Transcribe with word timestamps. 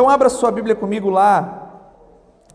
Então 0.00 0.08
abra 0.08 0.30
sua 0.30 0.50
Bíblia 0.50 0.74
comigo 0.74 1.10
lá 1.10 1.92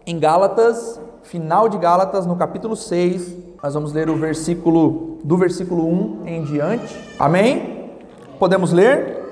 em 0.03 0.17
Gálatas, 0.17 0.99
final 1.21 1.69
de 1.69 1.77
Gálatas, 1.77 2.25
no 2.25 2.35
capítulo 2.35 2.75
6. 2.75 3.37
Nós 3.61 3.75
vamos 3.75 3.93
ler 3.93 4.09
o 4.09 4.15
versículo 4.15 5.19
do 5.23 5.37
versículo 5.37 5.87
1 5.87 6.23
em 6.25 6.43
diante. 6.43 6.99
Amém? 7.19 7.91
Podemos 8.39 8.71
ler? 8.71 9.31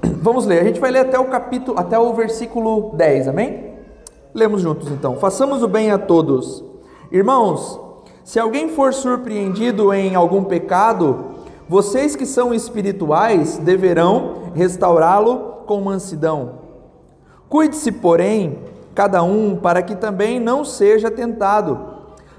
Vamos 0.22 0.46
ler. 0.46 0.62
A 0.62 0.64
gente 0.64 0.80
vai 0.80 0.90
ler 0.90 1.00
até 1.00 1.18
o 1.18 1.26
capítulo, 1.26 1.78
até 1.78 1.98
o 1.98 2.14
versículo 2.14 2.94
10, 2.94 3.28
amém? 3.28 3.74
Lemos 4.32 4.62
juntos 4.62 4.90
então. 4.90 5.16
Façamos 5.16 5.62
o 5.62 5.68
bem 5.68 5.90
a 5.90 5.98
todos. 5.98 6.64
Irmãos, 7.12 7.78
se 8.24 8.40
alguém 8.40 8.70
for 8.70 8.94
surpreendido 8.94 9.92
em 9.92 10.14
algum 10.14 10.44
pecado, 10.44 11.26
vocês 11.68 12.16
que 12.16 12.24
são 12.24 12.54
espirituais 12.54 13.58
deverão 13.58 14.50
restaurá-lo 14.54 15.64
com 15.66 15.82
mansidão. 15.82 16.59
Cuide-se, 17.50 17.90
porém, 17.90 18.60
cada 18.94 19.24
um 19.24 19.56
para 19.56 19.82
que 19.82 19.96
também 19.96 20.38
não 20.38 20.64
seja 20.64 21.10
tentado. 21.10 21.80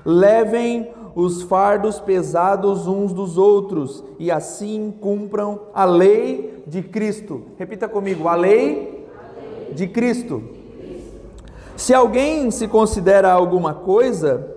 Levem 0.06 0.90
os 1.14 1.42
fardos 1.42 2.00
pesados 2.00 2.88
uns 2.88 3.12
dos 3.12 3.38
outros 3.38 4.06
e 4.18 4.32
assim 4.32 4.94
cumpram 5.02 5.64
a 5.74 5.84
lei 5.84 6.64
de 6.66 6.82
Cristo. 6.82 7.44
Repita 7.60 7.90
comigo: 7.90 8.30
a 8.30 8.36
lei 8.36 9.06
de 9.74 9.86
Cristo. 9.86 10.42
Se 11.76 11.94
alguém 11.94 12.50
se 12.50 12.66
considera 12.70 13.34
alguma 13.34 13.74
coisa, 13.74 14.56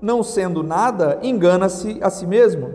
não 0.00 0.22
sendo 0.22 0.62
nada, 0.62 1.18
engana-se 1.20 1.98
a 2.00 2.10
si 2.10 2.28
mesmo. 2.28 2.74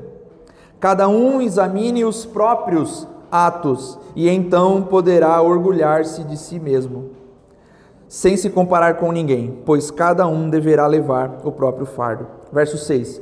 Cada 0.82 1.08
um 1.08 1.42
examine 1.42 2.04
os 2.04 2.26
próprios 2.26 3.08
atos 3.32 3.98
e 4.18 4.28
então 4.28 4.82
poderá 4.82 5.42
orgulhar-se 5.42 6.26
de 6.26 6.36
si 6.36 6.60
mesmo 6.60 7.21
sem 8.12 8.36
se 8.36 8.50
comparar 8.50 8.96
com 8.96 9.10
ninguém, 9.10 9.62
pois 9.66 9.90
cada 9.90 10.28
um 10.28 10.50
deverá 10.50 10.86
levar 10.86 11.38
o 11.46 11.52
próprio 11.52 11.86
fardo. 11.86 12.28
Verso 12.52 12.78
6. 12.78 13.22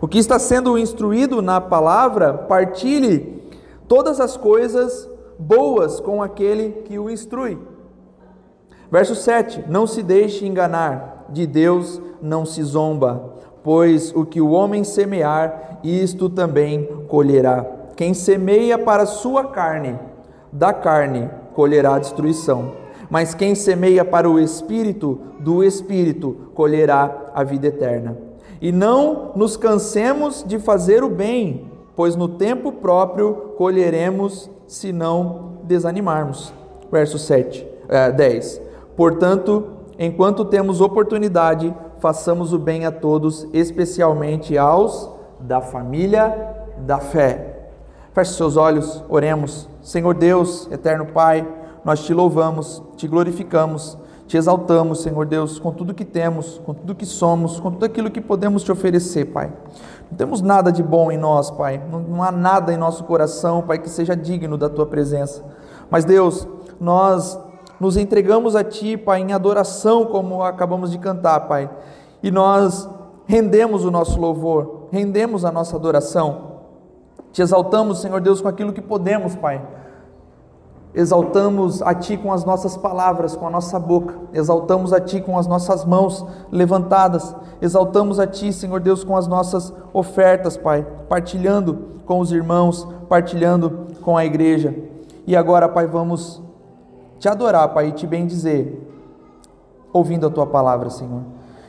O 0.00 0.08
que 0.08 0.16
está 0.16 0.38
sendo 0.38 0.78
instruído 0.78 1.42
na 1.42 1.60
palavra, 1.60 2.32
partilhe 2.32 3.44
todas 3.86 4.18
as 4.18 4.38
coisas 4.38 5.06
boas 5.38 6.00
com 6.00 6.22
aquele 6.22 6.70
que 6.86 6.98
o 6.98 7.10
instrui. 7.10 7.58
Verso 8.90 9.14
7. 9.14 9.66
Não 9.68 9.86
se 9.86 10.02
deixe 10.02 10.46
enganar, 10.46 11.26
de 11.28 11.46
Deus 11.46 12.00
não 12.22 12.46
se 12.46 12.62
zomba, 12.62 13.34
pois 13.62 14.10
o 14.16 14.24
que 14.24 14.40
o 14.40 14.52
homem 14.52 14.84
semear, 14.84 15.80
isto 15.84 16.30
também 16.30 16.86
colherá. 17.08 17.66
Quem 17.94 18.14
semeia 18.14 18.78
para 18.78 19.04
sua 19.04 19.48
carne, 19.48 19.98
da 20.50 20.72
carne 20.72 21.28
colherá 21.52 21.98
destruição 21.98 22.79
mas 23.10 23.34
quem 23.34 23.54
semeia 23.54 24.04
para 24.04 24.30
o 24.30 24.38
espírito, 24.38 25.18
do 25.40 25.64
espírito 25.64 26.36
colherá 26.54 27.32
a 27.34 27.42
vida 27.42 27.66
eterna. 27.66 28.16
E 28.60 28.70
não 28.70 29.32
nos 29.34 29.56
cansemos 29.56 30.44
de 30.46 30.58
fazer 30.58 31.02
o 31.02 31.08
bem, 31.08 31.70
pois 31.96 32.14
no 32.14 32.28
tempo 32.28 32.70
próprio 32.70 33.54
colheremos 33.56 34.48
se 34.66 34.92
não 34.92 35.58
desanimarmos. 35.64 36.52
Verso 36.90 37.18
7, 37.18 37.66
é, 37.88 38.12
10. 38.12 38.62
Portanto, 38.96 39.66
enquanto 39.98 40.44
temos 40.44 40.80
oportunidade, 40.80 41.74
façamos 41.98 42.52
o 42.52 42.58
bem 42.58 42.86
a 42.86 42.92
todos, 42.92 43.46
especialmente 43.52 44.56
aos 44.56 45.10
da 45.40 45.60
família 45.60 46.54
da 46.78 46.98
fé. 46.98 47.70
Feche 48.12 48.34
seus 48.34 48.56
olhos, 48.56 49.02
oremos. 49.08 49.68
Senhor 49.82 50.14
Deus, 50.14 50.68
eterno 50.70 51.06
Pai, 51.06 51.46
nós 51.84 52.04
te 52.04 52.12
louvamos, 52.12 52.82
te 52.96 53.08
glorificamos, 53.08 53.96
te 54.26 54.36
exaltamos, 54.36 55.00
Senhor 55.00 55.26
Deus, 55.26 55.58
com 55.58 55.72
tudo 55.72 55.92
que 55.92 56.04
temos, 56.04 56.60
com 56.64 56.72
tudo 56.72 56.94
que 56.94 57.04
somos, 57.04 57.58
com 57.58 57.70
tudo 57.72 57.84
aquilo 57.84 58.10
que 58.10 58.20
podemos 58.20 58.62
te 58.62 58.70
oferecer, 58.70 59.24
Pai. 59.26 59.52
Não 60.08 60.16
temos 60.16 60.40
nada 60.40 60.70
de 60.70 60.82
bom 60.82 61.10
em 61.10 61.18
nós, 61.18 61.50
Pai. 61.50 61.82
Não, 61.90 61.98
não 61.98 62.22
há 62.22 62.30
nada 62.30 62.72
em 62.72 62.76
nosso 62.76 63.02
coração, 63.04 63.62
Pai, 63.62 63.78
que 63.78 63.90
seja 63.90 64.14
digno 64.14 64.56
da 64.56 64.68
tua 64.68 64.86
presença. 64.86 65.44
Mas, 65.90 66.04
Deus, 66.04 66.46
nós 66.78 67.36
nos 67.80 67.96
entregamos 67.96 68.54
a 68.54 68.62
Ti, 68.62 68.96
Pai, 68.96 69.20
em 69.20 69.32
adoração, 69.32 70.04
como 70.06 70.44
acabamos 70.44 70.92
de 70.92 70.98
cantar, 70.98 71.48
Pai. 71.48 71.68
E 72.22 72.30
nós 72.30 72.88
rendemos 73.26 73.84
o 73.84 73.90
nosso 73.90 74.20
louvor, 74.20 74.88
rendemos 74.92 75.44
a 75.44 75.50
nossa 75.50 75.74
adoração. 75.74 76.50
Te 77.32 77.42
exaltamos, 77.42 78.00
Senhor 78.00 78.20
Deus, 78.20 78.40
com 78.40 78.46
aquilo 78.46 78.72
que 78.72 78.82
podemos, 78.82 79.34
Pai 79.34 79.79
Exaltamos 80.92 81.82
a 81.82 81.94
Ti 81.94 82.16
com 82.16 82.32
as 82.32 82.44
nossas 82.44 82.76
palavras, 82.76 83.36
com 83.36 83.46
a 83.46 83.50
nossa 83.50 83.78
boca, 83.78 84.16
exaltamos 84.32 84.92
a 84.92 85.00
Ti 85.00 85.20
com 85.20 85.38
as 85.38 85.46
nossas 85.46 85.84
mãos 85.84 86.26
levantadas, 86.50 87.34
exaltamos 87.62 88.18
a 88.18 88.26
Ti, 88.26 88.52
Senhor 88.52 88.80
Deus, 88.80 89.04
com 89.04 89.16
as 89.16 89.28
nossas 89.28 89.72
ofertas, 89.92 90.56
Pai, 90.56 90.84
partilhando 91.08 91.90
com 92.04 92.18
os 92.18 92.32
irmãos, 92.32 92.88
partilhando 93.08 93.86
com 94.02 94.16
a 94.16 94.24
igreja. 94.24 94.74
E 95.26 95.36
agora, 95.36 95.68
Pai, 95.68 95.86
vamos 95.86 96.42
te 97.20 97.28
adorar, 97.28 97.68
Pai, 97.72 97.88
e 97.88 97.92
te 97.92 98.04
bendizer, 98.04 98.80
ouvindo 99.92 100.26
a 100.26 100.30
Tua 100.30 100.46
palavra, 100.46 100.90
Senhor. 100.90 101.22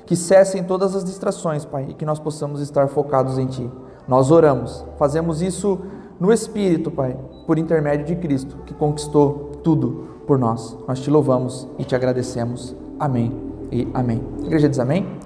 Que 0.07 0.15
cessem 0.15 0.63
todas 0.63 0.95
as 0.95 1.03
distrações, 1.03 1.63
Pai, 1.63 1.85
e 1.89 1.93
que 1.93 2.05
nós 2.05 2.17
possamos 2.17 2.59
estar 2.59 2.87
focados 2.87 3.37
em 3.37 3.45
Ti. 3.45 3.69
Nós 4.07 4.31
oramos, 4.31 4.83
fazemos 4.97 5.43
isso 5.43 5.79
no 6.21 6.31
Espírito, 6.31 6.91
Pai, 6.91 7.17
por 7.47 7.57
intermédio 7.57 8.05
de 8.05 8.15
Cristo, 8.15 8.57
que 8.57 8.75
conquistou 8.75 9.53
tudo 9.63 10.21
por 10.27 10.37
nós. 10.37 10.77
Nós 10.87 10.99
te 10.99 11.09
louvamos 11.09 11.67
e 11.79 11.83
te 11.83 11.95
agradecemos. 11.95 12.75
Amém 12.99 13.35
e 13.71 13.87
amém. 13.91 14.21
A 14.43 14.45
igreja 14.45 14.69
diz 14.69 14.77
amém? 14.77 15.17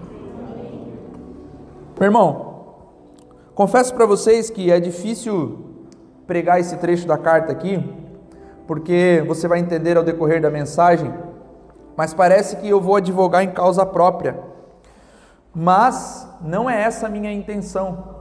Meu 2.00 2.08
irmão, 2.08 2.64
confesso 3.54 3.94
para 3.94 4.06
vocês 4.06 4.50
que 4.50 4.72
é 4.72 4.80
difícil 4.80 5.66
pregar 6.26 6.62
esse 6.62 6.78
trecho 6.78 7.06
da 7.06 7.18
carta 7.18 7.52
aqui, 7.52 7.78
porque 8.66 9.22
você 9.28 9.50
vai 9.50 9.60
entender 9.60 9.98
ao 9.98 10.04
decorrer 10.04 10.42
da 10.42 10.50
mensagem, 10.50 11.14
mas 11.98 12.14
parece 12.14 12.56
que 12.56 12.70
eu 12.70 12.80
vou 12.80 12.96
advogar 12.96 13.44
em 13.44 13.52
causa 13.52 13.86
própria. 13.86 14.40
Mas 15.54 16.26
não 16.40 16.70
é 16.70 16.82
essa 16.82 17.08
a 17.08 17.10
minha 17.10 17.34
intenção. 17.34 18.15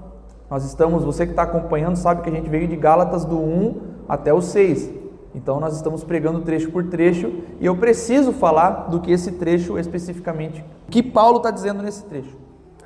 Nós 0.51 0.65
estamos, 0.65 1.05
você 1.05 1.25
que 1.25 1.33
está 1.33 1.43
acompanhando 1.43 1.97
sabe 1.97 2.23
que 2.23 2.29
a 2.29 2.33
gente 2.33 2.49
veio 2.49 2.69
de 2.69 2.77
Gálatas 2.77 3.25
do 3.25 3.39
1 3.39 3.81
até 4.09 4.33
o 4.33 4.43
6. 4.43 4.91
Então 5.35 5.59
nós 5.59 5.75
estamos 5.75 6.05
pregando 6.05 6.43
trecho 6.43 6.71
por 6.71 6.85
trecho 6.85 7.33
e 7.61 7.67
eu 7.67 7.77
preciso 7.77 8.33
falar 8.33 8.89
do 8.89 9.01
que 9.01 9.11
esse 9.11 9.33
trecho 9.33 9.79
especificamente, 9.79 10.65
o 10.87 10.91
que 10.91 11.03
Paulo 11.03 11.39
está 11.39 11.51
dizendo 11.51 11.83
nesse 11.83 12.05
trecho. 12.05 12.37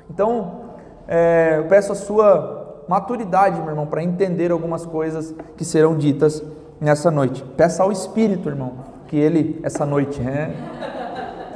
Então 0.09 0.61
é, 1.07 1.55
eu 1.59 1.65
peço 1.65 1.91
a 1.91 1.95
sua 1.95 2.83
maturidade, 2.87 3.61
meu 3.61 3.69
irmão, 3.69 3.85
para 3.85 4.03
entender 4.03 4.51
algumas 4.51 4.85
coisas 4.85 5.33
que 5.55 5.63
serão 5.63 5.95
ditas 5.95 6.43
nessa 6.81 7.11
noite. 7.11 7.43
Peça 7.55 7.83
ao 7.83 7.91
Espírito, 7.91 8.49
irmão, 8.49 8.73
que 9.07 9.15
ele, 9.15 9.59
essa 9.61 9.85
noite, 9.85 10.19
né? 10.19 10.55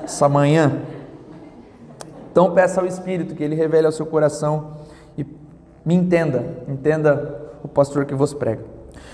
essa 0.03 0.29
manhã. 0.29 0.79
Então 2.31 2.53
peça 2.53 2.81
ao 2.81 2.85
Espírito 2.85 3.33
que 3.33 3.43
ele 3.43 3.55
revele 3.55 3.87
ao 3.87 3.91
seu 3.91 4.05
coração 4.05 4.82
me 5.85 5.93
entenda, 5.93 6.63
entenda 6.67 7.51
o 7.63 7.67
pastor 7.67 8.05
que 8.05 8.15
vos 8.15 8.33
prega. 8.33 8.63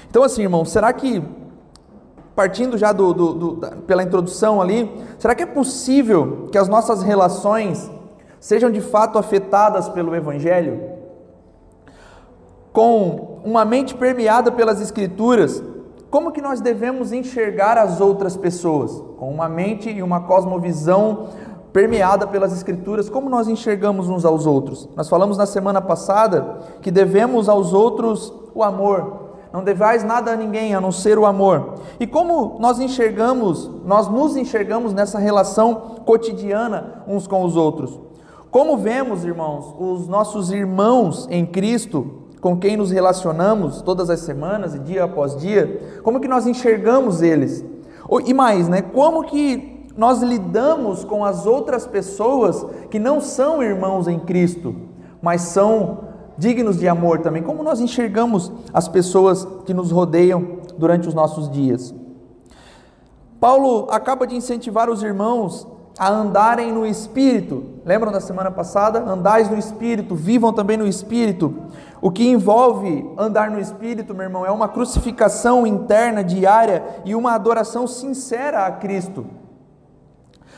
Então, 0.09 0.23
assim, 0.23 0.43
irmão, 0.43 0.65
será 0.65 0.91
que, 0.93 1.23
partindo 2.35 2.77
já 2.77 2.91
do, 2.91 3.13
do, 3.13 3.33
do, 3.33 3.57
pela 3.81 4.03
introdução 4.03 4.61
ali, 4.61 4.89
será 5.17 5.35
que 5.35 5.43
é 5.43 5.45
possível 5.45 6.47
que 6.51 6.57
as 6.57 6.67
nossas 6.67 7.01
relações 7.01 7.89
sejam 8.39 8.71
de 8.71 8.81
fato 8.81 9.17
afetadas 9.17 9.89
pelo 9.89 10.15
Evangelho? 10.15 10.97
Com 12.71 13.39
uma 13.43 13.65
mente 13.65 13.95
permeada 13.95 14.51
pelas 14.51 14.81
Escrituras, 14.81 15.61
como 16.09 16.31
que 16.31 16.41
nós 16.41 16.59
devemos 16.59 17.11
enxergar 17.11 17.77
as 17.77 18.01
outras 18.01 18.35
pessoas? 18.35 18.91
Com 19.17 19.31
uma 19.31 19.47
mente 19.47 19.89
e 19.89 20.01
uma 20.01 20.21
cosmovisão 20.21 21.29
permeada 21.71 22.25
pelas 22.25 22.53
Escrituras, 22.53 23.09
como 23.09 23.29
nós 23.29 23.47
enxergamos 23.47 24.09
uns 24.09 24.25
aos 24.25 24.45
outros. 24.45 24.89
Nós 24.95 25.09
falamos 25.09 25.37
na 25.37 25.45
semana 25.45 25.81
passada 25.81 26.59
que 26.81 26.91
devemos 26.91 27.47
aos 27.47 27.73
outros 27.73 28.33
o 28.53 28.63
amor. 28.63 29.29
Não 29.51 29.63
devais 29.63 30.03
nada 30.03 30.31
a 30.31 30.35
ninguém 30.35 30.75
a 30.75 30.81
não 30.81 30.91
ser 30.91 31.17
o 31.17 31.25
amor. 31.25 31.75
E 31.99 32.05
como 32.05 32.57
nós 32.59 32.79
enxergamos, 32.79 33.69
nós 33.83 34.07
nos 34.07 34.37
enxergamos 34.37 34.93
nessa 34.93 35.17
relação 35.17 36.01
cotidiana 36.05 37.03
uns 37.07 37.25
com 37.25 37.43
os 37.43 37.55
outros. 37.55 37.99
Como 38.51 38.77
vemos, 38.77 39.25
irmãos, 39.25 39.75
os 39.79 40.07
nossos 40.07 40.51
irmãos 40.51 41.27
em 41.29 41.45
Cristo, 41.45 42.23
com 42.41 42.57
quem 42.57 42.77
nos 42.77 42.91
relacionamos 42.91 43.81
todas 43.81 44.09
as 44.09 44.21
semanas 44.21 44.73
e 44.75 44.79
dia 44.79 45.03
após 45.03 45.35
dia, 45.37 45.99
como 46.03 46.19
que 46.19 46.27
nós 46.27 46.47
enxergamos 46.47 47.21
eles? 47.21 47.63
E 48.25 48.33
mais, 48.33 48.67
né? 48.67 48.81
Como 48.81 49.23
que 49.23 49.78
nós 49.99 50.21
lidamos 50.21 51.03
com 51.03 51.25
as 51.25 51.45
outras 51.45 51.85
pessoas 51.85 52.65
que 52.89 52.97
não 52.97 53.19
são 53.19 53.61
irmãos 53.61 54.07
em 54.07 54.17
Cristo, 54.17 54.73
mas 55.21 55.41
são 55.41 56.05
dignos 56.37 56.79
de 56.79 56.87
amor 56.87 57.19
também. 57.19 57.43
Como 57.43 57.61
nós 57.61 57.81
enxergamos 57.81 58.49
as 58.73 58.87
pessoas 58.87 59.45
que 59.65 59.73
nos 59.73 59.91
rodeiam 59.91 60.59
durante 60.77 61.05
os 61.05 61.13
nossos 61.13 61.51
dias? 61.51 61.93
Paulo 63.41 63.87
acaba 63.91 64.25
de 64.25 64.37
incentivar 64.37 64.89
os 64.89 65.03
irmãos 65.03 65.67
a 65.97 66.09
andarem 66.09 66.71
no 66.71 66.85
espírito. 66.85 67.65
Lembram 67.83 68.09
da 68.09 68.21
semana 68.21 68.49
passada? 68.49 69.01
Andais 69.01 69.49
no 69.49 69.57
espírito, 69.57 70.15
vivam 70.15 70.53
também 70.53 70.77
no 70.77 70.87
espírito. 70.87 71.53
O 72.01 72.09
que 72.09 72.25
envolve 72.25 73.05
andar 73.17 73.51
no 73.51 73.59
espírito, 73.59 74.15
meu 74.15 74.23
irmão, 74.23 74.45
é 74.45 74.49
uma 74.49 74.69
crucificação 74.69 75.67
interna 75.67 76.23
diária 76.23 76.85
e 77.03 77.13
uma 77.13 77.33
adoração 77.33 77.85
sincera 77.85 78.65
a 78.65 78.71
Cristo, 78.71 79.25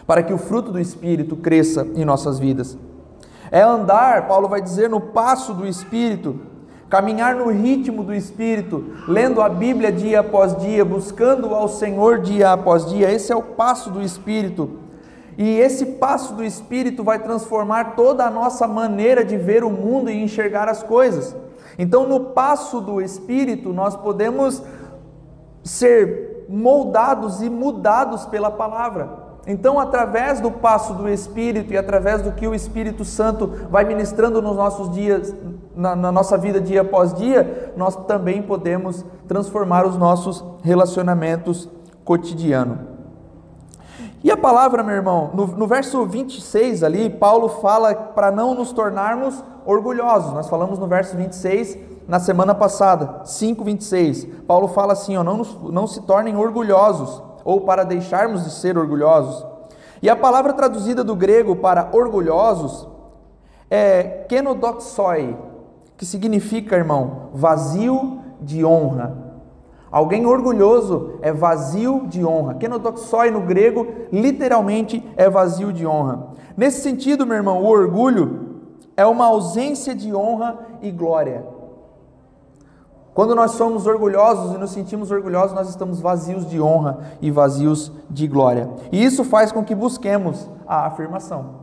para 0.05 0.23
que 0.23 0.33
o 0.33 0.37
fruto 0.37 0.71
do 0.71 0.79
espírito 0.79 1.35
cresça 1.35 1.87
em 1.95 2.05
nossas 2.05 2.39
vidas. 2.39 2.77
É 3.51 3.61
andar, 3.61 4.27
Paulo 4.27 4.47
vai 4.47 4.61
dizer, 4.61 4.89
no 4.89 5.01
passo 5.01 5.53
do 5.53 5.67
espírito, 5.67 6.39
caminhar 6.89 7.35
no 7.35 7.49
ritmo 7.49 8.03
do 8.03 8.13
espírito, 8.13 8.83
lendo 9.07 9.41
a 9.41 9.49
Bíblia 9.49 9.91
dia 9.91 10.19
após 10.21 10.55
dia, 10.57 10.83
buscando 10.83 11.53
ao 11.53 11.67
Senhor 11.67 12.19
dia 12.19 12.51
após 12.51 12.85
dia. 12.85 13.11
Esse 13.11 13.31
é 13.31 13.35
o 13.35 13.41
passo 13.41 13.89
do 13.89 14.01
espírito. 14.01 14.81
E 15.37 15.57
esse 15.59 15.85
passo 15.85 16.33
do 16.33 16.43
Espírito 16.43 17.03
vai 17.03 17.17
transformar 17.17 17.95
toda 17.95 18.25
a 18.25 18.29
nossa 18.29 18.67
maneira 18.67 19.23
de 19.23 19.37
ver 19.37 19.63
o 19.63 19.69
mundo 19.69 20.09
e 20.09 20.21
enxergar 20.21 20.67
as 20.67 20.83
coisas. 20.83 21.35
Então, 21.79 22.07
no 22.07 22.19
passo 22.19 22.81
do 22.81 23.01
Espírito, 23.01 23.71
nós 23.71 23.95
podemos 23.95 24.61
ser 25.63 26.45
moldados 26.49 27.41
e 27.41 27.49
mudados 27.49 28.25
pela 28.25 28.51
palavra. 28.51 29.20
Então, 29.47 29.79
através 29.79 30.39
do 30.39 30.51
passo 30.51 30.93
do 30.93 31.09
Espírito 31.09 31.73
e 31.73 31.77
através 31.77 32.21
do 32.21 32.31
que 32.31 32.47
o 32.47 32.53
Espírito 32.53 33.03
Santo 33.03 33.47
vai 33.69 33.83
ministrando 33.83 34.41
nos 34.41 34.55
nossos 34.55 34.91
dias, 34.91 35.33
na, 35.75 35.95
na, 35.95 36.11
nossa 36.11 36.37
vida 36.37 36.61
dia 36.61 36.81
após 36.81 37.13
dia, 37.13 37.73
nós 37.75 37.95
também 38.05 38.41
podemos 38.41 39.03
transformar 39.27 39.85
os 39.85 39.97
nossos 39.97 40.43
relacionamentos 40.63 41.67
cotidianos. 42.05 42.77
E 44.23 44.29
a 44.29 44.37
palavra, 44.37 44.83
meu 44.83 44.95
irmão, 44.95 45.31
no, 45.33 45.47
no 45.47 45.65
verso 45.65 46.05
26 46.05 46.83
ali, 46.83 47.09
Paulo 47.09 47.49
fala 47.49 47.95
para 47.95 48.29
não 48.29 48.53
nos 48.53 48.71
tornarmos 48.71 49.43
orgulhosos. 49.65 50.33
Nós 50.33 50.47
falamos 50.47 50.77
no 50.77 50.85
verso 50.85 51.17
26 51.17 51.77
na 52.07 52.19
semana 52.19 52.53
passada, 52.53 53.21
5:26. 53.23 54.27
Paulo 54.45 54.67
fala 54.67 54.93
assim, 54.93 55.17
ó, 55.17 55.23
não, 55.23 55.37
não 55.71 55.87
se 55.87 56.01
tornem 56.01 56.37
orgulhosos, 56.37 57.23
ou 57.43 57.61
para 57.61 57.83
deixarmos 57.83 58.43
de 58.43 58.51
ser 58.51 58.77
orgulhosos. 58.77 59.45
E 60.01 60.09
a 60.09 60.15
palavra 60.15 60.53
traduzida 60.53 61.03
do 61.03 61.15
grego 61.15 61.55
para 61.55 61.89
orgulhosos 61.91 62.87
é 63.69 64.25
kenodoxoi, 64.27 65.37
que 65.95 66.05
significa, 66.05 66.75
irmão, 66.75 67.29
vazio 67.33 68.19
de 68.41 68.65
honra. 68.65 69.15
Alguém 69.91 70.25
orgulhoso 70.25 71.19
é 71.21 71.31
vazio 71.31 72.07
de 72.07 72.25
honra. 72.25 72.55
Kenodoxoi 72.55 73.29
no 73.29 73.41
grego 73.41 73.85
literalmente 74.11 75.05
é 75.17 75.29
vazio 75.29 75.71
de 75.71 75.85
honra. 75.85 76.29
Nesse 76.55 76.81
sentido, 76.81 77.25
meu 77.25 77.35
irmão, 77.35 77.61
o 77.61 77.67
orgulho 77.67 78.61
é 78.95 79.05
uma 79.05 79.25
ausência 79.27 79.93
de 79.93 80.13
honra 80.13 80.59
e 80.81 80.91
glória. 80.91 81.45
Quando 83.13 83.35
nós 83.35 83.51
somos 83.51 83.87
orgulhosos 83.87 84.55
e 84.55 84.57
nos 84.57 84.71
sentimos 84.71 85.11
orgulhosos, 85.11 85.53
nós 85.53 85.67
estamos 85.69 85.99
vazios 85.99 86.49
de 86.49 86.61
honra 86.61 86.99
e 87.21 87.29
vazios 87.29 87.91
de 88.09 88.25
glória. 88.25 88.69
E 88.91 89.03
isso 89.03 89.25
faz 89.25 89.51
com 89.51 89.63
que 89.63 89.75
busquemos 89.75 90.49
a 90.65 90.85
afirmação. 90.85 91.61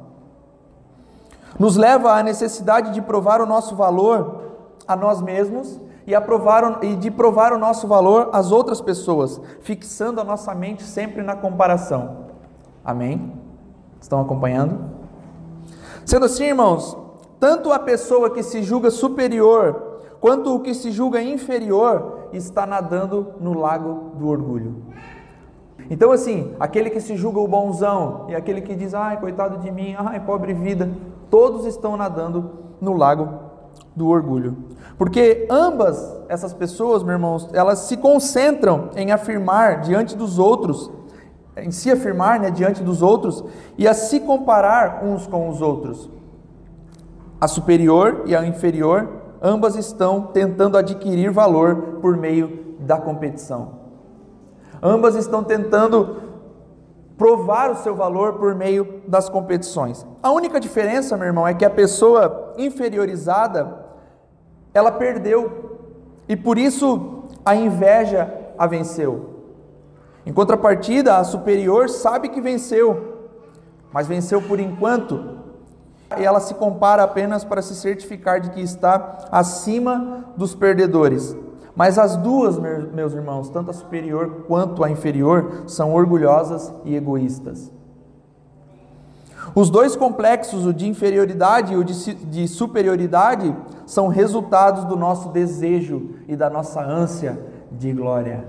Nos 1.58 1.76
leva 1.76 2.12
à 2.12 2.22
necessidade 2.22 2.92
de 2.92 3.00
provar 3.00 3.40
o 3.40 3.46
nosso 3.46 3.74
valor 3.74 4.42
a 4.86 4.94
nós 4.94 5.22
mesmos 5.22 5.80
e, 6.06 6.14
aprovar, 6.14 6.84
e 6.84 6.94
de 6.94 7.10
provar 7.10 7.52
o 7.54 7.58
nosso 7.58 7.88
valor 7.88 8.28
às 8.32 8.52
outras 8.52 8.80
pessoas, 8.80 9.40
fixando 9.62 10.20
a 10.20 10.24
nossa 10.24 10.54
mente 10.54 10.82
sempre 10.82 11.22
na 11.22 11.34
comparação. 11.34 12.26
Amém? 12.84 13.32
Estão 14.00 14.20
acompanhando? 14.20 14.78
Sendo 16.04 16.26
assim, 16.26 16.44
irmãos, 16.44 16.96
tanto 17.40 17.72
a 17.72 17.78
pessoa 17.78 18.30
que 18.30 18.42
se 18.42 18.62
julga 18.62 18.90
superior 18.90 19.87
quanto 20.20 20.54
o 20.54 20.60
que 20.60 20.74
se 20.74 20.90
julga 20.90 21.22
inferior 21.22 22.28
está 22.32 22.66
nadando 22.66 23.34
no 23.40 23.54
lago 23.54 24.12
do 24.16 24.28
orgulho. 24.28 24.82
Então, 25.90 26.12
assim, 26.12 26.54
aquele 26.60 26.90
que 26.90 27.00
se 27.00 27.16
julga 27.16 27.40
o 27.40 27.48
bonzão 27.48 28.26
e 28.28 28.34
aquele 28.34 28.60
que 28.60 28.74
diz, 28.74 28.92
ai, 28.92 29.18
coitado 29.18 29.58
de 29.58 29.70
mim, 29.70 29.94
ai, 29.96 30.20
pobre 30.20 30.52
vida, 30.52 30.90
todos 31.30 31.64
estão 31.64 31.96
nadando 31.96 32.50
no 32.80 32.92
lago 32.92 33.48
do 33.96 34.08
orgulho. 34.08 34.56
Porque 34.98 35.46
ambas 35.50 36.16
essas 36.28 36.52
pessoas, 36.52 37.02
meus 37.02 37.14
irmãos, 37.14 37.50
elas 37.52 37.80
se 37.80 37.96
concentram 37.96 38.90
em 38.96 39.12
afirmar 39.12 39.80
diante 39.80 40.16
dos 40.16 40.38
outros, 40.38 40.90
em 41.56 41.70
se 41.70 41.90
afirmar 41.90 42.38
né, 42.38 42.50
diante 42.50 42.82
dos 42.82 43.00
outros 43.02 43.44
e 43.76 43.88
a 43.88 43.94
se 43.94 44.20
comparar 44.20 45.02
uns 45.02 45.26
com 45.26 45.48
os 45.48 45.62
outros. 45.62 46.10
A 47.40 47.48
superior 47.48 48.24
e 48.26 48.34
a 48.34 48.44
inferior, 48.44 49.17
ambas 49.42 49.76
estão 49.76 50.22
tentando 50.22 50.76
adquirir 50.76 51.30
valor 51.30 51.98
por 52.00 52.16
meio 52.16 52.76
da 52.80 52.98
competição. 52.98 53.78
Ambas 54.82 55.14
estão 55.14 55.42
tentando 55.42 56.16
provar 57.16 57.70
o 57.70 57.76
seu 57.76 57.96
valor 57.96 58.34
por 58.34 58.54
meio 58.54 59.02
das 59.06 59.28
competições. 59.28 60.06
A 60.22 60.30
única 60.30 60.60
diferença, 60.60 61.16
meu 61.16 61.26
irmão, 61.26 61.46
é 61.46 61.52
que 61.52 61.64
a 61.64 61.70
pessoa 61.70 62.54
inferiorizada 62.56 63.86
ela 64.72 64.92
perdeu 64.92 65.80
e 66.28 66.36
por 66.36 66.56
isso 66.56 67.24
a 67.44 67.56
inveja 67.56 68.32
a 68.56 68.66
venceu. 68.66 69.38
Em 70.24 70.32
contrapartida, 70.32 71.16
a 71.16 71.24
superior 71.24 71.88
sabe 71.88 72.28
que 72.28 72.40
venceu, 72.40 73.28
mas 73.92 74.06
venceu 74.06 74.40
por 74.42 74.60
enquanto. 74.60 75.37
E 76.16 76.24
ela 76.24 76.40
se 76.40 76.54
compara 76.54 77.02
apenas 77.02 77.44
para 77.44 77.60
se 77.60 77.74
certificar 77.74 78.40
de 78.40 78.50
que 78.50 78.60
está 78.60 79.28
acima 79.30 80.24
dos 80.36 80.54
perdedores. 80.54 81.36
Mas 81.76 81.98
as 81.98 82.16
duas, 82.16 82.58
meus 82.58 83.12
irmãos, 83.12 83.50
tanto 83.50 83.70
a 83.70 83.74
superior 83.74 84.44
quanto 84.48 84.82
a 84.82 84.90
inferior, 84.90 85.64
são 85.66 85.94
orgulhosas 85.94 86.72
e 86.84 86.96
egoístas. 86.96 87.70
Os 89.54 89.70
dois 89.70 89.96
complexos, 89.96 90.66
o 90.66 90.72
de 90.72 90.88
inferioridade 90.88 91.72
e 91.72 91.76
o 91.76 91.84
de, 91.84 92.14
de 92.14 92.48
superioridade, 92.48 93.54
são 93.86 94.08
resultados 94.08 94.84
do 94.84 94.96
nosso 94.96 95.28
desejo 95.30 96.16
e 96.26 96.36
da 96.36 96.50
nossa 96.50 96.82
ânsia 96.82 97.38
de 97.70 97.92
glória. 97.92 98.44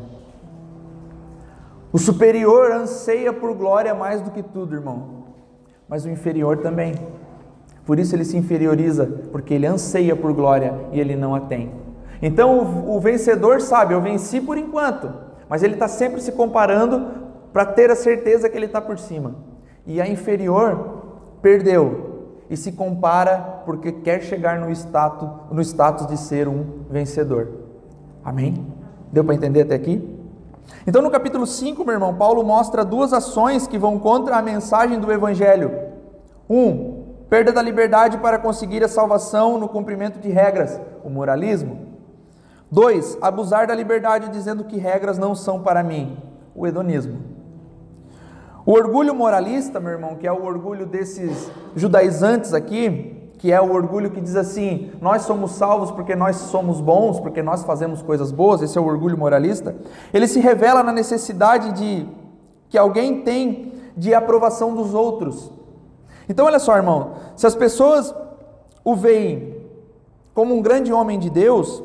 O 1.92 1.98
superior 1.98 2.72
anseia 2.72 3.34
por 3.34 3.56
glória 3.56 3.94
mais 3.96 4.22
do 4.22 4.32
que 4.32 4.44
tudo, 4.44 4.75
irmão, 4.75 5.24
mas 5.88 6.06
o 6.06 6.10
inferior 6.10 6.58
também. 6.58 6.94
Por 7.89 7.98
isso 7.98 8.15
ele 8.15 8.24
se 8.24 8.38
inferioriza, 8.38 9.12
porque 9.31 9.51
ele 9.51 9.65
anseia 9.65 10.15
por 10.15 10.31
glória 10.31 10.75
e 10.91 11.00
ele 11.00 11.15
não 11.15 11.34
a 11.34 11.39
tem. 11.39 11.72
Então 12.22 12.60
o, 12.60 12.96
o 12.96 13.00
vencedor 13.00 13.62
sabe, 13.62 13.96
eu 13.96 14.00
venci 14.00 14.39
por 14.39 14.60
enquanto, 14.60 15.12
mas 15.50 15.63
ele 15.63 15.74
está 15.74 15.88
sempre 15.88 16.22
se 16.22 16.34
comparando 16.34 17.08
para 17.51 17.65
ter 17.65 17.89
a 17.89 17.96
certeza 17.96 18.48
que 18.48 18.55
ele 18.55 18.67
está 18.67 18.79
por 18.79 19.00
cima. 19.00 19.38
E 19.88 20.00
a 20.00 20.08
inferior 20.08 21.39
perdeu 21.41 22.27
e 22.48 22.55
se 22.55 22.74
compara 22.74 23.63
porque 23.65 23.91
quer 23.91 24.22
chegar 24.22 24.60
no 24.60 24.69
status, 24.69 25.27
no 25.50 25.60
status 25.60 26.05
de 26.05 26.17
ser 26.17 26.48
um 26.48 26.84
vencedor. 26.91 27.48
Amém? 28.24 28.67
Deu 29.12 29.24
para 29.24 29.34
entender 29.34 29.62
até 29.62 29.74
aqui? 29.74 30.15
Então, 30.86 31.01
no 31.01 31.10
capítulo 31.10 31.48
5, 31.48 31.84
meu 31.84 31.96
irmão, 31.96 32.13
Paulo 32.13 32.43
mostra 32.43 32.86
duas 32.86 33.13
ações 33.13 33.65
que 33.65 33.79
vão 33.79 33.98
contra 33.98 34.38
a 34.38 34.43
mensagem 34.43 35.00
do 35.00 35.12
Evangelho. 35.12 35.72
Um, 36.48 36.88
perda 37.29 37.51
da 37.51 37.62
liberdade 37.62 38.17
para 38.17 38.39
conseguir 38.39 38.83
a 38.83 38.88
salvação 38.88 39.57
no 39.59 39.69
cumprimento 39.69 40.19
de 40.19 40.29
regras, 40.29 40.79
o 41.03 41.09
moralismo. 41.09 41.88
Dois, 42.71 43.17
abusar 43.21 43.67
da 43.67 43.75
liberdade 43.75 44.29
dizendo 44.29 44.63
que 44.63 44.77
regras 44.77 45.17
não 45.17 45.36
são 45.36 45.62
para 45.62 45.83
mim, 45.83 46.17
o 46.55 46.65
hedonismo. 46.65 47.19
O 48.65 48.74
orgulho 48.74 49.15
moralista, 49.15 49.79
meu 49.79 49.91
irmão, 49.91 50.15
que 50.15 50.27
é 50.27 50.31
o 50.31 50.43
orgulho 50.43 50.86
desses 50.86 51.50
judaizantes 51.75 52.53
aqui, 52.53 53.31
que 53.39 53.51
é 53.51 53.59
o 53.59 53.71
orgulho 53.74 54.12
que 54.12 54.21
diz 54.21 54.36
assim: 54.36 54.91
nós 55.01 55.24
somos 55.24 55.53
salvos 55.53 55.89
porque 55.91 56.15
nós 56.15 56.36
somos 56.36 56.81
bons, 56.81 57.19
porque 57.19 57.41
nós 57.41 57.63
fazemos 57.63 58.01
coisas 58.01 58.31
boas, 58.31 58.62
esse 58.62 58.77
é 58.77 58.81
o 58.81 58.86
orgulho 58.86 59.17
moralista. 59.17 59.75
Ele 60.13 60.27
se 60.27 60.39
revela 60.39 60.83
na 60.83 60.91
necessidade 60.91 61.71
de 61.74 62.07
que 62.67 62.77
alguém 62.77 63.21
tem 63.21 63.74
de 63.95 64.13
aprovação 64.13 64.75
dos 64.75 64.93
outros. 64.93 65.59
Então, 66.29 66.45
olha 66.45 66.59
só, 66.59 66.77
irmão, 66.77 67.13
se 67.36 67.48
as 67.48 67.55
pessoas 67.55 68.13
o 68.86 68.95
veem 68.95 69.55
como 70.33 70.55
um 70.55 70.62
grande 70.62 70.93
homem 70.93 71.17
de 71.17 71.29
Deus, 71.29 71.83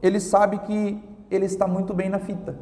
ele 0.00 0.20
sabe 0.20 0.58
que 0.60 1.02
ele 1.30 1.44
está 1.44 1.66
muito 1.66 1.92
bem 1.92 2.08
na 2.08 2.20
fita. 2.20 2.54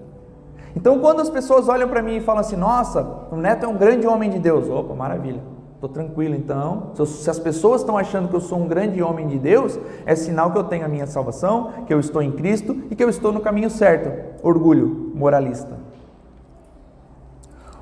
Então, 0.74 0.98
quando 0.98 1.20
as 1.20 1.28
pessoas 1.28 1.68
olham 1.68 1.88
para 1.88 2.02
mim 2.02 2.16
e 2.16 2.20
falam 2.20 2.40
assim: 2.40 2.56
Nossa, 2.56 3.26
o 3.30 3.36
neto 3.36 3.64
é 3.64 3.68
um 3.68 3.76
grande 3.76 4.06
homem 4.06 4.30
de 4.30 4.38
Deus, 4.38 4.68
opa, 4.68 4.94
maravilha, 4.94 5.42
estou 5.74 5.88
tranquilo. 5.88 6.34
Então, 6.34 6.92
se 7.04 7.28
as 7.28 7.38
pessoas 7.38 7.82
estão 7.82 7.98
achando 7.98 8.28
que 8.28 8.34
eu 8.34 8.40
sou 8.40 8.58
um 8.58 8.66
grande 8.66 9.02
homem 9.02 9.26
de 9.26 9.38
Deus, 9.38 9.78
é 10.06 10.14
sinal 10.14 10.50
que 10.50 10.58
eu 10.58 10.64
tenho 10.64 10.84
a 10.84 10.88
minha 10.88 11.06
salvação, 11.06 11.72
que 11.86 11.92
eu 11.92 12.00
estou 12.00 12.22
em 12.22 12.32
Cristo 12.32 12.76
e 12.90 12.96
que 12.96 13.04
eu 13.04 13.08
estou 13.08 13.32
no 13.32 13.40
caminho 13.40 13.70
certo. 13.70 14.10
Orgulho 14.42 15.12
moralista. 15.14 15.87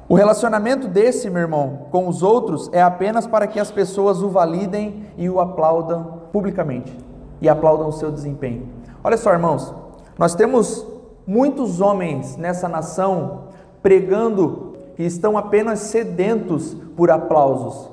O 0.09 0.15
relacionamento 0.15 0.87
desse, 0.87 1.29
meu 1.29 1.43
irmão, 1.43 1.89
com 1.91 2.07
os 2.07 2.23
outros 2.23 2.71
é 2.73 2.81
apenas 2.81 3.27
para 3.27 3.47
que 3.47 3.59
as 3.59 3.73
pessoas 3.73 4.23
o 4.23 4.29
validem 4.29 5.05
e 5.19 5.29
o 5.29 5.41
aplaudam 5.41 6.23
publicamente 6.33 6.97
e 7.41 7.49
aplaudam 7.49 7.89
o 7.89 7.93
seu 7.93 8.13
desempenho. 8.13 8.69
Olha 9.03 9.17
só, 9.17 9.33
irmãos, 9.33 9.75
nós 10.17 10.35
temos 10.37 10.87
muitos 11.27 11.81
homens 11.81 12.37
nessa 12.37 12.69
nação 12.69 13.47
pregando 13.83 14.75
que 14.95 15.03
estão 15.03 15.37
apenas 15.37 15.81
sedentos 15.81 16.75
por 16.97 17.11
aplausos, 17.11 17.91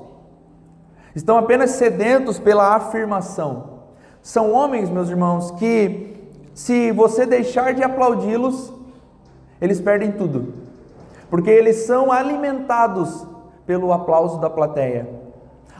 estão 1.16 1.36
apenas 1.36 1.70
sedentos 1.70 2.38
pela 2.38 2.76
afirmação. 2.76 3.74
São 4.22 4.52
homens, 4.52 4.88
meus 4.88 5.10
irmãos, 5.10 5.50
que 5.50 6.14
se 6.54 6.92
você 6.92 7.26
deixar 7.26 7.74
de 7.74 7.82
aplaudi-los, 7.82 8.72
eles 9.60 9.80
perdem 9.80 10.12
tudo 10.12 10.63
porque 11.34 11.50
eles 11.50 11.78
são 11.78 12.12
alimentados 12.12 13.26
pelo 13.66 13.92
aplauso 13.92 14.38
da 14.38 14.48
plateia. 14.48 15.08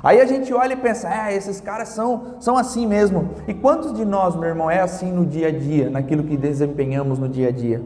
Aí 0.03 0.21
a 0.21 0.27
gente 0.27 0.53
olha 0.53 0.73
e 0.73 0.77
pensa, 0.77 1.09
é, 1.09 1.33
esses 1.33 1.61
caras 1.61 1.91
são, 1.91 2.35
são 2.41 2.59
assim 2.59 2.89
mesmo. 2.89 3.31
E 3.47 3.55
quantos 3.55 3.95
de 3.95 4.05
nós, 4.05 4.35
meu 4.35 4.49
irmão, 4.49 4.69
é 4.69 4.81
assim 4.81 5.13
no 5.13 5.25
dia 5.25 5.47
a 5.47 5.51
dia, 5.53 5.89
naquilo 5.89 6.25
que 6.25 6.37
desempenhamos 6.37 7.21
no 7.21 7.29
dia 7.29 7.51
a 7.51 7.53
dia? 7.53 7.81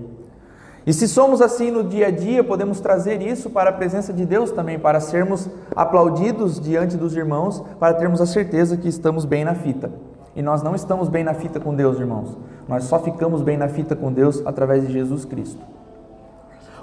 E 0.86 0.94
se 0.94 1.06
somos 1.06 1.42
assim 1.42 1.70
no 1.70 1.84
dia 1.84 2.06
a 2.06 2.10
dia, 2.10 2.42
podemos 2.42 2.80
trazer 2.80 3.20
isso 3.20 3.50
para 3.50 3.68
a 3.68 3.72
presença 3.74 4.14
de 4.14 4.24
Deus 4.24 4.50
também, 4.50 4.78
para 4.78 4.98
sermos 4.98 5.46
aplaudidos 5.76 6.58
diante 6.58 6.96
dos 6.96 7.14
irmãos, 7.14 7.62
para 7.78 7.92
termos 7.92 8.22
a 8.22 8.24
certeza 8.24 8.78
que 8.78 8.88
estamos 8.88 9.26
bem 9.26 9.44
na 9.44 9.54
fita. 9.54 9.92
E 10.34 10.40
nós 10.40 10.62
não 10.62 10.74
estamos 10.74 11.10
bem 11.10 11.22
na 11.22 11.34
fita 11.34 11.60
com 11.60 11.74
Deus, 11.74 12.00
irmãos. 12.00 12.34
Nós 12.66 12.84
só 12.84 12.98
ficamos 12.98 13.42
bem 13.42 13.58
na 13.58 13.68
fita 13.68 13.94
com 13.94 14.10
Deus 14.10 14.42
através 14.46 14.86
de 14.86 14.90
Jesus 14.94 15.26
Cristo. 15.26 15.60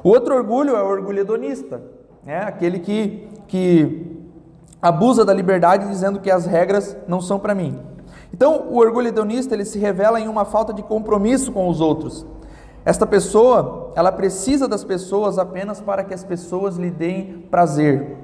O 0.05 0.09
outro 0.09 0.35
orgulho 0.35 0.75
é 0.75 0.83
o 0.83 0.87
orgulho 0.87 1.21
hedonista, 1.21 1.81
né? 2.23 2.43
aquele 2.43 2.77
que, 2.77 3.27
que 3.47 4.21
abusa 4.79 5.25
da 5.25 5.33
liberdade 5.33 5.87
dizendo 5.87 6.19
que 6.19 6.29
as 6.29 6.45
regras 6.45 6.95
não 7.07 7.19
são 7.19 7.39
para 7.39 7.55
mim. 7.55 7.79
Então, 8.31 8.67
o 8.69 8.77
orgulho 8.77 9.07
hedonista 9.07 9.55
ele 9.55 9.65
se 9.65 9.79
revela 9.79 10.19
em 10.19 10.27
uma 10.27 10.45
falta 10.45 10.71
de 10.71 10.83
compromisso 10.83 11.51
com 11.51 11.67
os 11.67 11.81
outros. 11.81 12.23
Esta 12.85 13.07
pessoa, 13.07 13.93
ela 13.95 14.11
precisa 14.11 14.67
das 14.67 14.83
pessoas 14.83 15.39
apenas 15.39 15.81
para 15.81 16.03
que 16.03 16.13
as 16.13 16.23
pessoas 16.23 16.77
lhe 16.77 16.91
deem 16.91 17.39
prazer. 17.49 18.15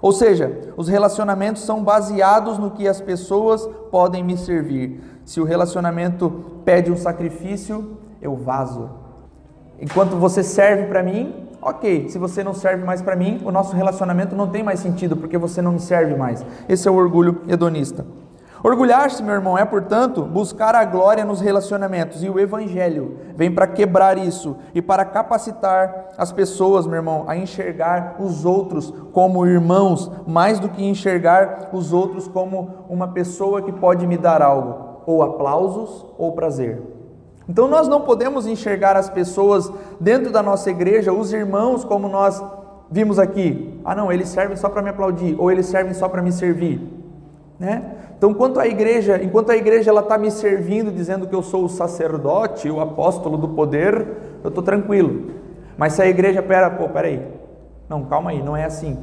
Ou 0.00 0.12
seja, 0.12 0.72
os 0.74 0.88
relacionamentos 0.88 1.64
são 1.64 1.84
baseados 1.84 2.56
no 2.56 2.70
que 2.70 2.88
as 2.88 2.98
pessoas 2.98 3.68
podem 3.90 4.24
me 4.24 4.38
servir. 4.38 5.02
Se 5.26 5.38
o 5.38 5.44
relacionamento 5.44 6.62
pede 6.64 6.90
um 6.90 6.96
sacrifício, 6.96 7.98
eu 8.22 8.34
vazo. 8.36 9.09
Enquanto 9.80 10.16
você 10.16 10.42
serve 10.42 10.84
para 10.84 11.02
mim, 11.02 11.48
ok. 11.62 12.08
Se 12.08 12.18
você 12.18 12.44
não 12.44 12.52
serve 12.52 12.84
mais 12.84 13.00
para 13.00 13.16
mim, 13.16 13.40
o 13.44 13.50
nosso 13.50 13.74
relacionamento 13.74 14.36
não 14.36 14.48
tem 14.48 14.62
mais 14.62 14.80
sentido 14.80 15.16
porque 15.16 15.38
você 15.38 15.62
não 15.62 15.72
me 15.72 15.80
serve 15.80 16.14
mais. 16.14 16.44
Esse 16.68 16.86
é 16.86 16.90
o 16.90 16.94
orgulho 16.94 17.40
hedonista. 17.48 18.04
Orgulhar-se, 18.62 19.22
meu 19.22 19.34
irmão, 19.34 19.56
é, 19.56 19.64
portanto, 19.64 20.22
buscar 20.22 20.74
a 20.74 20.84
glória 20.84 21.24
nos 21.24 21.40
relacionamentos. 21.40 22.22
E 22.22 22.28
o 22.28 22.38
Evangelho 22.38 23.16
vem 23.34 23.50
para 23.50 23.66
quebrar 23.66 24.18
isso 24.18 24.54
e 24.74 24.82
para 24.82 25.02
capacitar 25.02 26.10
as 26.18 26.30
pessoas, 26.30 26.86
meu 26.86 26.96
irmão, 26.96 27.24
a 27.26 27.34
enxergar 27.34 28.16
os 28.18 28.44
outros 28.44 28.92
como 29.12 29.46
irmãos, 29.46 30.12
mais 30.26 30.58
do 30.58 30.68
que 30.68 30.84
enxergar 30.84 31.70
os 31.72 31.90
outros 31.90 32.28
como 32.28 32.84
uma 32.86 33.08
pessoa 33.08 33.62
que 33.62 33.72
pode 33.72 34.06
me 34.06 34.18
dar 34.18 34.42
algo, 34.42 35.00
ou 35.06 35.22
aplausos 35.22 36.04
ou 36.18 36.32
prazer. 36.32 36.99
Então 37.50 37.66
nós 37.66 37.88
não 37.88 38.02
podemos 38.02 38.46
enxergar 38.46 38.96
as 38.96 39.10
pessoas 39.10 39.72
dentro 39.98 40.30
da 40.30 40.40
nossa 40.40 40.70
igreja, 40.70 41.12
os 41.12 41.32
irmãos, 41.32 41.84
como 41.84 42.08
nós 42.08 42.40
vimos 42.88 43.18
aqui. 43.18 43.76
Ah, 43.84 43.92
não, 43.92 44.12
eles 44.12 44.28
servem 44.28 44.56
só 44.56 44.68
para 44.68 44.80
me 44.80 44.90
aplaudir, 44.90 45.34
ou 45.36 45.50
eles 45.50 45.66
servem 45.66 45.92
só 45.92 46.08
para 46.08 46.22
me 46.22 46.30
servir. 46.30 46.80
Né? 47.58 47.82
Então, 48.16 48.32
quanto 48.32 48.60
a 48.60 48.68
igreja, 48.68 49.20
enquanto 49.20 49.50
a 49.50 49.56
igreja 49.56 49.90
ela 49.90 50.00
está 50.00 50.16
me 50.16 50.30
servindo, 50.30 50.92
dizendo 50.92 51.26
que 51.26 51.34
eu 51.34 51.42
sou 51.42 51.64
o 51.64 51.68
sacerdote, 51.68 52.70
o 52.70 52.80
apóstolo 52.80 53.36
do 53.36 53.48
poder, 53.48 54.06
eu 54.44 54.48
estou 54.48 54.62
tranquilo. 54.62 55.32
Mas 55.76 55.94
se 55.94 56.02
a 56.02 56.06
igreja, 56.06 56.40
pera, 56.40 56.70
pô, 56.70 56.88
peraí, 56.88 57.20
não, 57.88 58.04
calma 58.04 58.30
aí, 58.30 58.40
não 58.40 58.56
é 58.56 58.64
assim. 58.64 58.96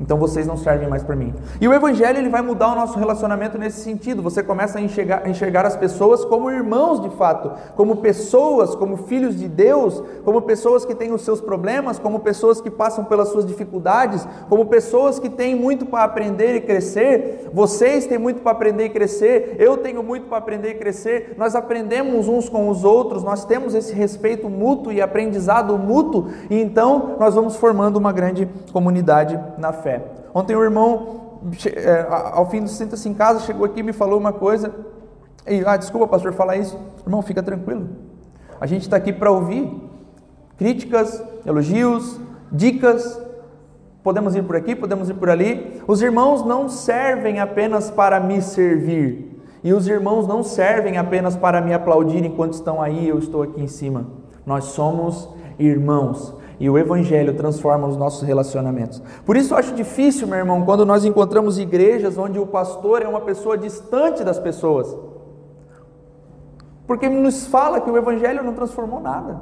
Então 0.00 0.16
vocês 0.16 0.46
não 0.46 0.56
servem 0.56 0.88
mais 0.88 1.02
para 1.02 1.14
mim. 1.14 1.34
E 1.60 1.68
o 1.68 1.74
Evangelho 1.74 2.18
ele 2.18 2.30
vai 2.30 2.40
mudar 2.40 2.72
o 2.72 2.74
nosso 2.74 2.98
relacionamento 2.98 3.58
nesse 3.58 3.80
sentido. 3.80 4.22
Você 4.22 4.42
começa 4.42 4.78
a 4.78 4.80
enxergar, 4.80 5.22
a 5.26 5.28
enxergar 5.28 5.66
as 5.66 5.76
pessoas 5.76 6.24
como 6.24 6.50
irmãos 6.50 7.02
de 7.02 7.10
fato, 7.10 7.52
como 7.76 7.96
pessoas, 7.96 8.74
como 8.74 8.96
filhos 8.96 9.38
de 9.38 9.46
Deus, 9.46 10.02
como 10.24 10.40
pessoas 10.40 10.86
que 10.86 10.94
têm 10.94 11.12
os 11.12 11.20
seus 11.20 11.40
problemas, 11.40 11.98
como 11.98 12.20
pessoas 12.20 12.62
que 12.62 12.70
passam 12.70 13.04
pelas 13.04 13.28
suas 13.28 13.44
dificuldades, 13.44 14.26
como 14.48 14.64
pessoas 14.66 15.18
que 15.18 15.28
têm 15.28 15.54
muito 15.54 15.84
para 15.84 16.04
aprender 16.04 16.56
e 16.56 16.62
crescer. 16.62 17.50
Vocês 17.52 18.06
têm 18.06 18.16
muito 18.16 18.40
para 18.40 18.52
aprender 18.52 18.86
e 18.86 18.90
crescer. 18.90 19.56
Eu 19.58 19.76
tenho 19.76 20.02
muito 20.02 20.28
para 20.28 20.38
aprender 20.38 20.70
e 20.70 20.74
crescer. 20.74 21.34
Nós 21.36 21.54
aprendemos 21.54 22.26
uns 22.26 22.48
com 22.48 22.70
os 22.70 22.84
outros. 22.84 23.22
Nós 23.22 23.44
temos 23.44 23.74
esse 23.74 23.92
respeito 23.92 24.48
mútuo 24.48 24.92
e 24.92 25.02
aprendizado 25.02 25.76
mútuo. 25.76 26.28
E 26.48 26.58
então 26.58 27.16
nós 27.20 27.34
vamos 27.34 27.56
formando 27.56 27.98
uma 27.98 28.12
grande 28.12 28.48
comunidade 28.72 29.38
na 29.58 29.74
fé 29.74 29.89
fé. 29.90 30.02
Ontem 30.32 30.54
o 30.54 30.62
irmão, 30.62 31.40
é, 31.66 32.06
ao 32.08 32.48
fim 32.48 32.62
do 32.62 32.68
senta-se 32.68 33.08
em 33.08 33.14
casa, 33.14 33.40
chegou 33.40 33.64
aqui 33.64 33.80
e 33.80 33.82
me 33.82 33.92
falou 33.92 34.18
uma 34.18 34.32
coisa. 34.32 34.72
E, 35.46 35.62
ah, 35.66 35.76
desculpa, 35.76 36.06
pastor, 36.06 36.32
falar 36.32 36.56
isso. 36.56 36.78
Irmão, 37.04 37.22
fica 37.22 37.42
tranquilo. 37.42 37.88
A 38.60 38.66
gente 38.66 38.82
está 38.82 38.96
aqui 38.96 39.12
para 39.12 39.30
ouvir 39.30 39.68
críticas, 40.56 41.22
elogios, 41.44 42.20
dicas. 42.52 43.20
Podemos 44.02 44.34
ir 44.36 44.44
por 44.44 44.56
aqui, 44.56 44.76
podemos 44.76 45.08
ir 45.08 45.14
por 45.14 45.28
ali. 45.28 45.82
Os 45.86 46.00
irmãos 46.02 46.44
não 46.44 46.68
servem 46.68 47.40
apenas 47.40 47.90
para 47.90 48.20
me 48.20 48.40
servir. 48.40 49.42
E 49.62 49.74
os 49.74 49.88
irmãos 49.88 50.26
não 50.26 50.42
servem 50.42 50.96
apenas 50.96 51.36
para 51.36 51.60
me 51.60 51.74
aplaudir 51.74 52.24
enquanto 52.24 52.54
estão 52.54 52.80
aí, 52.80 53.08
eu 53.08 53.18
estou 53.18 53.42
aqui 53.42 53.60
em 53.60 53.66
cima. 53.66 54.06
Nós 54.46 54.64
somos 54.64 55.28
irmãos 55.58 56.34
e 56.60 56.68
o 56.68 56.76
Evangelho 56.76 57.34
transforma 57.34 57.88
os 57.88 57.96
nossos 57.96 58.20
relacionamentos. 58.20 59.02
Por 59.24 59.34
isso 59.34 59.54
eu 59.54 59.58
acho 59.58 59.74
difícil, 59.74 60.28
meu 60.28 60.36
irmão, 60.36 60.62
quando 60.66 60.84
nós 60.84 61.06
encontramos 61.06 61.58
igrejas 61.58 62.18
onde 62.18 62.38
o 62.38 62.46
pastor 62.46 63.00
é 63.00 63.08
uma 63.08 63.22
pessoa 63.22 63.56
distante 63.56 64.22
das 64.22 64.38
pessoas. 64.38 64.94
Porque 66.86 67.08
nos 67.08 67.46
fala 67.46 67.80
que 67.80 67.90
o 67.90 67.96
Evangelho 67.96 68.44
não 68.44 68.52
transformou 68.52 69.00
nada. 69.00 69.40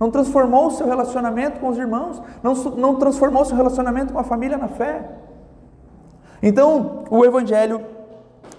Não 0.00 0.10
transformou 0.10 0.66
o 0.66 0.70
seu 0.72 0.84
relacionamento 0.84 1.60
com 1.60 1.68
os 1.68 1.78
irmãos. 1.78 2.20
Não, 2.42 2.54
não 2.54 2.96
transformou 2.96 3.42
o 3.42 3.44
seu 3.44 3.56
relacionamento 3.56 4.12
com 4.12 4.18
a 4.18 4.24
família 4.24 4.58
na 4.58 4.66
fé. 4.66 5.08
Então, 6.42 7.04
o 7.08 7.24
Evangelho, 7.24 7.82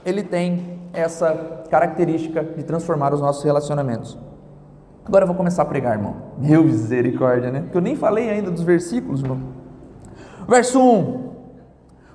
ele 0.06 0.24
tem 0.24 0.80
essa 0.94 1.66
característica 1.70 2.42
de 2.42 2.64
transformar 2.64 3.14
os 3.14 3.20
nossos 3.20 3.44
relacionamentos. 3.44 4.18
Agora 5.06 5.24
eu 5.24 5.28
vou 5.28 5.36
começar 5.36 5.64
a 5.64 5.66
pregar, 5.66 5.98
irmão. 5.98 6.16
Meu 6.38 6.64
misericórdia, 6.64 7.52
né? 7.52 7.62
Porque 7.62 7.78
eu 7.78 7.82
nem 7.82 7.96
falei 7.96 8.30
ainda 8.30 8.50
dos 8.50 8.64
versículos, 8.64 9.22
irmão. 9.22 9.40
Verso 10.48 10.80
1: 10.80 11.30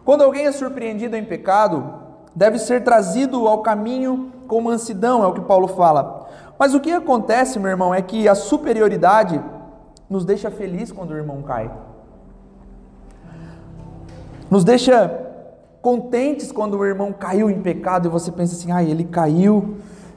Quando 0.05 0.23
alguém 0.23 0.47
é 0.47 0.53
surpreendido 0.53 1.15
em 1.15 1.25
pecado, 1.25 1.85
deve 2.35 2.59
ser 2.59 2.83
trazido 2.83 3.47
ao 3.47 3.63
caminho 3.63 4.33
com 4.47 4.61
mansidão, 4.61 5.23
é 5.23 5.27
o 5.27 5.35
que 5.35 5.41
Paulo 5.43 5.69
fala. 5.69 6.27
Mas 6.59 6.75
o 6.75 6.81
que 6.81 6.91
acontece, 6.91 7.59
meu 7.59 7.71
irmão, 7.71 7.95
é 7.95 8.01
que 8.01 8.27
a 8.27 8.35
superioridade 8.35 9.41
nos 10.09 10.25
deixa 10.25 10.51
feliz 10.51 10.91
quando 10.91 11.11
o 11.11 11.17
irmão 11.17 11.43
cai. 11.43 11.71
Nos 14.51 14.65
deixa 14.65 15.27
contentes 15.83 16.51
quando 16.51 16.79
o 16.79 16.85
irmão 16.87 17.13
caiu 17.13 17.51
em 17.51 17.61
pecado 17.61 18.09
e 18.09 18.11
você 18.11 18.33
pensa 18.33 18.55
assim: 18.55 18.73
"Ah, 18.73 18.83
ele 18.83 19.05
caiu 19.05 19.77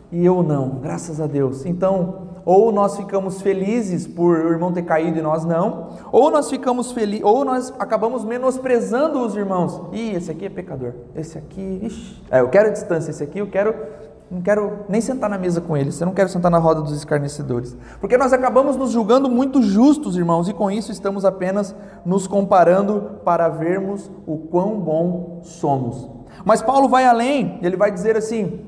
e 0.10 0.26
eu 0.26 0.42
não". 0.42 0.80
Graças 0.80 1.20
a 1.20 1.28
Deus. 1.28 1.66
Então, 1.66 2.31
ou 2.46 2.72
nós 2.72 2.98
ficamos 2.98 3.42
felizes 3.42 4.08
por 4.08 4.38
o 4.38 4.50
irmão 4.50 4.72
ter 4.72 4.84
caído 4.84 5.20
e 5.20 5.22
nós 5.22 5.46
não, 5.46 5.90
ou 6.12 6.32
nós 6.32 6.50
ficamos 6.50 6.92
felizes, 6.92 7.26
ou 7.26 7.46
nós 7.46 7.74
acabamos 7.80 8.24
menosprezando 8.24 9.20
os 9.26 9.36
irmãos. 9.36 9.82
Ih, 9.92 10.16
esse 10.16 10.32
aqui 10.32 10.46
é 10.46 10.50
pecador. 10.50 10.94
Esse 11.16 11.38
aqui, 11.38 11.80
ixi, 11.84 12.22
é, 12.30 12.42
eu 12.42 12.50
quero 12.50 12.72
distância, 12.72 13.12
esse 13.12 13.24
aqui 13.24 13.40
eu 13.40 13.48
quero 13.48 13.76
não 14.32 14.42
quero 14.42 14.86
nem 14.88 15.02
sentar 15.02 15.30
na 15.30 15.38
mesa 15.38 15.60
com 15.60 15.76
eles, 15.76 16.00
eu 16.00 16.06
não 16.06 16.14
quero 16.14 16.30
sentar 16.30 16.50
na 16.50 16.58
roda 16.58 16.82
dos 16.82 16.94
escarnecedores. 16.94 17.76
Porque 18.00 18.18
nós 18.18 18.32
acabamos 18.32 18.78
nos 18.78 18.92
julgando 18.92 19.30
muito 19.30 19.62
justos, 19.62 20.16
irmãos, 20.16 20.48
e 20.48 20.54
com 20.54 20.72
isso 20.72 20.90
estamos 20.90 21.26
apenas 21.26 21.76
nos 22.06 22.28
comparando 22.28 23.20
para 23.26 23.50
vermos 23.50 24.10
o 24.26 24.38
quão 24.38 24.80
bom 24.80 25.42
somos. 25.44 26.10
Mas 26.46 26.62
Paulo 26.62 26.88
vai 26.88 27.04
além, 27.06 27.60
ele 27.62 27.76
vai 27.76 27.92
dizer 27.92 28.16
assim: 28.16 28.62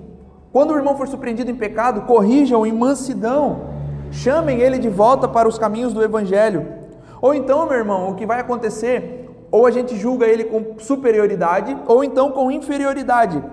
quando 0.53 0.69
o 0.69 0.77
irmão 0.77 0.95
for 0.95 1.07
surpreendido 1.07 1.49
em 1.49 1.55
pecado, 1.55 2.01
corrijam 2.01 2.63
em 2.63 2.71
mansidão, 2.71 3.61
chamem 4.11 4.59
ele 4.59 4.77
de 4.77 4.87
volta 4.87 5.27
para 5.27 5.47
os 5.47 5.57
caminhos 5.57 5.93
do 5.93 6.03
Evangelho. 6.03 6.67
Ou 7.19 7.33
então, 7.33 7.65
meu 7.65 7.75
irmão, 7.75 8.11
o 8.11 8.13
que 8.13 8.23
vai 8.23 8.39
acontecer, 8.39 9.27
ou 9.49 9.65
a 9.65 9.71
gente 9.71 9.97
julga 9.97 10.27
ele 10.27 10.43
com 10.43 10.77
superioridade, 10.77 11.75
ou 11.87 12.03
então 12.03 12.29
com 12.31 12.51
inferioridade. 12.51 13.43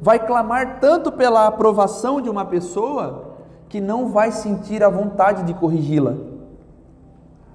Vai 0.00 0.24
clamar 0.24 0.78
tanto 0.78 1.10
pela 1.10 1.48
aprovação 1.48 2.20
de 2.20 2.30
uma 2.30 2.44
pessoa 2.44 3.34
que 3.68 3.80
não 3.80 4.08
vai 4.08 4.30
sentir 4.30 4.84
a 4.84 4.88
vontade 4.88 5.42
de 5.42 5.52
corrigi-la. 5.52 6.14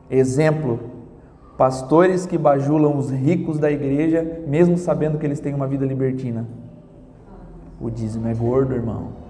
Exemplo: 0.09 0.81
Pastores 1.57 2.25
que 2.25 2.37
bajulam 2.37 2.97
os 2.97 3.09
ricos 3.09 3.57
da 3.57 3.71
igreja, 3.71 4.43
mesmo 4.45 4.77
sabendo 4.77 5.17
que 5.17 5.25
eles 5.25 5.39
têm 5.39 5.53
uma 5.53 5.65
vida 5.65 5.85
libertina. 5.85 6.45
O 7.79 7.89
dízimo 7.89 8.27
é 8.27 8.33
gordo, 8.33 8.73
irmão. 8.73 9.25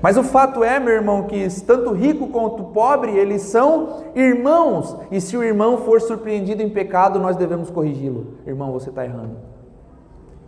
Mas 0.00 0.16
o 0.16 0.22
fato 0.22 0.62
é, 0.62 0.78
meu 0.78 0.92
irmão, 0.92 1.24
que 1.24 1.46
tanto 1.62 1.92
rico 1.92 2.28
quanto 2.28 2.64
pobre, 2.64 3.12
eles 3.12 3.42
são 3.42 4.04
irmãos. 4.14 4.96
E 5.10 5.20
se 5.20 5.36
o 5.36 5.42
irmão 5.42 5.78
for 5.78 6.00
surpreendido 6.00 6.62
em 6.62 6.68
pecado, 6.68 7.18
nós 7.18 7.36
devemos 7.36 7.70
corrigi-lo. 7.70 8.34
Irmão, 8.46 8.70
você 8.70 8.90
está 8.90 9.04
errando. 9.04 9.36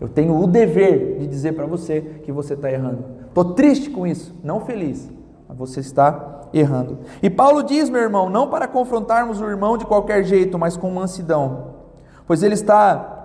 Eu 0.00 0.08
tenho 0.08 0.38
o 0.40 0.46
dever 0.46 1.18
de 1.18 1.26
dizer 1.26 1.52
para 1.52 1.66
você 1.66 2.00
que 2.22 2.32
você 2.32 2.54
está 2.54 2.70
errando. 2.70 3.04
Estou 3.26 3.52
triste 3.54 3.90
com 3.90 4.06
isso, 4.06 4.34
não 4.42 4.60
feliz, 4.60 5.10
mas 5.48 5.58
você 5.58 5.80
está 5.80 6.42
errando. 6.52 6.98
E 7.22 7.28
Paulo 7.28 7.62
diz, 7.62 7.90
meu 7.90 8.00
irmão, 8.00 8.30
não 8.30 8.48
para 8.48 8.66
confrontarmos 8.66 9.40
o 9.40 9.46
irmão 9.46 9.76
de 9.76 9.84
qualquer 9.84 10.24
jeito, 10.24 10.58
mas 10.58 10.76
com 10.76 10.90
mansidão, 10.90 11.74
pois 12.26 12.42
ele 12.42 12.54
está 12.54 13.18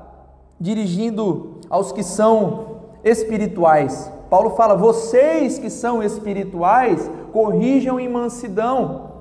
dirigindo 0.60 1.60
aos 1.70 1.92
que 1.92 2.04
são 2.04 2.75
espirituais. 3.06 4.12
Paulo 4.30 4.50
fala: 4.50 4.76
vocês 4.76 5.60
que 5.60 5.70
são 5.70 6.02
espirituais, 6.04 7.10
corrijam 7.32 8.00
em 8.00 8.10
mansidão. 8.10 9.14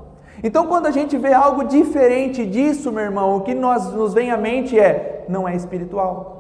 Então, 0.43 0.67
quando 0.67 0.87
a 0.87 0.91
gente 0.91 1.17
vê 1.17 1.33
algo 1.33 1.65
diferente 1.65 2.45
disso, 2.45 2.91
meu 2.91 3.05
irmão, 3.05 3.37
o 3.37 3.43
que 3.43 3.55
nós, 3.55 3.93
nos 3.93 4.15
vem 4.15 4.31
à 4.31 4.37
mente 4.37 4.79
é: 4.79 5.25
não 5.29 5.47
é 5.47 5.55
espiritual. 5.55 6.33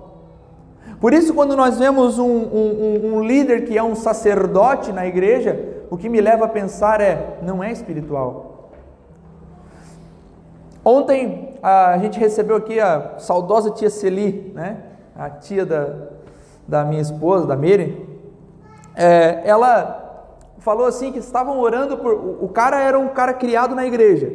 Por 1.00 1.12
isso, 1.12 1.34
quando 1.34 1.54
nós 1.54 1.78
vemos 1.78 2.18
um, 2.18 2.24
um, 2.24 3.14
um 3.14 3.24
líder 3.24 3.66
que 3.66 3.76
é 3.76 3.82
um 3.82 3.94
sacerdote 3.94 4.90
na 4.90 5.06
igreja, 5.06 5.84
o 5.90 5.96
que 5.96 6.08
me 6.08 6.20
leva 6.20 6.46
a 6.46 6.48
pensar 6.48 7.00
é: 7.00 7.38
não 7.42 7.62
é 7.62 7.70
espiritual. 7.70 8.70
Ontem 10.82 11.54
a 11.62 11.96
gente 11.98 12.18
recebeu 12.18 12.56
aqui 12.56 12.78
a 12.78 13.14
saudosa 13.18 13.70
tia 13.70 13.88
Celi, 13.88 14.52
né? 14.54 14.78
a 15.16 15.30
tia 15.30 15.64
da, 15.64 16.10
da 16.66 16.84
minha 16.84 17.02
esposa, 17.02 17.46
da 17.46 17.56
Miriam 17.56 18.14
é, 18.94 19.42
ela 19.44 20.00
falou 20.58 20.86
assim 20.86 21.10
que 21.12 21.18
estavam 21.18 21.58
orando 21.58 21.96
por. 21.98 22.12
O 22.12 22.48
cara 22.48 22.80
era 22.80 22.98
um 22.98 23.08
cara 23.08 23.34
criado 23.34 23.74
na 23.74 23.84
igreja. 23.84 24.32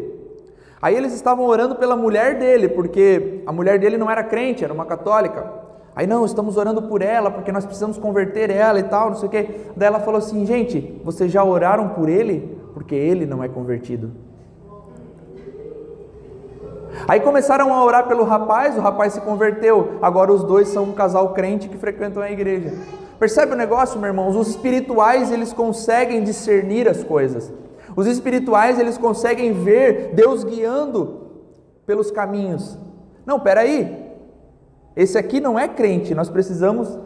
Aí 0.82 0.96
eles 0.96 1.14
estavam 1.14 1.46
orando 1.46 1.76
pela 1.76 1.96
mulher 1.96 2.38
dele, 2.38 2.70
porque 2.70 3.44
a 3.46 3.52
mulher 3.52 3.80
dele 3.80 3.98
não 3.98 4.10
era 4.10 4.24
crente, 4.24 4.64
era 4.64 4.74
uma 4.74 4.86
católica. 4.86 5.52
Aí 5.96 6.08
não, 6.08 6.26
estamos 6.26 6.56
orando 6.56 6.84
por 6.84 7.02
ela, 7.02 7.30
porque 7.30 7.52
nós 7.52 7.66
precisamos 7.66 7.98
converter 7.98 8.50
ela 8.50 8.80
e 8.80 8.84
tal, 8.84 9.10
não 9.10 9.18
sei 9.18 9.28
o 9.28 9.32
quê. 9.32 9.50
Daí 9.76 9.88
ela 9.88 10.00
falou 10.00 10.18
assim: 10.18 10.46
gente, 10.46 11.02
vocês 11.04 11.32
já 11.32 11.44
oraram 11.44 11.90
por 11.90 12.08
ele? 12.08 12.58
Porque 12.74 12.96
ele 12.96 13.26
não 13.26 13.44
é 13.44 13.50
convertido. 13.50 14.12
Aí 17.08 17.20
começaram 17.20 17.74
a 17.74 17.84
orar 17.84 18.08
pelo 18.08 18.24
rapaz, 18.24 18.78
o 18.78 18.82
rapaz 18.82 19.14
se 19.14 19.22
converteu. 19.22 19.98
Agora 20.02 20.32
os 20.32 20.44
dois 20.44 20.68
são 20.70 20.86
um 20.86 20.92
casal 20.94 21.34
crente 21.34 21.70
que 21.70 21.78
frequentam 21.78 22.22
a 22.22 22.32
igreja. 22.32 22.74
Percebe 23.20 23.54
o 23.54 23.58
negócio, 23.58 24.00
meus 24.00 24.12
irmãos? 24.12 24.36
Os 24.36 24.48
espirituais, 24.48 25.32
eles 25.32 25.52
conseguem 25.52 26.24
discernir 26.24 26.88
as 26.88 27.04
coisas. 27.04 27.52
Os 27.96 28.08
espirituais, 28.08 28.80
eles 28.80 28.98
conseguem 28.98 29.52
ver 29.52 30.12
Deus 30.14 30.44
guiando 30.44 31.28
pelos 31.86 32.12
caminhos. 32.12 32.78
Não, 33.26 33.40
peraí. 33.40 34.08
Esse 34.96 35.18
aqui 35.18 35.40
não 35.40 35.58
é 35.58 35.68
crente, 35.68 36.16
nós 36.16 36.30
precisamos 36.30 36.98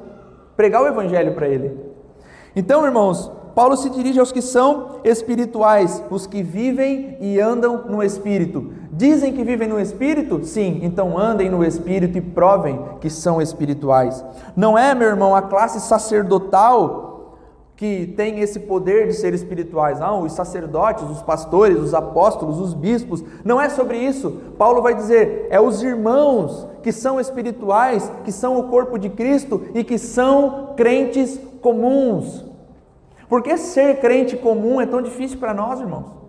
pregar 0.55 0.81
o 0.81 0.87
evangelho 0.87 1.33
para 1.33 1.47
ele. 1.47 1.79
Então, 2.55 2.85
irmãos, 2.85 3.31
Paulo 3.55 3.77
se 3.77 3.89
dirige 3.89 4.19
aos 4.19 4.31
que 4.31 4.41
são 4.41 4.99
espirituais, 5.03 6.03
os 6.09 6.25
que 6.25 6.41
vivem 6.41 7.17
e 7.19 7.39
andam 7.39 7.85
no 7.87 8.01
espírito. 8.01 8.73
Dizem 8.95 9.33
que 9.33 9.43
vivem 9.43 9.67
no 9.67 9.79
Espírito? 9.79 10.45
Sim, 10.45 10.81
então 10.83 11.17
andem 11.17 11.49
no 11.49 11.63
Espírito 11.63 12.15
e 12.15 12.21
provem 12.21 12.79
que 13.01 13.09
são 13.09 13.41
espirituais. 13.41 14.23
Não 14.55 14.77
é, 14.77 14.93
meu 14.93 15.07
irmão, 15.07 15.35
a 15.35 15.41
classe 15.41 15.79
sacerdotal 15.81 17.09
que 17.75 18.13
tem 18.15 18.39
esse 18.39 18.59
poder 18.59 19.07
de 19.07 19.13
ser 19.13 19.33
espirituais. 19.33 19.99
Não, 19.99 20.21
os 20.21 20.33
sacerdotes, 20.33 21.09
os 21.09 21.23
pastores, 21.23 21.79
os 21.79 21.95
apóstolos, 21.95 22.59
os 22.59 22.75
bispos. 22.75 23.23
Não 23.43 23.59
é 23.59 23.67
sobre 23.67 23.97
isso. 23.97 24.29
Paulo 24.59 24.83
vai 24.83 24.93
dizer: 24.93 25.47
é 25.49 25.59
os 25.59 25.81
irmãos 25.81 26.67
que 26.83 26.91
são 26.91 27.19
espirituais, 27.19 28.11
que 28.23 28.31
são 28.31 28.59
o 28.59 28.69
corpo 28.69 28.99
de 28.99 29.09
Cristo 29.09 29.63
e 29.73 29.83
que 29.83 29.97
são 29.97 30.73
crentes 30.77 31.39
comuns. 31.63 32.45
Por 33.27 33.41
que 33.41 33.57
ser 33.57 33.99
crente 33.99 34.37
comum 34.37 34.79
é 34.79 34.85
tão 34.85 35.01
difícil 35.01 35.39
para 35.39 35.51
nós, 35.51 35.79
irmãos? 35.79 36.22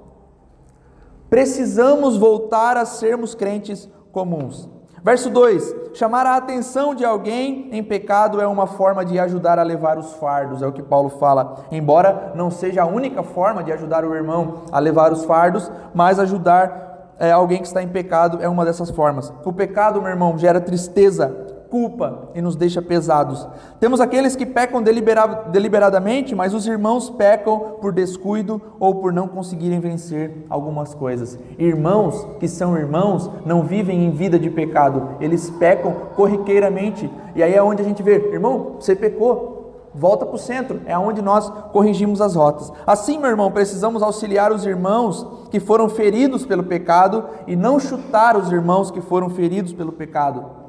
Precisamos 1.35 2.17
voltar 2.17 2.77
a 2.77 2.85
sermos 2.85 3.35
crentes 3.35 3.91
comuns. 4.13 4.71
Verso 5.03 5.29
2: 5.29 5.75
chamar 5.93 6.25
a 6.27 6.37
atenção 6.37 6.95
de 6.95 7.05
alguém 7.05 7.71
em 7.73 7.83
pecado 7.83 8.41
é 8.41 8.47
uma 8.47 8.69
forma 8.69 9.05
de 9.05 9.19
ajudar 9.19 9.59
a 9.59 9.65
levar 9.65 9.99
os 9.99 10.13
fardos, 10.13 10.63
é 10.63 10.67
o 10.69 10.71
que 10.71 10.81
Paulo 10.81 11.11
fala. 11.11 11.65
Embora 11.73 12.31
não 12.37 12.53
seja 12.53 12.83
a 12.83 12.87
única 12.87 13.25
forma 13.25 13.65
de 13.65 13.73
ajudar 13.73 14.05
o 14.05 14.15
irmão 14.15 14.63
a 14.71 14.79
levar 14.79 15.13
os 15.13 15.25
fardos, 15.25 15.69
mas 15.93 16.21
ajudar 16.21 17.15
é, 17.19 17.33
alguém 17.33 17.59
que 17.59 17.67
está 17.67 17.83
em 17.83 17.89
pecado 17.89 18.39
é 18.41 18.49
uma 18.49 18.65
dessas 18.65 18.91
formas. 18.91 19.33
O 19.45 19.53
pecado, 19.53 20.01
meu 20.01 20.11
irmão, 20.11 20.39
gera 20.39 20.61
tristeza, 20.61 21.35
culpa 21.75 22.29
e 22.37 22.41
nos 22.41 22.55
deixa 22.55 22.81
pesados. 22.81 23.49
Temos 23.81 24.01
aqueles 24.01 24.37
que 24.37 24.47
pecam 24.47 24.81
deliberadamente, 24.81 26.33
mas 26.33 26.55
os 26.55 26.69
irmãos 26.69 27.11
pecam 27.11 27.79
por 27.81 27.93
descuido 27.93 28.63
ou 28.79 28.95
por 28.95 29.13
não 29.13 29.27
conseguirem 29.27 29.81
vencer 29.81 30.47
algumas 30.49 30.95
coisas. 30.95 31.37
Irmãos 31.59 32.29
que 32.39 32.47
são 32.47 32.79
irmãos 32.79 33.29
não 33.45 33.65
vivem 33.65 34.05
em 34.05 34.13
vida 34.13 34.39
de 34.39 34.49
pecado, 34.51 35.17
eles 35.19 35.51
pecam 35.51 35.93
corriqueiramente. 36.15 37.11
E 37.35 37.43
aí 37.43 37.53
é 37.53 37.61
onde 37.61 37.83
a 37.83 37.85
gente 37.85 38.05
vê, 38.05 38.31
irmão, 38.33 38.77
você 38.79 38.95
pecou, 38.95 39.91
volta 39.93 40.25
para 40.25 40.37
o 40.37 40.39
centro, 40.39 40.81
é 40.87 40.97
onde 40.97 41.21
nós 41.21 41.51
corrigimos 41.73 42.21
as 42.21 42.37
rotas. 42.37 42.73
Assim, 42.87 43.19
meu 43.19 43.31
irmão, 43.31 43.51
precisamos 43.51 44.01
auxiliar 44.01 44.53
os 44.53 44.65
irmãos 44.65 45.27
que 45.51 45.59
foram 45.59 45.89
feridos 45.89 46.47
pelo 46.47 46.63
pecado 46.63 47.25
e 47.49 47.57
não 47.57 47.81
chutar 47.81 48.37
os 48.37 48.53
irmãos 48.53 48.93
que 48.93 49.01
foram 49.01 49.29
feridos 49.29 49.73
pelo 49.73 49.91
pecado. 49.91 50.63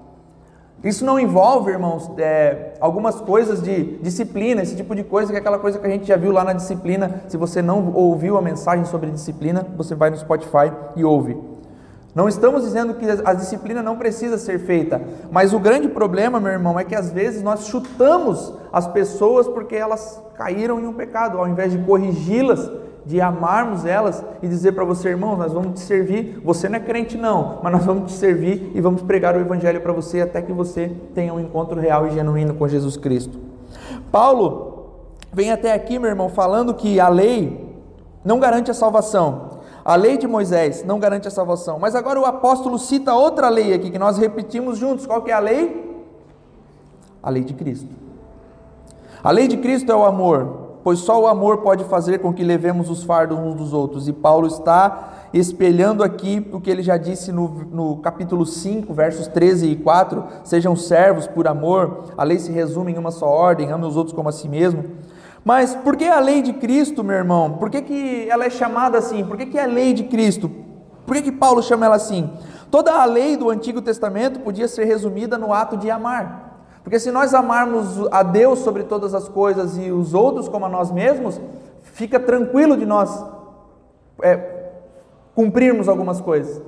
Isso 0.85 1.03
não 1.03 1.19
envolve, 1.19 1.71
irmãos, 1.71 2.11
é, 2.19 2.75
algumas 2.79 3.19
coisas 3.19 3.59
de 3.59 3.97
disciplina, 4.03 4.61
esse 4.61 4.75
tipo 4.75 4.95
de 4.95 5.03
coisa, 5.03 5.31
que 5.31 5.35
é 5.35 5.39
aquela 5.39 5.57
coisa 5.57 5.79
que 5.79 5.87
a 5.87 5.89
gente 5.89 6.05
já 6.05 6.15
viu 6.15 6.31
lá 6.31 6.43
na 6.43 6.53
disciplina. 6.53 7.23
Se 7.27 7.37
você 7.37 7.59
não 7.59 7.91
ouviu 7.91 8.37
a 8.37 8.41
mensagem 8.41 8.85
sobre 8.85 9.09
disciplina, 9.09 9.65
você 9.75 9.95
vai 9.95 10.11
no 10.11 10.17
Spotify 10.17 10.71
e 10.95 11.03
ouve. 11.03 11.35
Não 12.13 12.29
estamos 12.29 12.61
dizendo 12.61 12.93
que 12.93 13.05
a 13.25 13.33
disciplina 13.33 13.81
não 13.81 13.97
precisa 13.97 14.37
ser 14.37 14.59
feita, 14.59 15.01
mas 15.31 15.53
o 15.53 15.59
grande 15.59 15.87
problema, 15.87 16.39
meu 16.39 16.51
irmão, 16.51 16.79
é 16.79 16.83
que 16.83 16.93
às 16.93 17.09
vezes 17.09 17.41
nós 17.41 17.65
chutamos 17.65 18.53
as 18.71 18.87
pessoas 18.87 19.47
porque 19.47 19.75
elas 19.75 20.21
caíram 20.35 20.79
em 20.79 20.85
um 20.85 20.93
pecado, 20.93 21.39
ao 21.39 21.47
invés 21.47 21.71
de 21.71 21.79
corrigi-las 21.79 22.69
de 23.05 23.21
amarmos 23.21 23.85
elas 23.85 24.23
e 24.41 24.47
dizer 24.47 24.71
para 24.71 24.83
você, 24.83 25.09
irmão, 25.09 25.37
nós 25.37 25.53
vamos 25.53 25.79
te 25.79 25.85
servir. 25.85 26.41
Você 26.43 26.67
não 26.67 26.77
é 26.77 26.79
crente, 26.79 27.17
não, 27.17 27.59
mas 27.61 27.71
nós 27.71 27.85
vamos 27.85 28.11
te 28.11 28.17
servir 28.17 28.71
e 28.73 28.81
vamos 28.81 29.03
pregar 29.03 29.35
o 29.35 29.39
Evangelho 29.39 29.79
para 29.79 29.93
você 29.93 30.21
até 30.21 30.41
que 30.41 30.51
você 30.51 30.91
tenha 31.13 31.33
um 31.33 31.39
encontro 31.39 31.79
real 31.79 32.07
e 32.07 32.11
genuíno 32.11 32.55
com 32.55 32.67
Jesus 32.67 32.97
Cristo. 32.97 33.39
Paulo 34.11 34.89
vem 35.31 35.51
até 35.51 35.73
aqui, 35.73 35.99
meu 35.99 36.09
irmão, 36.09 36.29
falando 36.29 36.73
que 36.73 36.99
a 36.99 37.07
lei 37.07 37.75
não 38.23 38.39
garante 38.39 38.71
a 38.71 38.73
salvação. 38.73 39.51
A 39.83 39.95
lei 39.95 40.17
de 40.17 40.27
Moisés 40.27 40.83
não 40.83 40.97
garante 40.97 41.27
a 41.27 41.31
salvação. 41.31 41.77
Mas 41.77 41.93
agora 41.93 42.19
o 42.19 42.25
apóstolo 42.25 42.79
cita 42.79 43.13
outra 43.13 43.49
lei 43.49 43.71
aqui 43.71 43.91
que 43.91 43.99
nós 43.99 44.17
repetimos 44.17 44.79
juntos. 44.79 45.05
Qual 45.05 45.21
que 45.21 45.29
é 45.29 45.33
a 45.35 45.39
lei? 45.39 46.03
A 47.21 47.29
lei 47.29 47.43
de 47.43 47.53
Cristo. 47.53 47.89
A 49.23 49.29
lei 49.29 49.47
de 49.47 49.57
Cristo 49.57 49.91
é 49.91 49.95
o 49.95 50.03
amor, 50.05 50.64
pois 50.85 50.99
só 50.99 51.19
o 51.19 51.25
amor 51.25 51.63
pode 51.63 51.83
fazer 51.85 52.19
com 52.19 52.31
que 52.31 52.43
levemos 52.43 52.91
os 52.91 53.03
fardos 53.03 53.39
uns 53.39 53.55
dos 53.55 53.73
outros. 53.73 54.07
E 54.07 54.13
Paulo 54.13 54.45
está 54.45 55.29
espelhando 55.33 56.03
aqui 56.03 56.47
o 56.53 56.61
que 56.61 56.69
ele 56.69 56.83
já 56.83 56.95
disse 56.95 57.31
no, 57.31 57.47
no 57.71 57.97
capítulo 57.97 58.45
5, 58.45 58.93
versos 58.93 59.25
13 59.25 59.65
e 59.65 59.75
4: 59.77 60.23
sejam 60.43 60.75
servos 60.75 61.25
por 61.25 61.47
amor, 61.47 62.13
a 62.15 62.23
lei 62.23 62.37
se 62.37 62.51
resume 62.51 62.91
em 62.91 62.99
uma 62.99 63.09
só 63.09 63.25
ordem, 63.25 63.71
ame 63.71 63.83
os 63.83 63.97
outros 63.97 64.15
como 64.15 64.29
a 64.29 64.31
si 64.31 64.47
mesmo. 64.47 64.85
Mas 65.43 65.73
por 65.73 65.95
que 65.95 66.05
a 66.05 66.19
lei 66.19 66.43
de 66.43 66.53
Cristo, 66.53 67.03
meu 67.03 67.15
irmão? 67.15 67.53
Por 67.53 67.71
que, 67.71 67.81
que 67.81 68.29
ela 68.29 68.45
é 68.45 68.49
chamada 68.51 68.99
assim? 68.99 69.25
Por 69.25 69.37
que, 69.37 69.47
que 69.47 69.57
é 69.57 69.63
a 69.63 69.67
lei 69.67 69.91
de 69.91 70.03
Cristo? 70.03 70.51
Por 71.03 71.15
que, 71.15 71.23
que 71.23 71.31
Paulo 71.31 71.63
chama 71.63 71.87
ela 71.87 71.95
assim? 71.95 72.29
Toda 72.69 72.93
a 72.93 73.05
lei 73.05 73.35
do 73.35 73.49
Antigo 73.49 73.81
Testamento 73.81 74.39
podia 74.41 74.67
ser 74.67 74.85
resumida 74.85 75.35
no 75.35 75.51
ato 75.51 75.77
de 75.77 75.89
amar. 75.89 76.44
Porque 76.85 76.99
se 76.99 77.09
nós 77.09 77.33
amarmos 77.33 77.97
a 78.11 78.21
Deus 78.21 78.59
sobre 78.59 78.83
todas 78.83 79.15
as 79.15 79.27
coisas 79.27 79.75
e 79.75 79.91
os 79.91 80.13
outros 80.13 80.47
como 80.47 80.67
a 80.67 80.69
nós 80.69 80.91
mesmos, 80.91 81.41
fica 81.81 82.19
tranquilo 82.19 82.77
de 82.77 82.85
nós 82.85 83.25
é, 84.21 84.67
cumprirmos 85.33 85.89
algumas 85.89 86.21
coisas. 86.21 86.61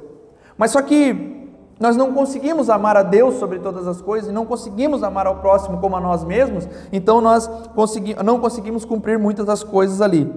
Mas 0.57 0.71
só 0.71 0.81
que 0.81 1.53
nós 1.79 1.95
não 1.95 2.15
conseguimos 2.15 2.67
amar 2.67 2.97
a 2.97 3.03
Deus 3.03 3.35
sobre 3.35 3.59
todas 3.59 3.87
as 3.87 4.01
coisas 4.01 4.31
e 4.31 4.33
não 4.33 4.43
conseguimos 4.43 5.03
amar 5.03 5.27
ao 5.27 5.35
próximo 5.35 5.77
como 5.77 5.95
a 5.95 6.01
nós 6.01 6.23
mesmos, 6.23 6.67
então 6.91 7.21
nós 7.21 7.47
consegui, 7.75 8.15
não 8.23 8.39
conseguimos 8.39 8.83
cumprir 8.83 9.19
muitas 9.19 9.45
das 9.45 9.63
coisas 9.63 10.01
ali. 10.01 10.33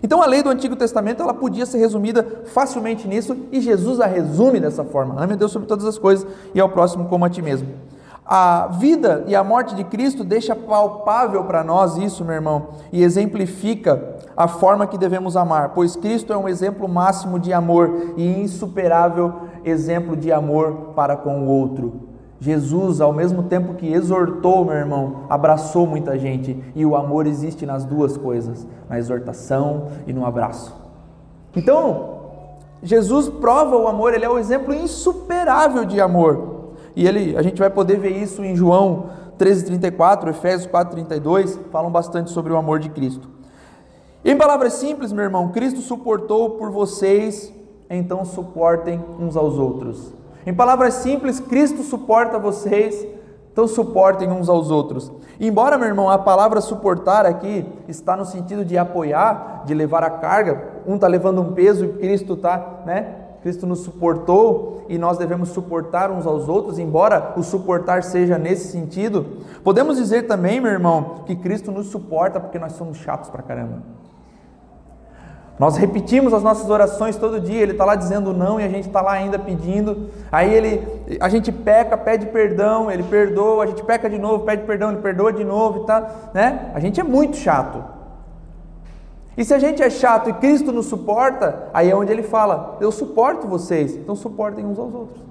Então 0.00 0.22
a 0.22 0.26
lei 0.26 0.44
do 0.44 0.50
Antigo 0.50 0.76
Testamento 0.76 1.20
ela 1.20 1.34
podia 1.34 1.66
ser 1.66 1.78
resumida 1.78 2.44
facilmente 2.44 3.08
nisso 3.08 3.36
e 3.50 3.60
Jesus 3.60 4.00
a 4.00 4.06
resume 4.06 4.60
dessa 4.60 4.84
forma: 4.84 5.20
ame 5.20 5.32
a 5.32 5.36
Deus 5.36 5.50
sobre 5.50 5.66
todas 5.66 5.86
as 5.86 5.98
coisas 5.98 6.24
e 6.54 6.60
ao 6.60 6.68
próximo 6.68 7.06
como 7.08 7.24
a 7.24 7.28
ti 7.28 7.42
mesmo. 7.42 7.66
A 8.26 8.68
vida 8.68 9.24
e 9.26 9.36
a 9.36 9.44
morte 9.44 9.74
de 9.74 9.84
Cristo 9.84 10.24
deixa 10.24 10.56
palpável 10.56 11.44
para 11.44 11.62
nós 11.62 11.98
isso, 11.98 12.24
meu 12.24 12.34
irmão, 12.34 12.68
e 12.90 13.02
exemplifica 13.02 14.16
a 14.34 14.48
forma 14.48 14.86
que 14.86 14.96
devemos 14.96 15.36
amar, 15.36 15.72
pois 15.74 15.94
Cristo 15.94 16.32
é 16.32 16.36
um 16.36 16.48
exemplo 16.48 16.88
máximo 16.88 17.38
de 17.38 17.52
amor 17.52 18.14
e 18.16 18.40
insuperável 18.40 19.32
exemplo 19.62 20.16
de 20.16 20.32
amor 20.32 20.92
para 20.96 21.16
com 21.16 21.42
o 21.42 21.48
outro. 21.48 22.14
Jesus, 22.40 23.00
ao 23.00 23.12
mesmo 23.12 23.44
tempo 23.44 23.74
que 23.74 23.92
exortou, 23.92 24.64
meu 24.64 24.74
irmão, 24.74 25.24
abraçou 25.28 25.86
muita 25.86 26.18
gente, 26.18 26.62
e 26.74 26.84
o 26.84 26.96
amor 26.96 27.26
existe 27.26 27.64
nas 27.66 27.84
duas 27.84 28.16
coisas, 28.16 28.66
na 28.88 28.98
exortação 28.98 29.88
e 30.06 30.12
no 30.12 30.26
abraço. 30.26 30.74
Então, 31.54 32.14
Jesus 32.82 33.28
prova 33.28 33.76
o 33.76 33.86
amor, 33.86 34.14
ele 34.14 34.24
é 34.24 34.28
o 34.28 34.38
exemplo 34.38 34.74
insuperável 34.74 35.84
de 35.84 36.00
amor. 36.00 36.53
E 36.96 37.06
ele, 37.06 37.36
a 37.36 37.42
gente 37.42 37.58
vai 37.58 37.70
poder 37.70 37.98
ver 37.98 38.10
isso 38.10 38.44
em 38.44 38.54
João 38.54 39.10
13:34, 39.38 40.28
Efésios 40.28 40.70
4:32, 40.70 41.58
falam 41.70 41.90
bastante 41.90 42.30
sobre 42.30 42.52
o 42.52 42.56
amor 42.56 42.78
de 42.78 42.88
Cristo. 42.88 43.28
Em 44.24 44.36
palavras 44.36 44.74
simples, 44.74 45.12
meu 45.12 45.24
irmão, 45.24 45.48
Cristo 45.48 45.80
suportou 45.80 46.50
por 46.50 46.70
vocês, 46.70 47.52
então 47.90 48.24
suportem 48.24 49.02
uns 49.18 49.36
aos 49.36 49.58
outros. 49.58 50.14
Em 50.46 50.54
palavras 50.54 50.94
simples, 50.94 51.40
Cristo 51.40 51.82
suporta 51.82 52.38
vocês, 52.38 53.06
então 53.52 53.66
suportem 53.66 54.30
uns 54.30 54.48
aos 54.48 54.70
outros. 54.70 55.12
Embora, 55.40 55.76
meu 55.76 55.88
irmão, 55.88 56.08
a 56.08 56.18
palavra 56.18 56.60
suportar 56.60 57.26
aqui 57.26 57.66
está 57.88 58.16
no 58.16 58.24
sentido 58.24 58.64
de 58.64 58.78
apoiar, 58.78 59.62
de 59.66 59.74
levar 59.74 60.04
a 60.04 60.10
carga, 60.10 60.82
um 60.86 60.94
está 60.94 61.06
levando 61.06 61.40
um 61.40 61.52
peso 61.52 61.84
e 61.84 61.88
Cristo 61.94 62.34
está, 62.34 62.82
né? 62.86 63.23
Cristo 63.44 63.66
nos 63.66 63.80
suportou 63.80 64.86
e 64.88 64.96
nós 64.96 65.18
devemos 65.18 65.50
suportar 65.50 66.10
uns 66.10 66.26
aos 66.26 66.48
outros, 66.48 66.78
embora 66.78 67.34
o 67.36 67.42
suportar 67.42 68.02
seja 68.02 68.38
nesse 68.38 68.72
sentido. 68.72 69.26
Podemos 69.62 69.98
dizer 69.98 70.22
também, 70.22 70.62
meu 70.62 70.72
irmão, 70.72 71.16
que 71.26 71.36
Cristo 71.36 71.70
nos 71.70 71.88
suporta 71.88 72.40
porque 72.40 72.58
nós 72.58 72.72
somos 72.72 72.96
chatos 72.96 73.28
pra 73.28 73.42
caramba. 73.42 73.82
Nós 75.58 75.76
repetimos 75.76 76.32
as 76.32 76.42
nossas 76.42 76.70
orações 76.70 77.16
todo 77.16 77.38
dia, 77.38 77.60
ele 77.60 77.72
está 77.72 77.84
lá 77.84 77.94
dizendo 77.94 78.32
não 78.32 78.58
e 78.58 78.64
a 78.64 78.68
gente 78.68 78.86
está 78.86 79.02
lá 79.02 79.12
ainda 79.12 79.38
pedindo. 79.38 80.08
Aí 80.32 80.54
ele, 80.54 80.82
a 81.20 81.28
gente 81.28 81.52
peca, 81.52 81.98
pede 81.98 82.24
perdão, 82.24 82.90
ele 82.90 83.02
perdoa, 83.02 83.64
a 83.64 83.66
gente 83.66 83.84
peca 83.84 84.08
de 84.08 84.16
novo, 84.18 84.46
pede 84.46 84.62
perdão, 84.62 84.90
ele 84.90 85.02
perdoa 85.02 85.30
de 85.30 85.44
novo, 85.44 85.80
tá, 85.80 86.30
né? 86.32 86.70
A 86.72 86.80
gente 86.80 86.98
é 86.98 87.04
muito 87.04 87.36
chato. 87.36 87.84
E 89.36 89.44
se 89.44 89.52
a 89.52 89.58
gente 89.58 89.82
é 89.82 89.90
chato 89.90 90.30
e 90.30 90.32
Cristo 90.32 90.70
nos 90.70 90.86
suporta, 90.86 91.68
aí 91.72 91.90
é 91.90 91.96
onde 91.96 92.12
ele 92.12 92.22
fala: 92.22 92.76
Eu 92.80 92.92
suporto 92.92 93.48
vocês, 93.48 93.96
então 93.96 94.14
suportem 94.14 94.64
uns 94.64 94.78
aos 94.78 94.94
outros. 94.94 95.22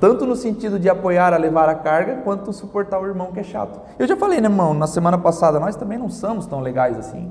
Tanto 0.00 0.26
no 0.26 0.34
sentido 0.34 0.80
de 0.80 0.88
apoiar 0.88 1.32
a 1.32 1.36
levar 1.36 1.68
a 1.68 1.76
carga, 1.76 2.22
quanto 2.24 2.52
suportar 2.52 3.00
o 3.00 3.06
irmão 3.06 3.30
que 3.30 3.38
é 3.38 3.44
chato. 3.44 3.80
Eu 3.98 4.06
já 4.06 4.16
falei, 4.16 4.40
né, 4.40 4.48
irmão, 4.48 4.74
na 4.74 4.88
semana 4.88 5.16
passada, 5.16 5.60
nós 5.60 5.76
também 5.76 5.96
não 5.96 6.08
somos 6.08 6.44
tão 6.44 6.60
legais 6.60 6.98
assim. 6.98 7.30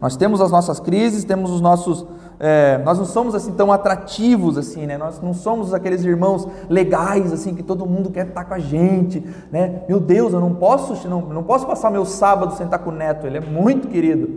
Nós 0.00 0.16
temos 0.16 0.40
as 0.40 0.50
nossas 0.50 0.78
crises, 0.78 1.24
temos 1.24 1.50
os 1.50 1.60
nossos. 1.60 2.06
É, 2.38 2.78
nós 2.84 2.98
não 2.98 3.04
somos 3.04 3.34
assim 3.34 3.52
tão 3.52 3.72
atrativos 3.72 4.56
assim, 4.56 4.86
né? 4.86 4.96
Nós 4.96 5.20
não 5.20 5.34
somos 5.34 5.74
aqueles 5.74 6.04
irmãos 6.04 6.46
legais 6.68 7.32
assim 7.32 7.52
que 7.54 7.64
todo 7.64 7.84
mundo 7.84 8.10
quer 8.10 8.28
estar 8.28 8.44
com 8.44 8.54
a 8.54 8.60
gente, 8.60 9.26
né? 9.50 9.82
Meu 9.88 9.98
Deus, 9.98 10.32
eu 10.32 10.40
não 10.40 10.54
posso, 10.54 11.08
não, 11.08 11.20
não 11.20 11.42
posso 11.42 11.66
passar 11.66 11.90
meu 11.90 12.04
sábado 12.04 12.54
sem 12.54 12.66
estar 12.66 12.78
com 12.78 12.90
o 12.90 12.92
neto. 12.92 13.26
Ele 13.26 13.38
é 13.38 13.40
muito 13.40 13.88
querido. 13.88 14.28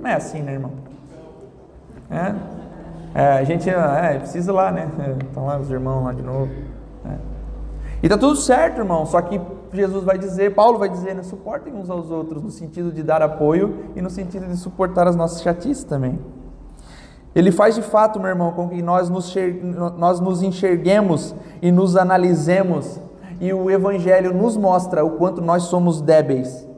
Não 0.00 0.08
é 0.08 0.14
assim, 0.14 0.40
né, 0.40 0.54
irmão? 0.54 0.72
É, 2.10 2.34
é 3.14 3.32
a 3.38 3.44
gente 3.44 3.68
é, 3.68 4.18
precisa 4.18 4.50
ir 4.50 4.54
lá, 4.54 4.72
né? 4.72 4.88
Estão 5.22 5.44
lá 5.44 5.58
os 5.58 5.70
irmãos 5.70 6.02
lá 6.02 6.12
de 6.14 6.22
novo. 6.22 6.50
É. 7.04 7.14
E 8.02 8.08
tá 8.08 8.16
tudo 8.16 8.36
certo, 8.36 8.78
irmão. 8.78 9.04
Só 9.04 9.20
que 9.20 9.38
Jesus 9.72 10.04
vai 10.04 10.18
dizer, 10.18 10.54
Paulo 10.54 10.78
vai 10.78 10.88
dizer, 10.88 11.14
né, 11.14 11.22
suportem 11.22 11.72
uns 11.72 11.88
aos 11.88 12.10
outros, 12.10 12.42
no 12.42 12.50
sentido 12.50 12.90
de 12.90 13.02
dar 13.02 13.22
apoio 13.22 13.84
e 13.94 14.02
no 14.02 14.10
sentido 14.10 14.46
de 14.46 14.56
suportar 14.56 15.06
as 15.06 15.14
nossas 15.14 15.42
chatices 15.42 15.84
também. 15.84 16.18
Ele 17.34 17.52
faz 17.52 17.76
de 17.76 17.82
fato, 17.82 18.18
meu 18.18 18.28
irmão, 18.28 18.50
com 18.52 18.68
que 18.68 18.82
nós 18.82 19.08
nos, 19.08 19.32
nós 19.96 20.18
nos 20.18 20.42
enxerguemos 20.42 21.34
e 21.62 21.70
nos 21.70 21.96
analisemos, 21.96 23.00
e 23.40 23.52
o 23.52 23.70
Evangelho 23.70 24.34
nos 24.34 24.56
mostra 24.56 25.04
o 25.04 25.12
quanto 25.12 25.40
nós 25.40 25.64
somos 25.64 26.00
débeis. 26.00 26.68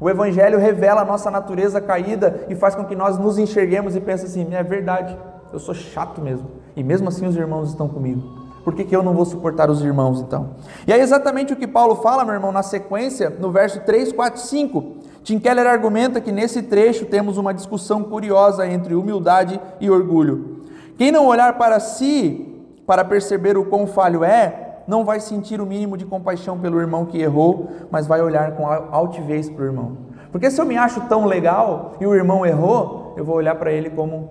O 0.00 0.08
Evangelho 0.08 0.58
revela 0.58 1.02
a 1.02 1.04
nossa 1.04 1.30
natureza 1.30 1.80
caída 1.80 2.46
e 2.48 2.54
faz 2.54 2.76
com 2.76 2.84
que 2.84 2.94
nós 2.94 3.18
nos 3.18 3.36
enxerguemos 3.36 3.96
e 3.96 4.00
pensemos 4.00 4.30
assim: 4.30 4.54
é 4.54 4.62
verdade, 4.62 5.18
eu 5.52 5.58
sou 5.58 5.74
chato 5.74 6.20
mesmo, 6.20 6.48
e 6.76 6.84
mesmo 6.84 7.08
assim 7.08 7.26
os 7.26 7.36
irmãos 7.36 7.70
estão 7.70 7.88
comigo 7.88 8.43
por 8.64 8.74
que, 8.74 8.82
que 8.82 8.96
eu 8.96 9.02
não 9.02 9.12
vou 9.12 9.26
suportar 9.26 9.70
os 9.70 9.82
irmãos 9.82 10.20
então? 10.20 10.50
E 10.86 10.92
é 10.92 10.98
exatamente 10.98 11.52
o 11.52 11.56
que 11.56 11.66
Paulo 11.66 11.96
fala, 11.96 12.24
meu 12.24 12.32
irmão, 12.32 12.50
na 12.50 12.62
sequência, 12.62 13.28
no 13.28 13.52
verso 13.52 13.80
3, 13.80 14.12
4, 14.12 14.40
5. 14.40 14.84
Tim 15.22 15.38
Keller 15.38 15.66
argumenta 15.66 16.20
que 16.20 16.32
nesse 16.32 16.62
trecho 16.62 17.04
temos 17.04 17.36
uma 17.36 17.52
discussão 17.52 18.02
curiosa 18.02 18.66
entre 18.66 18.94
humildade 18.94 19.60
e 19.78 19.90
orgulho. 19.90 20.62
Quem 20.96 21.12
não 21.12 21.26
olhar 21.26 21.58
para 21.58 21.78
si 21.78 22.50
para 22.86 23.04
perceber 23.04 23.56
o 23.56 23.66
quão 23.66 23.86
falho 23.86 24.24
é, 24.24 24.80
não 24.86 25.04
vai 25.04 25.20
sentir 25.20 25.60
o 25.60 25.66
mínimo 25.66 25.96
de 25.96 26.04
compaixão 26.04 26.58
pelo 26.58 26.80
irmão 26.80 27.06
que 27.06 27.20
errou, 27.20 27.68
mas 27.90 28.06
vai 28.06 28.22
olhar 28.22 28.52
com 28.52 28.66
altivez 28.66 29.48
para 29.48 29.62
o 29.62 29.66
irmão. 29.66 29.96
Porque 30.30 30.50
se 30.50 30.60
eu 30.60 30.64
me 30.64 30.76
acho 30.76 31.02
tão 31.02 31.26
legal 31.26 31.94
e 32.00 32.06
o 32.06 32.14
irmão 32.14 32.44
errou, 32.44 33.14
eu 33.16 33.24
vou 33.24 33.36
olhar 33.36 33.54
para 33.54 33.72
ele 33.72 33.90
como 33.90 34.30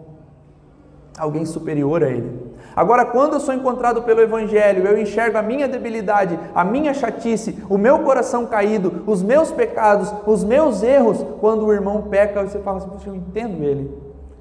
alguém 1.17 1.45
superior 1.45 2.03
a 2.03 2.09
ele. 2.09 2.52
Agora, 2.75 3.05
quando 3.05 3.33
eu 3.33 3.39
sou 3.39 3.53
encontrado 3.53 4.01
pelo 4.01 4.21
Evangelho, 4.21 4.87
eu 4.87 4.99
enxergo 4.99 5.37
a 5.37 5.41
minha 5.41 5.67
debilidade, 5.67 6.39
a 6.55 6.63
minha 6.63 6.93
chatice, 6.93 7.57
o 7.69 7.77
meu 7.77 7.99
coração 7.99 8.45
caído, 8.45 9.03
os 9.05 9.21
meus 9.21 9.51
pecados, 9.51 10.13
os 10.25 10.43
meus 10.43 10.81
erros. 10.81 11.23
Quando 11.39 11.65
o 11.65 11.73
irmão 11.73 12.03
peca, 12.03 12.45
você 12.45 12.59
fala 12.59 12.77
assim: 12.77 12.89
Poxa, 12.89 13.09
eu 13.09 13.15
entendo 13.15 13.63
ele. 13.63 13.91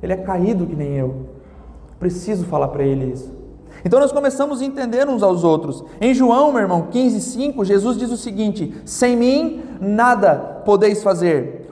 Ele 0.02 0.12
é 0.12 0.16
caído 0.16 0.66
que 0.66 0.74
nem 0.74 0.96
eu. 0.96 1.26
Preciso 1.98 2.44
falar 2.46 2.68
para 2.68 2.82
ele 2.82 3.12
isso. 3.12 3.42
Então 3.84 3.98
nós 3.98 4.12
começamos 4.12 4.60
a 4.60 4.64
entender 4.64 5.08
uns 5.08 5.22
aos 5.22 5.44
outros. 5.44 5.84
Em 6.00 6.14
João, 6.14 6.52
meu 6.52 6.62
irmão, 6.62 6.88
15,5, 6.92 7.64
Jesus 7.64 7.98
diz 7.98 8.10
o 8.10 8.16
seguinte: 8.16 8.74
Sem 8.84 9.16
mim 9.16 9.62
nada 9.80 10.62
podeis 10.64 11.02
fazer. 11.02 11.68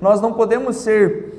Nós 0.00 0.20
não 0.20 0.32
podemos 0.32 0.76
ser 0.76 1.31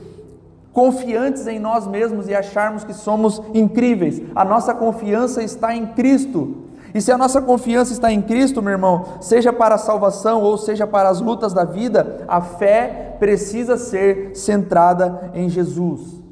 confiantes 0.73 1.47
em 1.47 1.59
nós 1.59 1.87
mesmos 1.87 2.27
e 2.27 2.35
acharmos 2.35 2.83
que 2.83 2.93
somos 2.93 3.41
incríveis. 3.53 4.21
A 4.35 4.43
nossa 4.43 4.73
confiança 4.73 5.43
está 5.43 5.75
em 5.75 5.85
Cristo. 5.85 6.63
E 6.93 7.01
se 7.01 7.11
a 7.11 7.17
nossa 7.17 7.41
confiança 7.41 7.93
está 7.93 8.11
em 8.11 8.21
Cristo, 8.21 8.61
meu 8.61 8.73
irmão, 8.73 9.05
seja 9.21 9.53
para 9.53 9.75
a 9.75 9.79
salvação 9.79 10.41
ou 10.41 10.57
seja 10.57 10.85
para 10.85 11.09
as 11.09 11.21
lutas 11.21 11.53
da 11.53 11.63
vida, 11.63 12.23
a 12.27 12.41
fé 12.41 13.15
precisa 13.19 13.77
ser 13.77 14.35
centrada 14.35 15.31
em 15.33 15.47
Jesus 15.47 16.22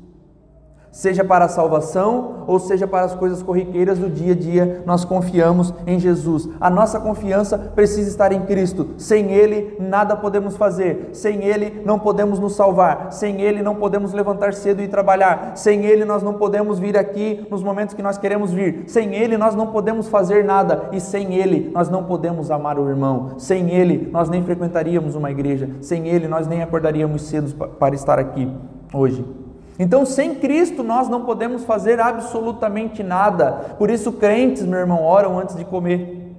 seja 0.92 1.24
para 1.24 1.46
a 1.46 1.50
salvação 1.50 2.44
ou 2.48 2.60
seja 2.60 2.86
para 2.86 3.06
as 3.06 3.16
coisas 3.16 3.42
corriqueiras 3.42 3.98
do 3.98 4.10
dia 4.10 4.34
a 4.34 4.36
dia, 4.36 4.84
nós 4.86 5.06
confiamos 5.06 5.74
em 5.88 6.00
Jesus. 6.00 6.50
A 6.60 6.70
nossa 6.70 7.00
confiança 7.00 7.58
precisa 7.58 8.10
estar 8.10 8.32
em 8.32 8.42
Cristo. 8.42 8.90
Sem 8.98 9.32
Ele, 9.32 9.76
nada 9.80 10.16
podemos 10.16 10.58
fazer. 10.58 11.10
Sem 11.14 11.44
Ele, 11.44 11.82
não 11.86 11.98
podemos 11.98 12.40
nos 12.40 12.56
salvar. 12.56 13.12
Sem 13.12 13.42
Ele, 13.42 13.62
não 13.62 13.76
podemos 13.76 14.12
levantar 14.12 14.54
cedo 14.54 14.82
e 14.82 14.88
trabalhar. 14.88 15.54
Sem 15.56 15.86
Ele, 15.86 16.04
nós 16.04 16.22
não 16.22 16.34
podemos 16.34 16.78
vir 16.78 16.98
aqui 16.98 17.48
nos 17.50 17.64
momentos 17.64 17.96
que 17.96 18.04
nós 18.04 18.18
queremos 18.18 18.52
vir. 18.52 18.84
Sem 18.88 19.16
Ele, 19.16 19.38
nós 19.38 19.56
não 19.56 19.68
podemos 19.68 20.08
fazer 20.10 20.44
nada. 20.44 20.90
E 20.92 21.00
sem 21.00 21.36
Ele, 21.36 21.72
nós 21.74 21.90
não 21.90 22.04
podemos 22.04 22.52
amar 22.52 22.78
o 22.78 22.90
irmão. 22.90 23.32
Sem 23.38 23.70
Ele, 23.70 24.10
nós 24.12 24.30
nem 24.30 24.44
frequentaríamos 24.44 25.16
uma 25.16 25.32
igreja. 25.32 25.70
Sem 25.80 26.08
Ele, 26.08 26.28
nós 26.28 26.48
nem 26.48 26.62
acordaríamos 26.62 27.22
cedo 27.24 27.54
para 27.78 27.96
estar 27.96 28.20
aqui 28.20 28.52
hoje. 28.94 29.41
Então, 29.80 30.06
sem 30.06 30.36
Cristo, 30.36 30.84
nós 30.84 31.08
não 31.08 31.26
podemos 31.26 31.64
fazer 31.64 32.00
absolutamente 32.00 33.02
nada. 33.02 33.52
Por 33.78 33.90
isso, 33.90 34.12
crentes, 34.12 34.64
meu 34.64 34.80
irmão, 34.80 35.04
oram 35.04 35.40
antes 35.40 35.56
de 35.56 35.66
comer. 35.66 36.36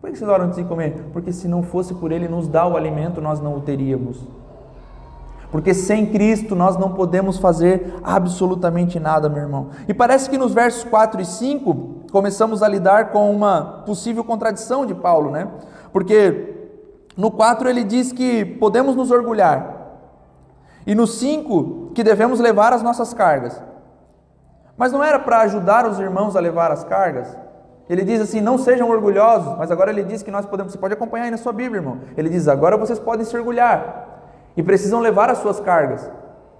Por 0.00 0.10
que 0.10 0.16
vocês 0.16 0.30
oram 0.30 0.46
antes 0.46 0.56
de 0.56 0.64
comer? 0.64 1.08
Porque 1.12 1.32
se 1.32 1.48
não 1.48 1.62
fosse 1.62 1.92
por 1.94 2.12
Ele 2.12 2.28
nos 2.28 2.48
dar 2.48 2.66
o 2.66 2.76
alimento, 2.76 3.20
nós 3.20 3.40
não 3.40 3.56
o 3.56 3.60
teríamos. 3.60 4.18
Porque 5.50 5.72
sem 5.72 6.06
Cristo 6.06 6.54
nós 6.54 6.76
não 6.76 6.92
podemos 6.92 7.38
fazer 7.38 7.94
absolutamente 8.02 9.00
nada, 9.00 9.28
meu 9.28 9.42
irmão. 9.42 9.68
E 9.88 9.94
parece 9.94 10.28
que 10.28 10.36
nos 10.36 10.52
versos 10.52 10.84
4 10.84 11.20
e 11.20 11.24
5 11.24 12.04
começamos 12.12 12.62
a 12.62 12.68
lidar 12.68 13.10
com 13.10 13.30
uma 13.30 13.82
possível 13.86 14.22
contradição 14.22 14.84
de 14.84 14.94
Paulo, 14.94 15.30
né? 15.30 15.48
Porque 15.92 16.68
no 17.16 17.30
4 17.30 17.68
ele 17.68 17.82
diz 17.82 18.12
que 18.12 18.44
podemos 18.44 18.94
nos 18.94 19.10
orgulhar, 19.10 19.77
e 20.88 20.94
no 20.94 21.06
5, 21.06 21.90
que 21.94 22.02
devemos 22.02 22.40
levar 22.40 22.72
as 22.72 22.82
nossas 22.82 23.12
cargas. 23.12 23.62
Mas 24.74 24.90
não 24.90 25.04
era 25.04 25.18
para 25.18 25.40
ajudar 25.42 25.86
os 25.86 26.00
irmãos 26.00 26.34
a 26.34 26.40
levar 26.40 26.72
as 26.72 26.82
cargas? 26.82 27.36
Ele 27.90 28.02
diz 28.02 28.22
assim: 28.22 28.40
não 28.40 28.56
sejam 28.56 28.88
orgulhosos, 28.88 29.54
mas 29.58 29.70
agora 29.70 29.90
ele 29.90 30.02
diz 30.02 30.22
que 30.22 30.30
nós 30.30 30.46
podemos. 30.46 30.72
Você 30.72 30.78
pode 30.78 30.94
acompanhar 30.94 31.26
aí 31.26 31.30
na 31.30 31.36
sua 31.36 31.52
Bíblia, 31.52 31.80
irmão. 31.80 31.98
Ele 32.16 32.30
diz: 32.30 32.48
agora 32.48 32.78
vocês 32.78 32.98
podem 32.98 33.22
se 33.26 33.36
orgulhar. 33.36 34.06
e 34.56 34.62
precisam 34.62 35.00
levar 35.00 35.28
as 35.28 35.38
suas 35.38 35.60
cargas. 35.60 36.10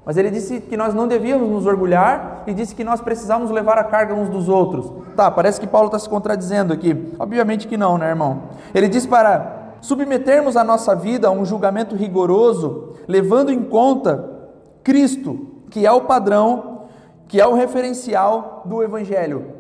Mas 0.05 0.19
ele 0.19 0.31
disse 0.31 0.61
que 0.61 0.77
nós 0.77 0.93
não 0.93 1.09
devíamos 1.09 1.49
nos 1.49 1.65
orgulhar 1.65 2.43
e 2.47 2.53
disse 2.53 2.75
que 2.75 2.85
nós 2.85 3.01
precisávamos 3.01 3.51
levar 3.51 3.79
a 3.79 3.85
carga 3.85 4.15
uns 4.15 4.29
dos 4.29 4.47
outros. 4.47 4.93
Tá, 5.17 5.31
parece 5.31 5.59
que 5.59 5.67
Paulo 5.67 5.87
está 5.87 5.99
se 5.99 6.09
contradizendo 6.09 6.73
aqui. 6.73 7.15
Obviamente 7.19 7.67
que 7.67 7.79
não, 7.79 7.97
né, 7.97 8.11
irmão? 8.11 8.43
Ele 8.75 8.89
diz 8.89 9.07
para 9.07 9.59
submetermos 9.81 10.57
a 10.57 10.65
nossa 10.65 10.95
vida 10.95 11.29
a 11.29 11.31
um 11.31 11.45
julgamento 11.45 11.95
rigoroso, 11.95 12.88
levando 13.09 13.51
em 13.51 13.65
conta 13.65 14.39
Cristo, 14.85 15.49
que 15.71 15.87
é 15.87 15.91
o 15.91 16.03
padrão, 16.03 16.83
que 17.27 17.41
é 17.41 17.47
o 17.47 17.55
referencial 17.55 18.63
do 18.65 18.83
Evangelho. 18.83 19.55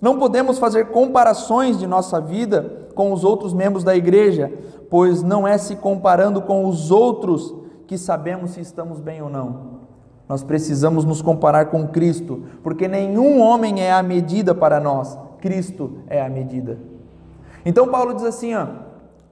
Não 0.00 0.18
podemos 0.18 0.58
fazer 0.58 0.86
comparações 0.86 1.78
de 1.78 1.86
nossa 1.86 2.20
vida 2.20 2.88
com 2.94 3.12
os 3.12 3.24
outros 3.24 3.52
membros 3.52 3.84
da 3.84 3.94
igreja, 3.94 4.52
pois 4.90 5.22
não 5.22 5.46
é 5.46 5.58
se 5.58 5.76
comparando 5.76 6.42
com 6.42 6.66
os 6.66 6.90
outros 6.90 7.54
que 7.86 7.96
sabemos 7.96 8.52
se 8.52 8.60
estamos 8.60 9.00
bem 9.00 9.22
ou 9.22 9.28
não. 9.28 9.76
Nós 10.28 10.42
precisamos 10.42 11.04
nos 11.04 11.22
comparar 11.22 11.66
com 11.66 11.86
Cristo, 11.86 12.44
porque 12.62 12.88
nenhum 12.88 13.40
homem 13.40 13.80
é 13.80 13.92
a 13.92 14.02
medida 14.02 14.54
para 14.54 14.80
nós, 14.80 15.16
Cristo 15.40 15.98
é 16.08 16.20
a 16.20 16.28
medida. 16.28 16.78
Então 17.64 17.88
Paulo 17.88 18.14
diz 18.14 18.24
assim, 18.24 18.54
ó, 18.54 18.66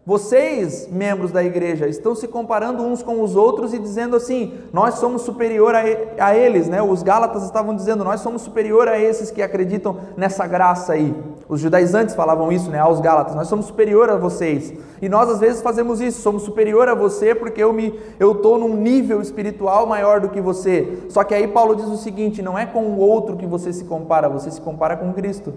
vocês, 0.07 0.87
membros 0.93 1.33
da 1.33 1.43
igreja, 1.43 1.89
estão 1.89 2.15
se 2.15 2.29
comparando 2.29 2.83
uns 2.83 3.03
com 3.03 3.23
os 3.23 3.35
outros 3.35 3.73
e 3.73 3.79
dizendo 3.79 4.15
assim: 4.15 4.53
nós 4.71 4.97
somos 4.97 5.23
superior 5.23 5.75
a, 5.75 6.37
eles, 6.37 6.69
né? 6.69 6.83
Os 6.83 7.03
Gálatas 7.03 7.43
estavam 7.43 7.75
dizendo: 7.75 8.05
nós 8.05 8.21
somos 8.21 8.43
superior 8.43 8.87
a 8.87 8.99
esses 8.99 9.31
que 9.31 9.41
acreditam 9.41 9.97
nessa 10.15 10.47
graça 10.47 10.93
aí. 10.93 11.15
Os 11.49 11.59
judaizantes 11.59 12.15
falavam 12.15 12.53
isso, 12.53 12.71
né? 12.71 12.79
Aos 12.81 13.01
Gálatas: 13.01 13.35
nós 13.35 13.49
somos 13.49 13.65
superior 13.65 14.11
a 14.11 14.17
vocês. 14.17 14.75
E 15.01 15.09
nós 15.09 15.31
às 15.31 15.41
vezes 15.41 15.63
fazemos 15.63 16.03
isso: 16.03 16.21
somos 16.21 16.43
superior 16.43 16.87
a 16.87 16.95
você 16.95 17.35
porque 17.35 17.63
eu 17.63 17.73
me 17.73 17.99
eu 18.21 18.33
estou 18.33 18.59
num 18.59 18.77
nível 18.77 19.23
espiritual 19.23 19.87
maior 19.87 20.21
do 20.21 20.29
que 20.29 20.41
você. 20.41 21.07
Só 21.09 21.25
que 21.25 21.33
aí 21.33 21.49
Paulo 21.49 21.75
diz 21.75 21.87
o 21.87 21.97
seguinte: 21.97 22.43
não 22.43 22.59
é 22.59 22.67
com 22.67 22.83
o 22.83 22.99
outro 22.99 23.39
que 23.39 23.47
você 23.47 23.73
se 23.73 23.85
compara, 23.85 24.29
você 24.29 24.51
se 24.51 24.61
compara 24.61 24.99
com 24.99 25.15
Cristo. 25.15 25.55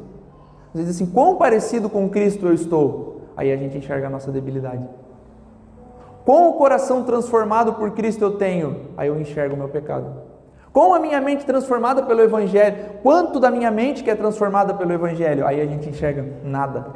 Você 0.74 0.84
diz 0.84 0.96
assim: 0.96 1.06
quão 1.06 1.36
parecido 1.36 1.90
com 1.90 2.08
Cristo 2.08 2.46
eu 2.46 2.54
estou? 2.54 3.17
Aí 3.38 3.54
a 3.54 3.56
gente 3.56 3.78
enxerga 3.78 4.08
a 4.08 4.10
nossa 4.10 4.32
debilidade. 4.32 4.84
Com 6.26 6.50
o 6.50 6.54
coração 6.54 7.04
transformado 7.04 7.76
por 7.76 7.92
Cristo 7.92 8.22
eu 8.24 8.32
tenho, 8.32 8.88
aí 8.98 9.08
eu 9.08 9.18
enxergo 9.18 9.56
o 9.56 9.58
meu 9.58 9.70
pecado. 9.70 10.14
Com 10.74 10.94
a 10.94 11.00
minha 11.00 11.22
mente 11.22 11.46
transformada 11.46 12.04
pelo 12.04 12.22
Evangelho, 12.22 12.78
quanto 13.02 13.40
da 13.40 13.50
minha 13.50 13.72
mente 13.72 14.04
que 14.04 14.10
é 14.10 14.16
transformada 14.16 14.74
pelo 14.74 14.92
Evangelho? 14.92 15.48
Aí 15.48 15.62
a 15.62 15.66
gente 15.66 15.88
enxerga 15.88 16.26
nada. 16.44 16.88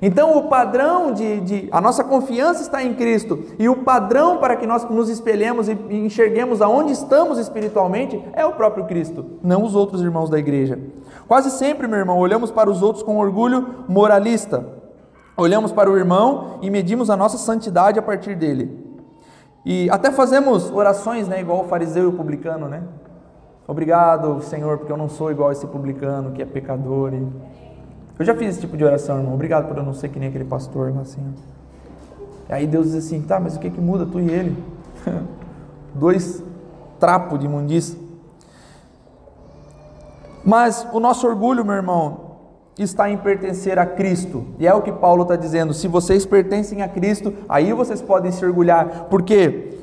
Então, 0.00 0.36
o 0.36 0.48
padrão 0.48 1.12
de, 1.12 1.40
de, 1.40 1.68
A 1.72 1.80
nossa 1.80 2.04
confiança 2.04 2.62
está 2.62 2.82
em 2.82 2.94
Cristo, 2.94 3.44
e 3.58 3.68
o 3.68 3.76
padrão 3.76 4.38
para 4.38 4.54
que 4.54 4.66
nós 4.66 4.88
nos 4.88 5.08
espelhemos 5.08 5.68
e 5.68 5.72
enxerguemos 5.90 6.60
aonde 6.60 6.92
estamos 6.92 7.38
espiritualmente 7.38 8.22
é 8.34 8.44
o 8.44 8.52
próprio 8.52 8.84
Cristo, 8.84 9.24
não 9.42 9.64
os 9.64 9.74
outros 9.74 10.02
irmãos 10.02 10.28
da 10.28 10.38
igreja. 10.38 10.78
Quase 11.26 11.50
sempre, 11.50 11.88
meu 11.88 11.98
irmão, 11.98 12.18
olhamos 12.18 12.50
para 12.50 12.70
os 12.70 12.82
outros 12.82 13.02
com 13.02 13.18
orgulho 13.18 13.84
moralista. 13.88 14.75
Olhamos 15.36 15.70
para 15.70 15.90
o 15.90 15.96
irmão 15.98 16.58
e 16.62 16.70
medimos 16.70 17.10
a 17.10 17.16
nossa 17.16 17.36
santidade 17.36 17.98
a 17.98 18.02
partir 18.02 18.34
dele. 18.34 18.86
E 19.64 19.90
até 19.90 20.10
fazemos 20.10 20.70
orações, 20.70 21.28
né, 21.28 21.40
igual 21.40 21.64
o 21.64 21.68
fariseu 21.68 22.04
e 22.04 22.06
o 22.06 22.12
publicano, 22.12 22.68
né? 22.68 22.82
Obrigado, 23.68 24.40
Senhor, 24.42 24.78
porque 24.78 24.92
eu 24.92 24.96
não 24.96 25.08
sou 25.08 25.30
igual 25.30 25.50
esse 25.50 25.66
publicano 25.66 26.30
que 26.30 26.40
é 26.40 26.46
pecador. 26.46 27.12
E... 27.12 27.26
Eu 28.18 28.24
já 28.24 28.34
fiz 28.34 28.50
esse 28.50 28.60
tipo 28.60 28.76
de 28.76 28.84
oração, 28.84 29.18
irmão. 29.18 29.34
Obrigado 29.34 29.66
por 29.66 29.76
eu 29.76 29.82
não 29.82 29.92
ser 29.92 30.08
que 30.08 30.18
nem 30.18 30.28
aquele 30.28 30.44
pastor, 30.44 30.94
assim. 31.00 31.34
E 32.48 32.52
aí 32.52 32.66
Deus 32.66 32.86
diz 32.86 32.94
assim: 33.04 33.20
tá, 33.22 33.40
mas 33.40 33.56
o 33.56 33.58
que 33.58 33.68
que 33.68 33.80
muda 33.80 34.06
tu 34.06 34.20
e 34.20 34.30
ele? 34.30 34.56
Dois 35.92 36.42
trapos 37.00 37.38
de 37.40 37.46
imundícia. 37.46 37.98
Mas 40.44 40.86
o 40.92 41.00
nosso 41.00 41.26
orgulho, 41.26 41.64
meu 41.64 41.74
irmão, 41.74 42.25
está 42.78 43.10
em 43.10 43.16
pertencer 43.16 43.78
a 43.78 43.86
Cristo. 43.86 44.46
E 44.58 44.66
é 44.66 44.74
o 44.74 44.82
que 44.82 44.92
Paulo 44.92 45.22
está 45.22 45.36
dizendo: 45.36 45.72
se 45.72 45.88
vocês 45.88 46.26
pertencem 46.26 46.82
a 46.82 46.88
Cristo, 46.88 47.32
aí 47.48 47.72
vocês 47.72 48.02
podem 48.02 48.30
se 48.30 48.44
orgulhar, 48.44 49.06
porque 49.08 49.76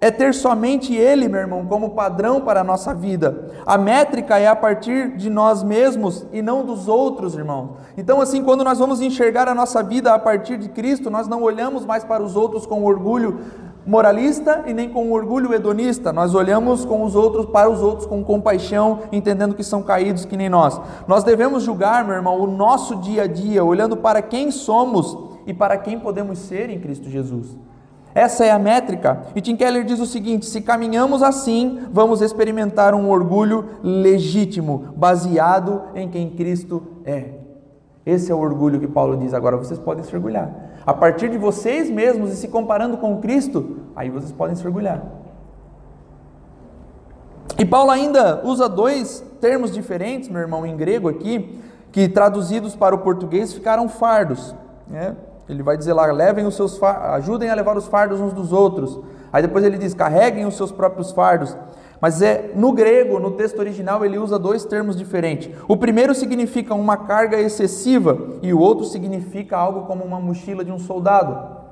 é 0.00 0.10
ter 0.10 0.34
somente 0.34 0.94
Ele, 0.94 1.28
meu 1.28 1.40
irmão, 1.40 1.64
como 1.64 1.90
padrão 1.90 2.42
para 2.42 2.60
a 2.60 2.64
nossa 2.64 2.92
vida. 2.92 3.50
A 3.64 3.78
métrica 3.78 4.38
é 4.38 4.46
a 4.46 4.54
partir 4.54 5.16
de 5.16 5.30
nós 5.30 5.62
mesmos 5.62 6.26
e 6.30 6.42
não 6.42 6.62
dos 6.62 6.88
outros, 6.88 7.34
irmão. 7.34 7.78
Então, 7.96 8.20
assim, 8.20 8.44
quando 8.44 8.62
nós 8.62 8.78
vamos 8.78 9.00
enxergar 9.00 9.48
a 9.48 9.54
nossa 9.54 9.82
vida 9.82 10.12
a 10.12 10.18
partir 10.18 10.58
de 10.58 10.68
Cristo, 10.68 11.08
nós 11.08 11.26
não 11.26 11.42
olhamos 11.42 11.86
mais 11.86 12.04
para 12.04 12.22
os 12.22 12.36
outros 12.36 12.66
com 12.66 12.84
orgulho 12.84 13.40
moralista 13.86 14.64
e 14.66 14.72
nem 14.72 14.88
com 14.88 15.12
orgulho 15.12 15.52
hedonista. 15.52 16.12
Nós 16.12 16.34
olhamos 16.34 16.84
com 16.84 17.02
os 17.02 17.14
outros 17.14 17.46
para 17.46 17.70
os 17.70 17.80
outros 17.80 18.06
com 18.06 18.24
compaixão, 18.24 19.00
entendendo 19.12 19.54
que 19.54 19.64
são 19.64 19.82
caídos 19.82 20.24
que 20.24 20.36
nem 20.36 20.48
nós. 20.48 20.80
Nós 21.06 21.24
devemos 21.24 21.62
julgar, 21.62 22.04
meu 22.04 22.14
irmão, 22.14 22.40
o 22.40 22.46
nosso 22.46 22.96
dia 22.96 23.22
a 23.22 23.26
dia, 23.26 23.64
olhando 23.64 23.96
para 23.96 24.22
quem 24.22 24.50
somos 24.50 25.16
e 25.46 25.52
para 25.52 25.76
quem 25.76 25.98
podemos 25.98 26.38
ser 26.38 26.70
em 26.70 26.80
Cristo 26.80 27.08
Jesus. 27.10 27.56
Essa 28.14 28.44
é 28.44 28.50
a 28.50 28.58
métrica. 28.58 29.22
E 29.34 29.40
Tim 29.40 29.56
Keller 29.56 29.84
diz 29.84 29.98
o 29.98 30.06
seguinte: 30.06 30.46
se 30.46 30.60
caminhamos 30.60 31.22
assim, 31.22 31.80
vamos 31.90 32.22
experimentar 32.22 32.94
um 32.94 33.10
orgulho 33.10 33.64
legítimo, 33.82 34.94
baseado 34.96 35.82
em 35.94 36.08
quem 36.08 36.30
Cristo 36.30 36.82
é. 37.04 37.44
Esse 38.06 38.30
é 38.30 38.34
o 38.34 38.38
orgulho 38.38 38.78
que 38.78 38.86
Paulo 38.86 39.16
diz. 39.16 39.34
Agora 39.34 39.56
vocês 39.56 39.78
podem 39.78 40.04
se 40.04 40.14
orgulhar. 40.14 40.73
A 40.86 40.92
partir 40.92 41.30
de 41.30 41.38
vocês 41.38 41.88
mesmos 41.90 42.32
e 42.32 42.36
se 42.36 42.48
comparando 42.48 42.96
com 42.98 43.20
Cristo, 43.20 43.78
aí 43.96 44.10
vocês 44.10 44.32
podem 44.32 44.54
se 44.54 44.66
orgulhar. 44.66 45.02
E 47.58 47.64
Paulo 47.64 47.90
ainda 47.90 48.42
usa 48.44 48.68
dois 48.68 49.24
termos 49.40 49.70
diferentes, 49.70 50.28
meu 50.28 50.40
irmão, 50.40 50.66
em 50.66 50.76
grego 50.76 51.08
aqui, 51.08 51.60
que 51.92 52.08
traduzidos 52.08 52.74
para 52.74 52.94
o 52.94 52.98
português 52.98 53.52
ficaram 53.52 53.88
fardos. 53.88 54.54
Né? 54.88 55.16
Ele 55.48 55.62
vai 55.62 55.76
dizer 55.76 55.92
lá, 55.92 56.04
levem 56.06 56.46
os 56.46 56.54
seus 56.54 56.82
ajudem 56.82 57.50
a 57.50 57.54
levar 57.54 57.76
os 57.76 57.86
fardos 57.86 58.20
uns 58.20 58.32
dos 58.32 58.52
outros. 58.52 58.98
Aí 59.32 59.42
depois 59.42 59.64
ele 59.64 59.78
diz, 59.78 59.94
carreguem 59.94 60.44
os 60.46 60.56
seus 60.56 60.72
próprios 60.72 61.12
fardos. 61.12 61.56
Mas 62.04 62.20
é 62.20 62.50
no 62.54 62.70
grego, 62.70 63.18
no 63.18 63.30
texto 63.30 63.58
original, 63.60 64.04
ele 64.04 64.18
usa 64.18 64.38
dois 64.38 64.62
termos 64.62 64.94
diferentes. 64.94 65.50
O 65.66 65.74
primeiro 65.74 66.14
significa 66.14 66.74
uma 66.74 66.98
carga 66.98 67.40
excessiva 67.40 68.18
e 68.42 68.52
o 68.52 68.58
outro 68.58 68.84
significa 68.84 69.56
algo 69.56 69.86
como 69.86 70.04
uma 70.04 70.20
mochila 70.20 70.62
de 70.62 70.70
um 70.70 70.78
soldado. 70.78 71.62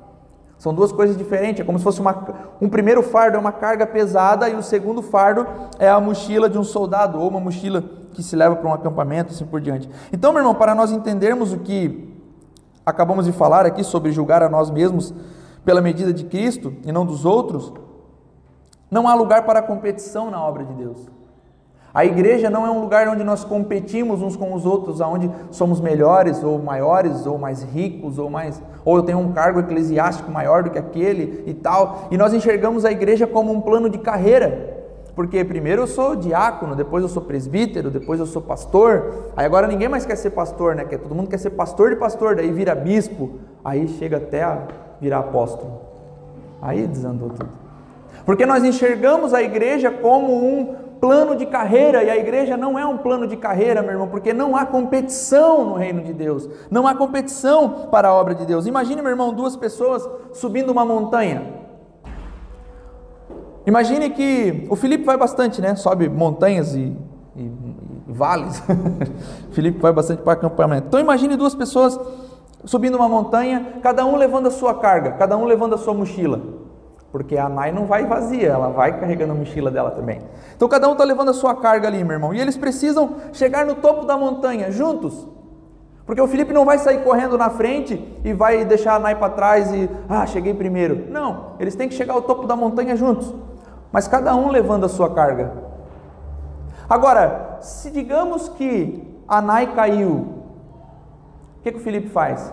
São 0.57 0.73
duas 0.73 0.91
coisas 0.91 1.15
diferentes. 1.15 1.61
É 1.61 1.63
como 1.63 1.77
se 1.77 1.83
fosse 1.83 2.01
uma, 2.01 2.49
um 2.59 2.67
primeiro 2.67 3.03
fardo 3.03 3.37
é 3.37 3.39
uma 3.39 3.51
carga 3.51 3.85
pesada 3.85 4.49
e 4.49 4.55
o 4.55 4.63
segundo 4.63 5.03
fardo 5.03 5.45
é 5.77 5.87
a 5.87 6.01
mochila 6.01 6.49
de 6.49 6.57
um 6.57 6.63
soldado 6.63 7.19
ou 7.19 7.27
uma 7.27 7.39
mochila 7.39 7.83
que 8.11 8.23
se 8.23 8.35
leva 8.35 8.55
para 8.55 8.67
um 8.67 8.73
acampamento, 8.73 9.33
assim 9.33 9.45
por 9.45 9.61
diante. 9.61 9.87
Então, 10.11 10.31
meu 10.31 10.39
irmão, 10.39 10.55
para 10.55 10.73
nós 10.73 10.91
entendermos 10.91 11.53
o 11.53 11.59
que 11.59 12.11
acabamos 12.83 13.25
de 13.25 13.31
falar 13.31 13.67
aqui 13.67 13.83
sobre 13.83 14.11
julgar 14.11 14.41
a 14.41 14.49
nós 14.49 14.71
mesmos 14.71 15.13
pela 15.63 15.79
medida 15.79 16.11
de 16.11 16.23
Cristo 16.23 16.73
e 16.83 16.91
não 16.91 17.05
dos 17.05 17.23
outros, 17.23 17.71
não 18.93 19.07
há 19.07 19.15
lugar 19.15 19.43
para 19.43 19.59
competição 19.59 20.29
na 20.29 20.39
obra 20.41 20.63
de 20.63 20.73
Deus. 20.75 21.09
A 21.91 22.05
igreja 22.05 22.49
não 22.49 22.65
é 22.65 22.69
um 22.69 22.79
lugar 22.79 23.07
onde 23.07 23.23
nós 23.23 23.43
competimos 23.43 24.21
uns 24.21 24.35
com 24.35 24.53
os 24.53 24.65
outros, 24.65 25.01
aonde 25.01 25.29
somos 25.51 25.81
melhores 25.81 26.43
ou 26.43 26.59
maiores 26.59 27.25
ou 27.25 27.37
mais 27.37 27.63
ricos 27.63 28.19
ou 28.19 28.29
mais 28.29 28.61
ou 28.85 28.97
eu 28.97 29.03
tenho 29.03 29.19
um 29.19 29.31
cargo 29.31 29.59
eclesiástico 29.59 30.31
maior 30.31 30.63
do 30.63 30.69
que 30.69 30.77
aquele 30.77 31.43
e 31.47 31.53
tal. 31.53 32.07
E 32.11 32.17
nós 32.17 32.33
enxergamos 32.33 32.85
a 32.85 32.91
igreja 32.91 33.25
como 33.25 33.51
um 33.51 33.61
plano 33.61 33.89
de 33.89 33.97
carreira. 33.97 34.83
Porque 35.15 35.43
primeiro 35.43 35.83
eu 35.83 35.87
sou 35.87 36.15
diácono, 36.15 36.75
depois 36.75 37.03
eu 37.03 37.09
sou 37.09 37.21
presbítero, 37.21 37.91
depois 37.91 38.19
eu 38.19 38.25
sou 38.25 38.41
pastor. 38.41 39.31
Aí 39.35 39.45
agora 39.45 39.67
ninguém 39.67 39.87
mais 39.87 40.05
quer 40.05 40.15
ser 40.15 40.31
pastor, 40.31 40.75
né? 40.75 40.83
Todo 40.85 41.13
mundo 41.13 41.29
quer 41.29 41.37
ser 41.37 41.51
pastor 41.51 41.91
de 41.91 41.95
pastor, 41.95 42.35
daí 42.35 42.51
vira 42.51 42.73
bispo, 42.73 43.39
aí 43.63 43.87
chega 43.87 44.17
até 44.17 44.43
a 44.43 44.67
virar 44.99 45.19
apóstolo. 45.19 45.81
Aí 46.61 46.87
desandou 46.87 47.29
tudo. 47.29 47.62
Porque 48.25 48.45
nós 48.45 48.63
enxergamos 48.63 49.33
a 49.33 49.41
igreja 49.41 49.91
como 49.91 50.33
um 50.33 50.75
plano 51.03 51.35
de 51.35 51.45
carreira, 51.45 52.01
e 52.01 52.09
a 52.09 52.15
igreja 52.15 52.55
não 52.55 52.79
é 52.79 52.85
um 52.85 52.97
plano 52.97 53.27
de 53.27 53.35
carreira, 53.35 53.81
meu 53.81 53.91
irmão, 53.91 54.07
porque 54.07 54.33
não 54.33 54.55
há 54.55 54.65
competição 54.65 55.65
no 55.65 55.73
reino 55.73 56.01
de 56.01 56.13
Deus, 56.13 56.49
não 56.71 56.87
há 56.87 56.95
competição 56.95 57.87
para 57.91 58.07
a 58.07 58.13
obra 58.13 58.33
de 58.33 58.45
Deus. 58.45 58.65
Imagine, 58.65 59.01
meu 59.01 59.11
irmão, 59.11 59.33
duas 59.33 59.57
pessoas 59.57 60.07
subindo 60.31 60.69
uma 60.71 60.85
montanha. 60.85 61.61
Imagine 63.65 64.11
que 64.11 64.65
o 64.69 64.77
Felipe 64.77 65.03
vai 65.03 65.17
bastante, 65.17 65.61
né? 65.61 65.75
Sobe 65.75 66.07
montanhas 66.07 66.73
e, 66.73 66.95
e, 67.35 67.41
e 67.41 68.01
vales. 68.07 68.63
Felipe 69.51 69.79
vai 69.79 69.91
bastante 69.91 70.21
para 70.21 70.33
acampamento. 70.33 70.87
Então 70.87 71.01
imagine 71.01 71.35
duas 71.35 71.53
pessoas 71.53 71.99
subindo 72.63 72.95
uma 72.95 73.09
montanha, 73.09 73.73
cada 73.81 74.05
um 74.05 74.15
levando 74.15 74.47
a 74.47 74.51
sua 74.51 74.75
carga, 74.75 75.11
cada 75.13 75.35
um 75.35 75.43
levando 75.43 75.75
a 75.75 75.77
sua 75.77 75.93
mochila 75.93 76.62
porque 77.13 77.37
a 77.37 77.47
Nai 77.47 77.71
não 77.71 77.85
vai 77.85 78.07
vazia, 78.07 78.47
ela 78.47 78.69
vai 78.69 78.99
carregando 78.99 79.33
a 79.33 79.35
mochila 79.35 79.69
dela 79.69 79.91
também. 79.91 80.19
Então 80.55 80.67
cada 80.67 80.89
um 80.89 80.93
está 80.93 81.03
levando 81.03 81.29
a 81.29 81.33
sua 81.33 81.55
carga 81.55 81.87
ali, 81.87 82.03
meu 82.03 82.13
irmão, 82.13 82.33
e 82.33 82.41
eles 82.41 82.57
precisam 82.57 83.17
chegar 83.31 83.67
no 83.67 83.75
topo 83.75 84.03
da 84.03 84.17
montanha 84.17 84.71
juntos. 84.71 85.27
Porque 86.07 86.19
o 86.19 86.27
Felipe 86.27 86.51
não 86.51 86.65
vai 86.65 86.79
sair 86.79 87.03
correndo 87.03 87.37
na 87.37 87.51
frente 87.51 88.03
e 88.25 88.33
vai 88.33 88.65
deixar 88.65 88.95
a 88.95 88.99
Nai 88.99 89.13
para 89.13 89.29
trás 89.29 89.71
e, 89.71 89.87
ah, 90.09 90.25
cheguei 90.25 90.55
primeiro. 90.55 91.05
Não, 91.11 91.51
eles 91.59 91.75
têm 91.75 91.87
que 91.87 91.93
chegar 91.93 92.15
ao 92.15 92.23
topo 92.23 92.47
da 92.47 92.55
montanha 92.55 92.95
juntos, 92.95 93.31
mas 93.91 94.07
cada 94.07 94.35
um 94.35 94.49
levando 94.49 94.87
a 94.87 94.89
sua 94.89 95.13
carga. 95.13 95.53
Agora, 96.89 97.59
se 97.61 97.91
digamos 97.91 98.49
que 98.49 99.07
a 99.27 99.39
Nai 99.39 99.71
caiu, 99.75 100.09
o 100.09 101.61
que, 101.61 101.73
que 101.73 101.77
o 101.77 101.81
Felipe 101.81 102.09
faz? 102.09 102.51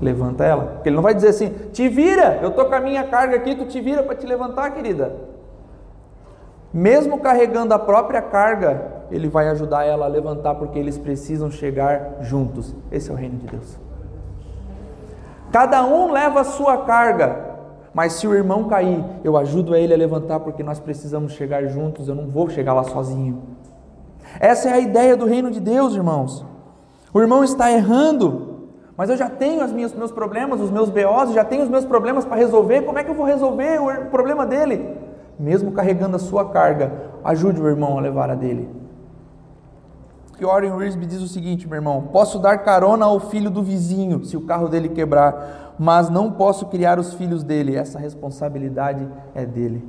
Levanta 0.00 0.44
ela. 0.44 0.64
Porque 0.64 0.88
ele 0.88 0.96
não 0.96 1.02
vai 1.02 1.14
dizer 1.14 1.28
assim, 1.28 1.50
te 1.72 1.88
vira, 1.88 2.38
eu 2.42 2.50
estou 2.50 2.64
com 2.64 2.74
a 2.74 2.80
minha 2.80 3.04
carga 3.04 3.36
aqui, 3.36 3.54
tu 3.54 3.66
te 3.66 3.80
vira 3.80 4.02
para 4.02 4.14
te 4.14 4.26
levantar, 4.26 4.70
querida. 4.70 5.12
Mesmo 6.72 7.18
carregando 7.18 7.74
a 7.74 7.78
própria 7.78 8.22
carga, 8.22 9.02
ele 9.10 9.28
vai 9.28 9.48
ajudar 9.48 9.84
ela 9.84 10.06
a 10.06 10.08
levantar, 10.08 10.54
porque 10.54 10.78
eles 10.78 10.96
precisam 10.96 11.50
chegar 11.50 12.18
juntos. 12.20 12.74
Esse 12.92 13.10
é 13.10 13.12
o 13.12 13.16
reino 13.16 13.38
de 13.38 13.46
Deus. 13.48 13.78
Cada 15.52 15.84
um 15.84 16.12
leva 16.12 16.40
a 16.40 16.44
sua 16.44 16.78
carga, 16.78 17.50
mas 17.92 18.12
se 18.14 18.26
o 18.26 18.34
irmão 18.34 18.68
cair, 18.68 19.04
eu 19.24 19.36
ajudo 19.36 19.74
ele 19.74 19.92
a 19.92 19.96
levantar, 19.96 20.38
porque 20.40 20.62
nós 20.62 20.78
precisamos 20.78 21.32
chegar 21.32 21.66
juntos, 21.66 22.06
eu 22.08 22.14
não 22.14 22.28
vou 22.28 22.48
chegar 22.48 22.72
lá 22.72 22.84
sozinho. 22.84 23.42
Essa 24.38 24.68
é 24.68 24.72
a 24.74 24.78
ideia 24.78 25.16
do 25.16 25.26
reino 25.26 25.50
de 25.50 25.58
Deus, 25.58 25.94
irmãos. 25.94 26.46
O 27.12 27.20
irmão 27.20 27.42
está 27.42 27.72
errando, 27.72 28.49
mas 29.00 29.08
eu 29.08 29.16
já 29.16 29.30
tenho 29.30 29.64
os 29.64 29.72
meus, 29.72 30.12
problemas, 30.12 30.60
os 30.60 30.70
meus 30.70 30.90
BOs, 30.90 31.32
já 31.32 31.42
tenho 31.42 31.62
os 31.62 31.70
meus 31.70 31.86
problemas 31.86 32.26
para 32.26 32.36
resolver. 32.36 32.82
Como 32.82 32.98
é 32.98 33.02
que 33.02 33.10
eu 33.10 33.14
vou 33.14 33.24
resolver 33.24 33.80
o 33.80 34.10
problema 34.10 34.44
dele? 34.44 34.94
Mesmo 35.38 35.72
carregando 35.72 36.16
a 36.16 36.18
sua 36.18 36.50
carga, 36.50 36.92
ajude 37.24 37.62
o 37.62 37.66
irmão 37.66 37.96
a 37.96 38.00
levar 38.02 38.28
a 38.28 38.34
dele. 38.34 38.68
E 40.38 40.44
Warren 40.44 40.72
Wiersbe 40.72 41.06
diz 41.06 41.22
o 41.22 41.28
seguinte, 41.28 41.66
meu 41.66 41.76
irmão: 41.76 42.10
posso 42.12 42.38
dar 42.38 42.58
carona 42.58 43.06
ao 43.06 43.18
filho 43.18 43.48
do 43.48 43.62
vizinho 43.62 44.22
se 44.22 44.36
o 44.36 44.42
carro 44.42 44.68
dele 44.68 44.90
quebrar, 44.90 45.74
mas 45.78 46.10
não 46.10 46.32
posso 46.32 46.66
criar 46.66 46.98
os 46.98 47.14
filhos 47.14 47.42
dele. 47.42 47.76
Essa 47.76 47.98
responsabilidade 47.98 49.08
é 49.34 49.46
dele. 49.46 49.82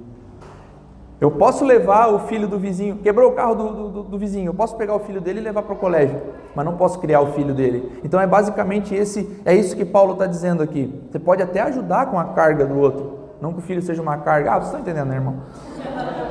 Eu 1.21 1.29
posso 1.29 1.63
levar 1.63 2.07
o 2.07 2.17
filho 2.21 2.47
do 2.47 2.57
vizinho, 2.57 2.97
quebrou 2.97 3.29
o 3.29 3.35
carro 3.35 3.53
do, 3.53 3.89
do, 3.89 4.03
do 4.03 4.17
vizinho, 4.17 4.47
eu 4.47 4.53
posso 4.55 4.75
pegar 4.75 4.95
o 4.95 4.99
filho 5.01 5.21
dele 5.21 5.39
e 5.39 5.43
levar 5.43 5.61
para 5.61 5.73
o 5.73 5.77
colégio, 5.77 6.19
mas 6.55 6.65
não 6.65 6.75
posso 6.75 6.97
criar 6.97 7.21
o 7.21 7.33
filho 7.33 7.53
dele. 7.53 7.99
Então 8.03 8.19
é 8.19 8.25
basicamente 8.25 8.95
esse, 8.95 9.39
é 9.45 9.53
isso 9.53 9.75
que 9.75 9.85
Paulo 9.85 10.13
está 10.13 10.25
dizendo 10.25 10.63
aqui. 10.63 10.91
Você 11.11 11.19
pode 11.19 11.43
até 11.43 11.61
ajudar 11.61 12.07
com 12.07 12.17
a 12.17 12.25
carga 12.25 12.65
do 12.65 12.75
outro, 12.75 13.19
não 13.39 13.53
que 13.53 13.59
o 13.59 13.61
filho 13.61 13.83
seja 13.83 14.01
uma 14.01 14.17
carga. 14.17 14.51
Ah, 14.51 14.53
vocês 14.55 14.65
estão 14.65 14.79
entendendo, 14.79 15.09
né, 15.09 15.15
irmão? 15.17 15.35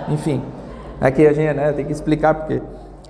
Enfim, 0.09 0.43
é 1.01 1.09
que 1.09 1.25
a 1.25 1.33
gente 1.33 1.55
né, 1.55 1.73
tem 1.73 1.85
que 1.85 1.93
explicar 1.93 2.35
porque. 2.35 2.61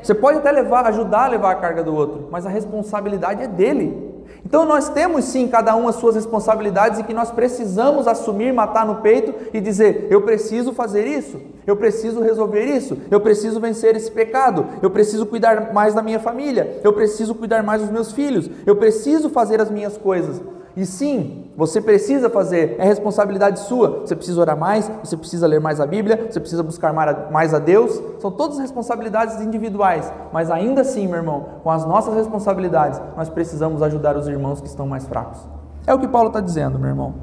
Você 0.03 0.15
pode 0.15 0.37
até 0.37 0.53
levar, 0.53 0.85
ajudar 0.85 1.25
a 1.25 1.29
levar 1.29 1.51
a 1.51 1.55
carga 1.55 1.83
do 1.83 1.95
outro, 1.95 2.29
mas 2.31 2.45
a 2.45 2.51
responsabilidade 2.51 3.43
é 3.43 3.49
dele. 3.49 4.10
Então 4.45 4.65
nós 4.65 4.89
temos 4.89 5.25
sim 5.27 5.49
cada 5.49 5.77
um 5.77 5.89
as 5.89 5.97
suas 5.97 6.15
responsabilidades 6.15 6.99
e 6.99 7.05
que 7.05 7.15
nós 7.15 7.31
precisamos 7.31 8.07
assumir, 8.07 8.53
matar 8.53 8.87
no 8.87 8.97
peito 8.97 9.35
e 9.53 9.61
dizer: 9.61 10.07
eu 10.11 10.23
preciso 10.23 10.73
fazer 10.73 11.07
isso, 11.07 11.41
eu 11.67 11.77
preciso 11.77 12.21
resolver 12.21 12.65
isso, 12.65 12.99
eu 13.11 13.21
preciso 13.21 13.61
vencer 13.61 13.97
esse 13.97 14.11
pecado, 14.11 14.67
eu 14.83 14.91
preciso 14.91 15.27
cuidar 15.27 15.73
mais 15.73 15.95
da 15.95 16.03
minha 16.03 16.21
família, 16.21 16.81
eu 16.83 16.93
preciso 16.93 17.35
cuidar 17.35 17.63
mais 17.63 17.83
dos 17.83 17.91
meus 17.91 18.13
filhos, 18.13 18.51
eu 18.67 18.77
preciso 18.77 19.29
fazer 19.31 19.61
as 19.61 19.71
minhas 19.71 19.97
coisas. 19.97 20.41
E 20.77 20.87
sim, 20.87 21.51
você 21.57 21.81
precisa 21.81 22.31
fazer, 22.31 22.77
é 22.79 22.85
responsabilidade 22.85 23.61
sua. 23.61 24.01
Você 24.01 24.15
precisa 24.15 24.41
orar 24.41 24.57
mais, 24.57 24.91
você 25.03 25.17
precisa 25.17 25.47
ler 25.47 25.61
mais 25.61 25.81
a 25.81 25.87
Bíblia, 25.87 26.29
você 26.31 26.39
precisa 26.39 26.63
buscar 26.63 26.93
mais 26.93 27.53
a 27.53 27.59
Deus. 27.59 28.01
São 28.21 28.31
todas 28.31 28.59
responsabilidades 28.59 29.41
individuais, 29.41 30.13
mas 30.33 30.51
ainda 30.51 30.83
assim, 30.83 31.07
meu 31.07 31.17
irmão, 31.17 31.47
com 31.63 31.71
as 31.71 31.85
nossas 31.85 32.15
responsabilidades, 32.15 33.01
nós 33.17 33.29
precisamos 33.29 33.83
ajudar 33.83 34.17
os 34.17 34.29
irmãos 34.29 34.61
que 34.61 34.69
estão 34.69 34.87
mais 34.87 35.07
fracos. 35.07 35.41
É 35.87 35.93
o 35.93 35.99
que 35.99 36.07
Paulo 36.07 36.29
está 36.29 36.41
dizendo, 36.41 36.79
meu 36.79 36.89
irmão. 36.89 37.15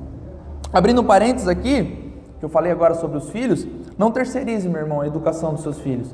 Abrindo 0.74 1.02
um 1.02 1.06
parênteses 1.06 1.48
aqui, 1.48 2.14
que 2.40 2.46
eu 2.46 2.50
falei 2.50 2.72
agora 2.72 2.96
sobre 2.96 3.18
os 3.18 3.30
filhos, 3.30 3.66
não 3.98 4.12
terceirize, 4.12 4.68
meu 4.68 4.82
irmão, 4.82 5.02
a 5.02 5.08
educação 5.08 5.54
dos 5.54 5.64
seus 5.64 5.80
filhos. 5.80 6.14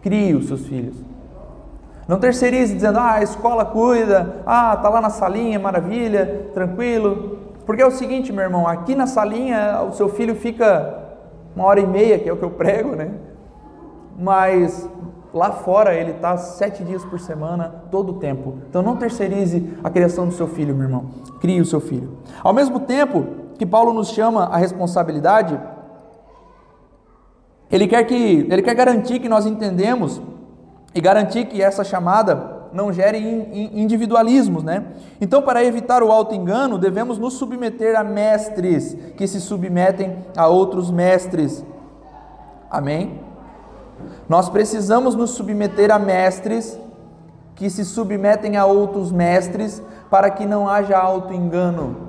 Crie 0.00 0.34
os 0.34 0.46
seus 0.46 0.66
filhos. 0.66 0.96
Não 2.10 2.18
terceirize 2.18 2.74
dizendo, 2.74 2.98
ah, 2.98 3.12
a 3.12 3.22
escola 3.22 3.64
cuida, 3.64 4.42
ah, 4.44 4.76
tá 4.76 4.88
lá 4.88 5.00
na 5.00 5.10
salinha, 5.10 5.60
maravilha, 5.60 6.48
tranquilo. 6.52 7.38
Porque 7.64 7.80
é 7.80 7.86
o 7.86 7.90
seguinte, 7.92 8.32
meu 8.32 8.42
irmão, 8.42 8.66
aqui 8.66 8.96
na 8.96 9.06
salinha 9.06 9.80
o 9.88 9.92
seu 9.92 10.08
filho 10.08 10.34
fica 10.34 11.04
uma 11.54 11.66
hora 11.66 11.78
e 11.78 11.86
meia, 11.86 12.18
que 12.18 12.28
é 12.28 12.32
o 12.32 12.36
que 12.36 12.42
eu 12.42 12.50
prego, 12.50 12.96
né? 12.96 13.12
Mas 14.18 14.88
lá 15.32 15.52
fora 15.52 15.94
ele 15.94 16.10
está 16.10 16.36
sete 16.36 16.82
dias 16.82 17.04
por 17.04 17.20
semana, 17.20 17.84
todo 17.92 18.10
o 18.10 18.14
tempo. 18.14 18.56
Então 18.68 18.82
não 18.82 18.96
terceirize 18.96 19.72
a 19.84 19.88
criação 19.88 20.26
do 20.26 20.32
seu 20.32 20.48
filho, 20.48 20.74
meu 20.74 20.86
irmão. 20.86 21.10
Crie 21.40 21.60
o 21.60 21.64
seu 21.64 21.80
filho. 21.80 22.18
Ao 22.42 22.52
mesmo 22.52 22.80
tempo 22.80 23.24
que 23.56 23.64
Paulo 23.64 23.92
nos 23.92 24.08
chama 24.08 24.46
a 24.46 24.56
responsabilidade, 24.56 25.56
ele 27.70 27.86
quer 27.86 28.02
que 28.02 28.48
ele 28.50 28.62
quer 28.62 28.74
garantir 28.74 29.20
que 29.20 29.28
nós 29.28 29.46
entendemos 29.46 30.20
e 30.94 31.00
garantir 31.00 31.46
que 31.46 31.62
essa 31.62 31.84
chamada 31.84 32.60
não 32.72 32.92
gere 32.92 33.18
individualismos, 33.72 34.62
né? 34.62 34.84
Então, 35.20 35.42
para 35.42 35.64
evitar 35.64 36.02
o 36.02 36.10
auto-engano, 36.12 36.78
devemos 36.78 37.18
nos 37.18 37.34
submeter 37.34 37.98
a 37.98 38.04
mestres 38.04 38.96
que 39.16 39.26
se 39.26 39.40
submetem 39.40 40.18
a 40.36 40.46
outros 40.46 40.90
mestres. 40.90 41.64
Amém? 42.70 43.20
Nós 44.28 44.48
precisamos 44.48 45.14
nos 45.14 45.30
submeter 45.30 45.90
a 45.90 45.98
mestres 45.98 46.78
que 47.54 47.68
se 47.68 47.84
submetem 47.84 48.56
a 48.56 48.64
outros 48.64 49.12
mestres 49.12 49.82
para 50.08 50.30
que 50.30 50.46
não 50.46 50.68
haja 50.68 50.96
auto-engano. 50.96 52.08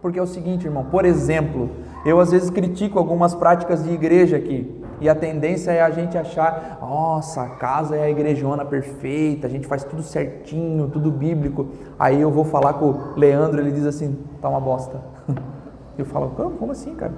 Porque 0.00 0.18
é 0.18 0.22
o 0.22 0.26
seguinte, 0.26 0.66
irmão, 0.66 0.84
por 0.84 1.04
exemplo, 1.04 1.70
eu 2.04 2.20
às 2.20 2.30
vezes 2.30 2.50
critico 2.50 2.98
algumas 2.98 3.34
práticas 3.34 3.82
de 3.82 3.90
igreja 3.90 4.36
aqui. 4.36 4.79
E 5.00 5.08
a 5.08 5.14
tendência 5.14 5.70
é 5.70 5.80
a 5.80 5.90
gente 5.90 6.18
achar, 6.18 6.78
nossa, 6.80 7.42
a 7.42 7.48
casa 7.50 7.96
é 7.96 8.04
a 8.04 8.10
igrejona 8.10 8.64
perfeita, 8.64 9.46
a 9.46 9.50
gente 9.50 9.66
faz 9.66 9.82
tudo 9.82 10.02
certinho, 10.02 10.88
tudo 10.88 11.10
bíblico. 11.10 11.68
Aí 11.98 12.20
eu 12.20 12.30
vou 12.30 12.44
falar 12.44 12.74
com 12.74 12.86
o 12.86 13.14
Leandro, 13.16 13.60
ele 13.60 13.72
diz 13.72 13.86
assim, 13.86 14.18
tá 14.40 14.48
uma 14.48 14.60
bosta. 14.60 15.00
Eu 15.98 16.06
falo, 16.06 16.30
como, 16.30 16.52
como 16.52 16.72
assim, 16.72 16.94
cara? 16.94 17.12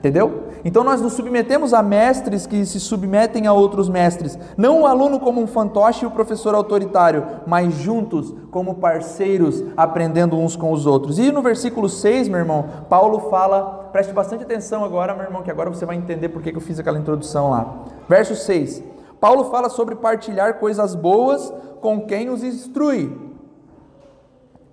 Entendeu? 0.00 0.44
Então 0.64 0.82
nós 0.82 1.02
nos 1.02 1.12
submetemos 1.12 1.74
a 1.74 1.82
mestres 1.82 2.46
que 2.46 2.64
se 2.64 2.80
submetem 2.80 3.46
a 3.46 3.52
outros 3.52 3.86
mestres. 3.86 4.38
Não 4.56 4.80
o 4.80 4.86
aluno 4.86 5.20
como 5.20 5.42
um 5.42 5.46
fantoche 5.46 6.04
e 6.04 6.08
o 6.08 6.10
professor 6.10 6.54
autoritário, 6.54 7.26
mas 7.46 7.74
juntos 7.74 8.34
como 8.50 8.76
parceiros, 8.76 9.62
aprendendo 9.76 10.38
uns 10.38 10.56
com 10.56 10.72
os 10.72 10.86
outros. 10.86 11.18
E 11.18 11.30
no 11.30 11.42
versículo 11.42 11.86
6, 11.86 12.28
meu 12.28 12.38
irmão, 12.38 12.64
Paulo 12.88 13.28
fala, 13.28 13.90
preste 13.92 14.14
bastante 14.14 14.42
atenção 14.42 14.82
agora, 14.82 15.14
meu 15.14 15.24
irmão, 15.24 15.42
que 15.42 15.50
agora 15.50 15.68
você 15.68 15.84
vai 15.84 15.96
entender 15.96 16.30
por 16.30 16.40
que 16.40 16.56
eu 16.56 16.60
fiz 16.62 16.78
aquela 16.78 16.98
introdução 16.98 17.50
lá. 17.50 17.84
Verso 18.08 18.34
6. 18.34 18.82
Paulo 19.20 19.44
fala 19.50 19.68
sobre 19.68 19.96
partilhar 19.96 20.54
coisas 20.54 20.94
boas 20.94 21.52
com 21.82 22.06
quem 22.06 22.30
os 22.30 22.42
instrui. 22.42 23.14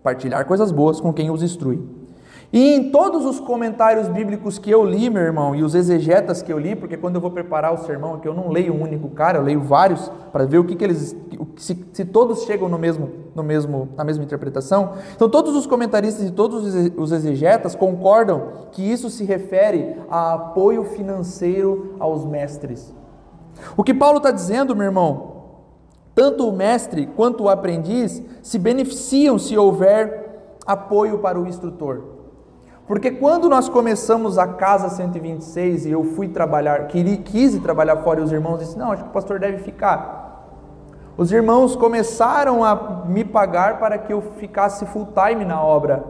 Partilhar 0.01 0.45
coisas 0.45 0.71
boas 0.71 1.01
com 1.01 1.11
quem 1.11 1.29
os 1.29 1.43
instrui. 1.43 1.96
E 2.51 2.75
em 2.75 2.91
todos 2.91 3.25
os 3.25 3.41
comentários 3.41 4.07
bíblicos 4.07 4.57
que 4.57 4.71
eu 4.71 4.85
li, 4.85 5.09
meu 5.09 5.21
irmão, 5.21 5.53
e 5.53 5.63
os 5.63 5.75
exegetas 5.75 6.41
que 6.41 6.51
eu 6.51 6.57
li, 6.57 6.77
porque 6.77 6.95
quando 6.95 7.15
eu 7.15 7.21
vou 7.21 7.29
preparar 7.29 7.73
o 7.73 7.77
sermão 7.79 8.13
aqui, 8.13 8.27
eu 8.27 8.33
não 8.33 8.49
leio 8.49 8.73
um 8.73 8.81
único 8.81 9.09
cara, 9.09 9.37
eu 9.37 9.43
leio 9.43 9.59
vários 9.59 10.09
para 10.31 10.45
ver 10.45 10.57
o 10.57 10.63
que, 10.63 10.75
que 10.75 10.83
eles, 10.83 11.13
se, 11.57 11.85
se, 11.91 12.05
todos 12.05 12.43
chegam 12.43 12.69
no 12.69 12.77
mesmo, 12.77 13.11
no 13.35 13.43
mesmo, 13.43 13.89
na 13.97 14.03
mesma 14.05 14.23
interpretação. 14.23 14.93
Então, 15.13 15.29
todos 15.29 15.57
os 15.57 15.67
comentaristas 15.67 16.25
e 16.25 16.31
todos 16.31 16.73
os 16.95 17.11
exegetas 17.11 17.75
concordam 17.75 18.69
que 18.71 18.81
isso 18.81 19.09
se 19.09 19.25
refere 19.25 19.97
a 20.09 20.35
apoio 20.35 20.85
financeiro 20.85 21.95
aos 21.99 22.23
mestres. 22.23 22.95
O 23.75 23.83
que 23.83 23.93
Paulo 23.93 24.17
está 24.17 24.31
dizendo, 24.31 24.73
meu 24.73 24.85
irmão, 24.85 25.35
tanto 26.15 26.47
o 26.47 26.53
mestre 26.53 27.07
quanto 27.07 27.43
o 27.43 27.49
aprendiz 27.49 28.23
se 28.41 28.57
beneficiam 28.57 29.37
se 29.37 29.57
houver 29.57 30.55
apoio 30.65 31.19
para 31.19 31.37
o 31.37 31.45
instrutor. 31.45 32.16
Porque 32.87 33.11
quando 33.11 33.49
nós 33.49 33.67
começamos 33.67 34.37
a 34.37 34.47
Casa 34.47 34.87
126 34.89 35.85
e 35.85 35.91
eu 35.91 36.05
fui 36.05 36.29
trabalhar, 36.29 36.87
quis 36.87 37.53
ir 37.53 37.59
trabalhar 37.59 37.97
fora 37.97 38.21
e 38.21 38.23
os 38.23 38.31
irmãos 38.31 38.59
disseram, 38.59 38.85
não, 38.85 38.91
acho 38.93 39.03
que 39.03 39.09
o 39.09 39.13
pastor 39.13 39.39
deve 39.39 39.57
ficar. 39.57 40.25
Os 41.17 41.31
irmãos 41.31 41.75
começaram 41.75 42.63
a 42.63 43.03
me 43.05 43.25
pagar 43.25 43.77
para 43.77 43.97
que 43.97 44.13
eu 44.13 44.21
ficasse 44.21 44.85
full 44.85 45.07
time 45.07 45.43
na 45.43 45.61
obra. 45.61 46.03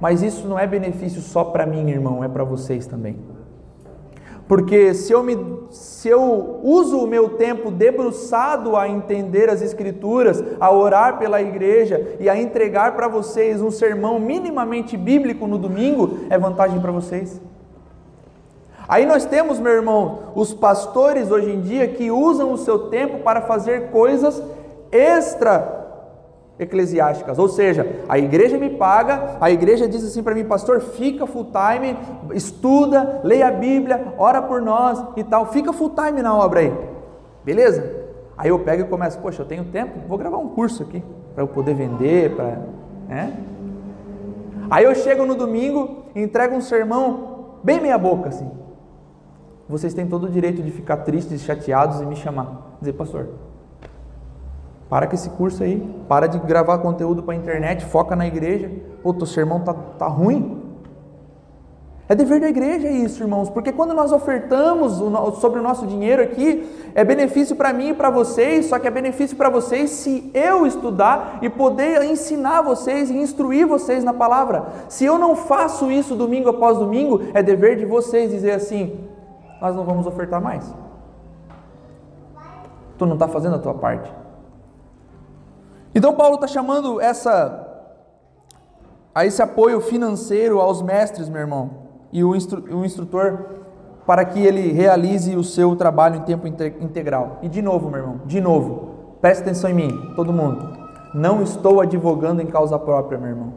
Mas 0.00 0.20
isso 0.22 0.48
não 0.48 0.58
é 0.58 0.66
benefício 0.66 1.20
só 1.20 1.44
para 1.44 1.64
mim, 1.64 1.88
irmão, 1.88 2.24
é 2.24 2.28
para 2.28 2.42
vocês 2.42 2.86
também. 2.86 3.16
Porque 4.50 4.94
se 4.94 5.12
eu, 5.12 5.22
me, 5.22 5.38
se 5.70 6.08
eu 6.08 6.58
uso 6.64 6.98
o 6.98 7.06
meu 7.06 7.28
tempo 7.28 7.70
debruçado 7.70 8.76
a 8.76 8.88
entender 8.88 9.48
as 9.48 9.62
Escrituras, 9.62 10.42
a 10.58 10.72
orar 10.72 11.20
pela 11.20 11.40
igreja 11.40 12.16
e 12.18 12.28
a 12.28 12.36
entregar 12.36 12.96
para 12.96 13.06
vocês 13.06 13.62
um 13.62 13.70
sermão 13.70 14.18
minimamente 14.18 14.96
bíblico 14.96 15.46
no 15.46 15.56
domingo, 15.56 16.18
é 16.28 16.36
vantagem 16.36 16.80
para 16.80 16.90
vocês. 16.90 17.40
Aí 18.88 19.06
nós 19.06 19.24
temos, 19.24 19.60
meu 19.60 19.70
irmão, 19.70 20.32
os 20.34 20.52
pastores 20.52 21.30
hoje 21.30 21.52
em 21.52 21.60
dia 21.60 21.86
que 21.86 22.10
usam 22.10 22.52
o 22.52 22.58
seu 22.58 22.88
tempo 22.88 23.20
para 23.20 23.42
fazer 23.42 23.92
coisas 23.92 24.42
extra 24.90 25.79
eclesiásticas, 26.60 27.38
ou 27.38 27.48
seja, 27.48 28.04
a 28.08 28.18
igreja 28.18 28.58
me 28.58 28.68
paga, 28.68 29.38
a 29.40 29.50
igreja 29.50 29.88
diz 29.88 30.04
assim 30.04 30.22
para 30.22 30.34
mim, 30.34 30.44
pastor, 30.44 30.80
fica 30.80 31.26
full 31.26 31.46
time, 31.46 31.96
estuda, 32.34 33.22
leia 33.24 33.48
a 33.48 33.50
Bíblia, 33.50 34.14
ora 34.18 34.42
por 34.42 34.60
nós 34.60 35.02
e 35.16 35.24
tal, 35.24 35.46
fica 35.46 35.72
full 35.72 35.90
time 35.90 36.20
na 36.20 36.36
obra 36.36 36.60
aí, 36.60 36.72
beleza? 37.42 37.98
Aí 38.36 38.50
eu 38.50 38.58
pego 38.58 38.82
e 38.82 38.86
começo, 38.86 39.18
poxa, 39.18 39.42
eu 39.42 39.46
tenho 39.46 39.64
tempo, 39.64 39.98
vou 40.06 40.18
gravar 40.18 40.36
um 40.36 40.48
curso 40.48 40.82
aqui 40.82 41.02
para 41.34 41.42
eu 41.42 41.48
poder 41.48 41.74
vender, 41.74 42.36
para, 42.36 42.58
né? 43.08 43.36
Aí 44.70 44.84
eu 44.84 44.94
chego 44.94 45.24
no 45.24 45.34
domingo, 45.34 46.04
entrego 46.14 46.54
um 46.54 46.60
sermão 46.60 47.56
bem 47.62 47.80
meia 47.80 47.98
boca 47.98 48.28
assim. 48.28 48.48
Vocês 49.68 49.94
têm 49.94 50.06
todo 50.06 50.24
o 50.24 50.28
direito 50.28 50.62
de 50.62 50.70
ficar 50.70 50.98
tristes, 50.98 51.42
chateados 51.42 52.00
e 52.00 52.06
me 52.06 52.16
chamar, 52.16 52.76
dizer, 52.80 52.92
pastor, 52.92 53.28
para 54.90 55.06
com 55.06 55.14
esse 55.14 55.30
curso 55.30 55.62
aí, 55.62 55.80
para 56.08 56.26
de 56.26 56.36
gravar 56.40 56.78
conteúdo 56.78 57.22
para 57.22 57.32
a 57.32 57.36
internet, 57.36 57.84
foca 57.84 58.16
na 58.16 58.26
igreja. 58.26 58.68
Pô, 59.04 59.14
teu 59.14 59.24
sermão 59.24 59.60
tá, 59.60 59.72
tá 59.72 60.08
ruim. 60.08 60.60
É 62.08 62.14
dever 62.16 62.40
da 62.40 62.48
igreja 62.48 62.88
isso, 62.88 63.22
irmãos, 63.22 63.48
porque 63.48 63.70
quando 63.70 63.94
nós 63.94 64.10
ofertamos 64.10 64.94
sobre 65.40 65.60
o 65.60 65.62
nosso 65.62 65.86
dinheiro 65.86 66.20
aqui, 66.20 66.68
é 66.92 67.04
benefício 67.04 67.54
para 67.54 67.72
mim 67.72 67.90
e 67.90 67.94
para 67.94 68.10
vocês, 68.10 68.66
só 68.66 68.80
que 68.80 68.88
é 68.88 68.90
benefício 68.90 69.36
para 69.36 69.48
vocês 69.48 69.90
se 69.90 70.28
eu 70.34 70.66
estudar 70.66 71.38
e 71.40 71.48
poder 71.48 72.02
ensinar 72.02 72.62
vocês 72.62 73.10
e 73.10 73.16
instruir 73.16 73.64
vocês 73.64 74.02
na 74.02 74.12
palavra. 74.12 74.66
Se 74.88 75.04
eu 75.04 75.18
não 75.18 75.36
faço 75.36 75.88
isso 75.88 76.16
domingo 76.16 76.48
após 76.48 76.78
domingo, 76.78 77.20
é 77.32 77.44
dever 77.44 77.76
de 77.76 77.86
vocês 77.86 78.32
dizer 78.32 78.50
assim: 78.50 78.98
nós 79.62 79.76
não 79.76 79.84
vamos 79.84 80.04
ofertar 80.04 80.42
mais. 80.42 80.74
Tu 82.98 83.06
não 83.06 83.14
está 83.14 83.28
fazendo 83.28 83.54
a 83.54 83.60
tua 83.60 83.74
parte. 83.74 84.19
Então 85.94 86.14
Paulo 86.14 86.36
está 86.36 86.46
chamando 86.46 87.00
essa 87.00 87.66
a 89.14 89.26
esse 89.26 89.42
apoio 89.42 89.80
financeiro 89.80 90.60
aos 90.60 90.80
mestres, 90.82 91.28
meu 91.28 91.40
irmão, 91.40 91.70
e 92.12 92.22
o, 92.22 92.34
instru, 92.34 92.62
o 92.76 92.84
instrutor 92.84 93.60
para 94.06 94.24
que 94.24 94.40
ele 94.40 94.72
realize 94.72 95.36
o 95.36 95.44
seu 95.44 95.76
trabalho 95.76 96.16
em 96.16 96.22
tempo 96.22 96.46
integral. 96.46 97.38
E 97.42 97.48
de 97.48 97.60
novo, 97.60 97.90
meu 97.90 98.00
irmão, 98.00 98.20
de 98.24 98.40
novo, 98.40 99.16
preste 99.20 99.42
atenção 99.42 99.70
em 99.70 99.74
mim, 99.74 100.12
todo 100.16 100.32
mundo. 100.32 100.78
Não 101.12 101.42
estou 101.42 101.80
advogando 101.80 102.40
em 102.40 102.46
causa 102.46 102.78
própria, 102.78 103.18
meu 103.18 103.30
irmão. 103.30 103.52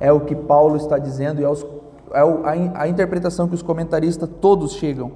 É 0.00 0.10
o 0.10 0.20
que 0.20 0.34
Paulo 0.34 0.76
está 0.76 0.98
dizendo 0.98 1.40
e 1.40 1.44
é, 1.44 1.48
os, 1.48 1.64
é 2.12 2.20
a, 2.20 2.82
a 2.82 2.88
interpretação 2.88 3.46
que 3.46 3.54
os 3.54 3.62
comentaristas 3.62 4.28
todos 4.40 4.72
chegam. 4.72 5.12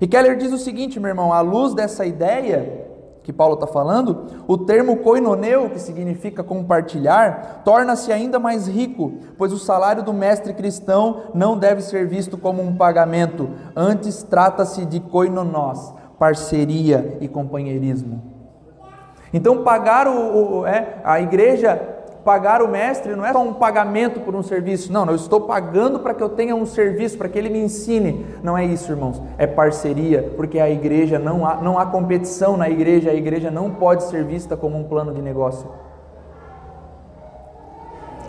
E 0.00 0.06
Keller 0.06 0.36
diz 0.36 0.52
o 0.52 0.58
seguinte, 0.58 0.98
meu 0.98 1.10
irmão, 1.10 1.32
à 1.32 1.40
luz 1.40 1.74
dessa 1.74 2.04
ideia, 2.04 2.86
que 3.24 3.32
Paulo 3.32 3.54
está 3.54 3.66
falando, 3.66 4.26
o 4.46 4.58
termo 4.58 4.98
koinoneu, 4.98 5.70
que 5.70 5.80
significa 5.80 6.44
compartilhar, 6.44 7.62
torna-se 7.64 8.12
ainda 8.12 8.38
mais 8.38 8.68
rico, 8.68 9.14
pois 9.38 9.50
o 9.50 9.58
salário 9.58 10.02
do 10.02 10.12
mestre 10.12 10.52
cristão 10.52 11.22
não 11.34 11.58
deve 11.58 11.80
ser 11.80 12.06
visto 12.06 12.36
como 12.36 12.62
um 12.62 12.76
pagamento, 12.76 13.48
antes 13.74 14.22
trata-se 14.22 14.84
de 14.84 15.00
koinonós, 15.00 15.94
parceria 16.18 17.16
e 17.18 17.26
companheirismo. 17.26 18.34
Então, 19.32 19.64
pagar 19.64 20.06
o, 20.06 20.60
o 20.60 20.66
é, 20.66 21.00
a 21.02 21.18
igreja 21.18 21.93
pagar 22.24 22.62
o 22.62 22.68
mestre 22.68 23.14
não 23.14 23.24
é 23.24 23.32
só 23.32 23.42
um 23.42 23.52
pagamento 23.52 24.20
por 24.20 24.34
um 24.34 24.42
serviço, 24.42 24.90
não, 24.90 25.06
eu 25.06 25.14
estou 25.14 25.42
pagando 25.42 25.98
para 25.98 26.14
que 26.14 26.22
eu 26.22 26.30
tenha 26.30 26.56
um 26.56 26.64
serviço, 26.64 27.18
para 27.18 27.28
que 27.28 27.38
ele 27.38 27.50
me 27.50 27.58
ensine. 27.58 28.24
Não 28.42 28.56
é 28.56 28.64
isso, 28.64 28.90
irmãos, 28.90 29.20
é 29.36 29.46
parceria, 29.46 30.32
porque 30.36 30.58
a 30.58 30.70
igreja 30.70 31.18
não 31.18 31.46
há, 31.46 31.56
não 31.56 31.78
há 31.78 31.84
competição 31.86 32.56
na 32.56 32.68
igreja, 32.68 33.10
a 33.10 33.14
igreja 33.14 33.50
não 33.50 33.70
pode 33.70 34.04
ser 34.04 34.24
vista 34.24 34.56
como 34.56 34.78
um 34.78 34.84
plano 34.84 35.12
de 35.12 35.20
negócio. 35.20 35.68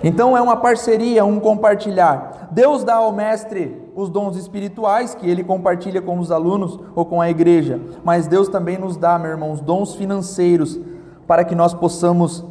Então 0.03 0.37
é 0.37 0.41
uma 0.41 0.57
parceria, 0.57 1.25
um 1.25 1.39
compartilhar. 1.39 2.49
Deus 2.51 2.83
dá 2.83 2.95
ao 2.95 3.11
mestre 3.11 3.89
os 3.95 4.09
dons 4.09 4.35
espirituais 4.35 5.15
que 5.15 5.27
ele 5.27 5.43
compartilha 5.43 6.01
com 6.01 6.19
os 6.19 6.31
alunos 6.31 6.77
ou 6.93 7.05
com 7.05 7.21
a 7.21 7.29
igreja, 7.29 7.79
mas 8.03 8.27
Deus 8.27 8.49
também 8.49 8.77
nos 8.77 8.97
dá, 8.97 9.17
meus 9.17 9.31
irmãos, 9.31 9.61
dons 9.61 9.95
financeiros 9.95 10.79
para 11.25 11.43
que 11.43 11.55
nós 11.55 11.73
possamos 11.73 12.45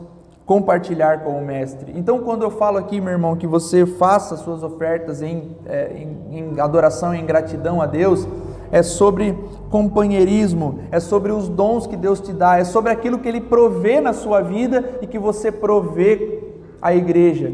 compartilhar 0.46 1.24
com 1.24 1.38
o 1.38 1.44
Mestre. 1.44 1.92
Então, 1.96 2.18
quando 2.20 2.42
eu 2.42 2.50
falo 2.50 2.76
aqui, 2.76 3.00
meu 3.00 3.12
irmão, 3.12 3.36
que 3.36 3.46
você 3.46 3.86
faça 3.86 4.36
suas 4.36 4.62
ofertas 4.62 5.22
em, 5.22 5.56
é, 5.66 5.92
em, 5.96 6.38
em 6.38 6.60
adoração 6.60 7.14
em 7.14 7.24
gratidão 7.24 7.80
a 7.80 7.86
Deus, 7.86 8.28
é 8.70 8.82
sobre 8.82 9.38
companheirismo, 9.70 10.80
é 10.90 11.00
sobre 11.00 11.32
os 11.32 11.48
dons 11.48 11.86
que 11.86 11.96
Deus 11.96 12.20
te 12.20 12.32
dá, 12.32 12.58
é 12.58 12.64
sobre 12.64 12.90
aquilo 12.92 13.18
que 13.18 13.28
Ele 13.28 13.40
provê 13.40 14.00
na 14.00 14.12
sua 14.12 14.40
vida 14.40 14.98
e 15.00 15.06
que 15.06 15.18
você 15.18 15.50
provê 15.50 16.42
à 16.82 16.94
igreja. 16.94 17.52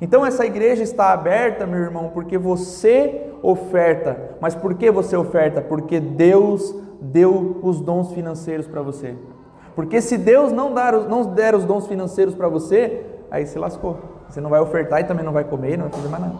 Então, 0.00 0.24
essa 0.24 0.46
igreja 0.46 0.82
está 0.82 1.12
aberta, 1.12 1.66
meu 1.66 1.80
irmão, 1.80 2.10
porque 2.14 2.38
você 2.38 3.26
oferta. 3.42 4.36
Mas 4.40 4.54
por 4.54 4.74
que 4.74 4.90
você 4.90 5.16
oferta? 5.16 5.60
Porque 5.60 6.00
Deus 6.00 6.74
deu 7.00 7.58
os 7.62 7.80
dons 7.80 8.12
financeiros 8.12 8.66
para 8.66 8.82
você. 8.82 9.14
Porque 9.74 10.00
se 10.00 10.18
Deus 10.18 10.52
não, 10.52 10.72
dar, 10.72 10.92
não 10.92 11.24
der 11.24 11.54
os 11.54 11.64
dons 11.64 11.86
financeiros 11.86 12.34
para 12.34 12.48
você, 12.48 13.06
aí 13.30 13.46
se 13.46 13.58
lascou. 13.58 13.98
Você 14.28 14.40
não 14.40 14.50
vai 14.50 14.60
ofertar 14.60 15.00
e 15.00 15.04
também 15.04 15.24
não 15.24 15.32
vai 15.32 15.44
comer, 15.44 15.76
não 15.76 15.88
vai 15.88 15.92
fazer 15.92 16.08
mais 16.08 16.22
nada. 16.22 16.34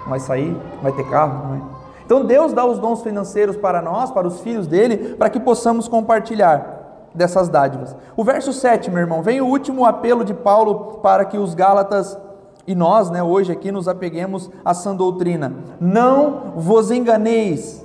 Não 0.00 0.10
vai 0.10 0.20
sair, 0.20 0.50
não 0.50 0.82
vai 0.82 0.92
ter 0.92 1.08
carro, 1.08 1.42
não 1.44 1.50
vai. 1.50 1.62
Então 2.04 2.24
Deus 2.24 2.52
dá 2.52 2.64
os 2.64 2.78
dons 2.78 3.02
financeiros 3.02 3.56
para 3.56 3.80
nós, 3.80 4.10
para 4.10 4.26
os 4.26 4.40
filhos 4.40 4.66
dele, 4.66 5.14
para 5.14 5.30
que 5.30 5.40
possamos 5.40 5.88
compartilhar 5.88 7.08
dessas 7.14 7.48
dádivas. 7.48 7.94
O 8.16 8.24
verso 8.24 8.52
7, 8.52 8.90
meu 8.90 9.00
irmão, 9.00 9.22
vem 9.22 9.40
o 9.40 9.46
último 9.46 9.84
apelo 9.84 10.24
de 10.24 10.34
Paulo 10.34 10.98
para 11.02 11.24
que 11.24 11.38
os 11.38 11.54
Gálatas 11.54 12.18
e 12.66 12.74
nós, 12.74 13.10
né, 13.10 13.22
hoje 13.22 13.50
aqui 13.50 13.72
nos 13.72 13.88
apeguemos 13.88 14.50
a 14.64 14.72
sã 14.72 14.94
doutrina. 14.94 15.52
Não 15.80 16.52
vos 16.56 16.90
enganeis. 16.90 17.84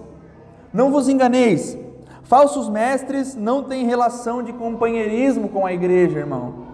Não 0.72 0.92
vos 0.92 1.10
enganeis. 1.10 1.78
Falsos 2.28 2.68
mestres 2.68 3.36
não 3.36 3.64
têm 3.64 3.86
relação 3.86 4.44
de 4.44 4.52
companheirismo 4.52 5.48
com 5.48 5.66
a 5.66 5.72
igreja, 5.72 6.20
irmão. 6.20 6.68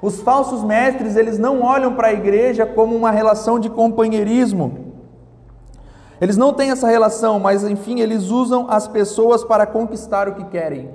Os 0.00 0.20
falsos 0.20 0.64
mestres, 0.64 1.14
eles 1.14 1.38
não 1.38 1.60
olham 1.60 1.94
para 1.94 2.08
a 2.08 2.12
igreja 2.12 2.64
como 2.64 2.96
uma 2.96 3.10
relação 3.10 3.58
de 3.58 3.68
companheirismo. 3.68 4.92
Eles 6.18 6.38
não 6.38 6.54
têm 6.54 6.70
essa 6.70 6.88
relação, 6.88 7.38
mas 7.38 7.64
enfim, 7.64 8.00
eles 8.00 8.30
usam 8.30 8.66
as 8.70 8.88
pessoas 8.88 9.44
para 9.44 9.66
conquistar 9.66 10.26
o 10.26 10.34
que 10.36 10.44
querem. 10.44 10.88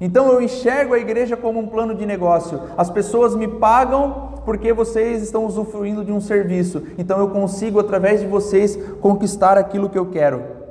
Então 0.00 0.26
eu 0.32 0.42
enxergo 0.42 0.94
a 0.94 0.98
igreja 0.98 1.36
como 1.36 1.60
um 1.60 1.68
plano 1.68 1.94
de 1.94 2.04
negócio. 2.04 2.60
As 2.76 2.90
pessoas 2.90 3.36
me 3.36 3.46
pagam 3.46 4.32
porque 4.44 4.72
vocês 4.72 5.22
estão 5.22 5.46
usufruindo 5.46 6.04
de 6.04 6.10
um 6.10 6.20
serviço. 6.20 6.82
Então 6.98 7.20
eu 7.20 7.28
consigo, 7.28 7.78
através 7.78 8.20
de 8.20 8.26
vocês, 8.26 8.76
conquistar 9.00 9.56
aquilo 9.56 9.88
que 9.88 9.98
eu 9.98 10.06
quero. 10.06 10.61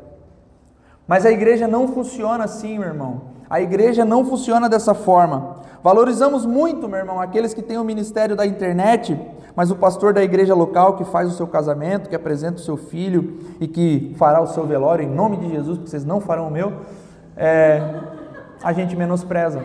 Mas 1.11 1.25
a 1.25 1.29
igreja 1.29 1.67
não 1.67 1.89
funciona 1.89 2.45
assim, 2.45 2.79
meu 2.79 2.87
irmão. 2.87 3.23
A 3.49 3.59
igreja 3.59 4.05
não 4.05 4.23
funciona 4.23 4.69
dessa 4.69 4.93
forma. 4.93 5.57
Valorizamos 5.83 6.45
muito, 6.45 6.87
meu 6.87 6.99
irmão, 6.99 7.19
aqueles 7.19 7.53
que 7.53 7.61
têm 7.61 7.77
o 7.77 7.83
ministério 7.83 8.33
da 8.33 8.45
internet, 8.45 9.19
mas 9.53 9.69
o 9.69 9.75
pastor 9.75 10.13
da 10.13 10.23
igreja 10.23 10.55
local 10.55 10.95
que 10.95 11.03
faz 11.03 11.27
o 11.27 11.35
seu 11.35 11.45
casamento, 11.45 12.07
que 12.07 12.15
apresenta 12.15 12.59
o 12.59 12.63
seu 12.63 12.77
filho 12.77 13.39
e 13.59 13.67
que 13.67 14.15
fará 14.17 14.39
o 14.39 14.47
seu 14.47 14.65
velório 14.65 15.03
em 15.03 15.09
nome 15.09 15.35
de 15.35 15.49
Jesus, 15.49 15.79
porque 15.79 15.89
vocês 15.89 16.05
não 16.05 16.21
farão 16.21 16.47
o 16.47 16.49
meu, 16.49 16.71
é, 17.35 17.83
a 18.63 18.71
gente 18.71 18.95
menospreza. 18.95 19.61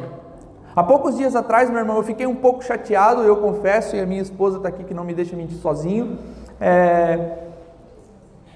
Há 0.74 0.82
poucos 0.82 1.16
dias 1.16 1.36
atrás, 1.36 1.70
meu 1.70 1.78
irmão, 1.78 1.98
eu 1.98 2.02
fiquei 2.02 2.26
um 2.26 2.34
pouco 2.34 2.64
chateado, 2.64 3.22
eu 3.22 3.36
confesso, 3.36 3.94
e 3.94 4.00
a 4.00 4.04
minha 4.04 4.20
esposa 4.20 4.56
está 4.56 4.68
aqui 4.68 4.82
que 4.82 4.92
não 4.92 5.04
me 5.04 5.14
deixa 5.14 5.36
mentir 5.36 5.58
sozinho. 5.58 6.18
É, 6.60 7.38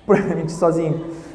mentir 0.34 0.51
sozinho. 0.51 1.29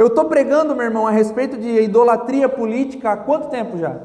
Eu 0.00 0.06
estou 0.06 0.24
pregando, 0.24 0.74
meu 0.74 0.86
irmão, 0.86 1.06
a 1.06 1.10
respeito 1.10 1.58
de 1.58 1.82
idolatria 1.82 2.48
política 2.48 3.12
há 3.12 3.16
quanto 3.18 3.48
tempo 3.48 3.76
já? 3.76 3.96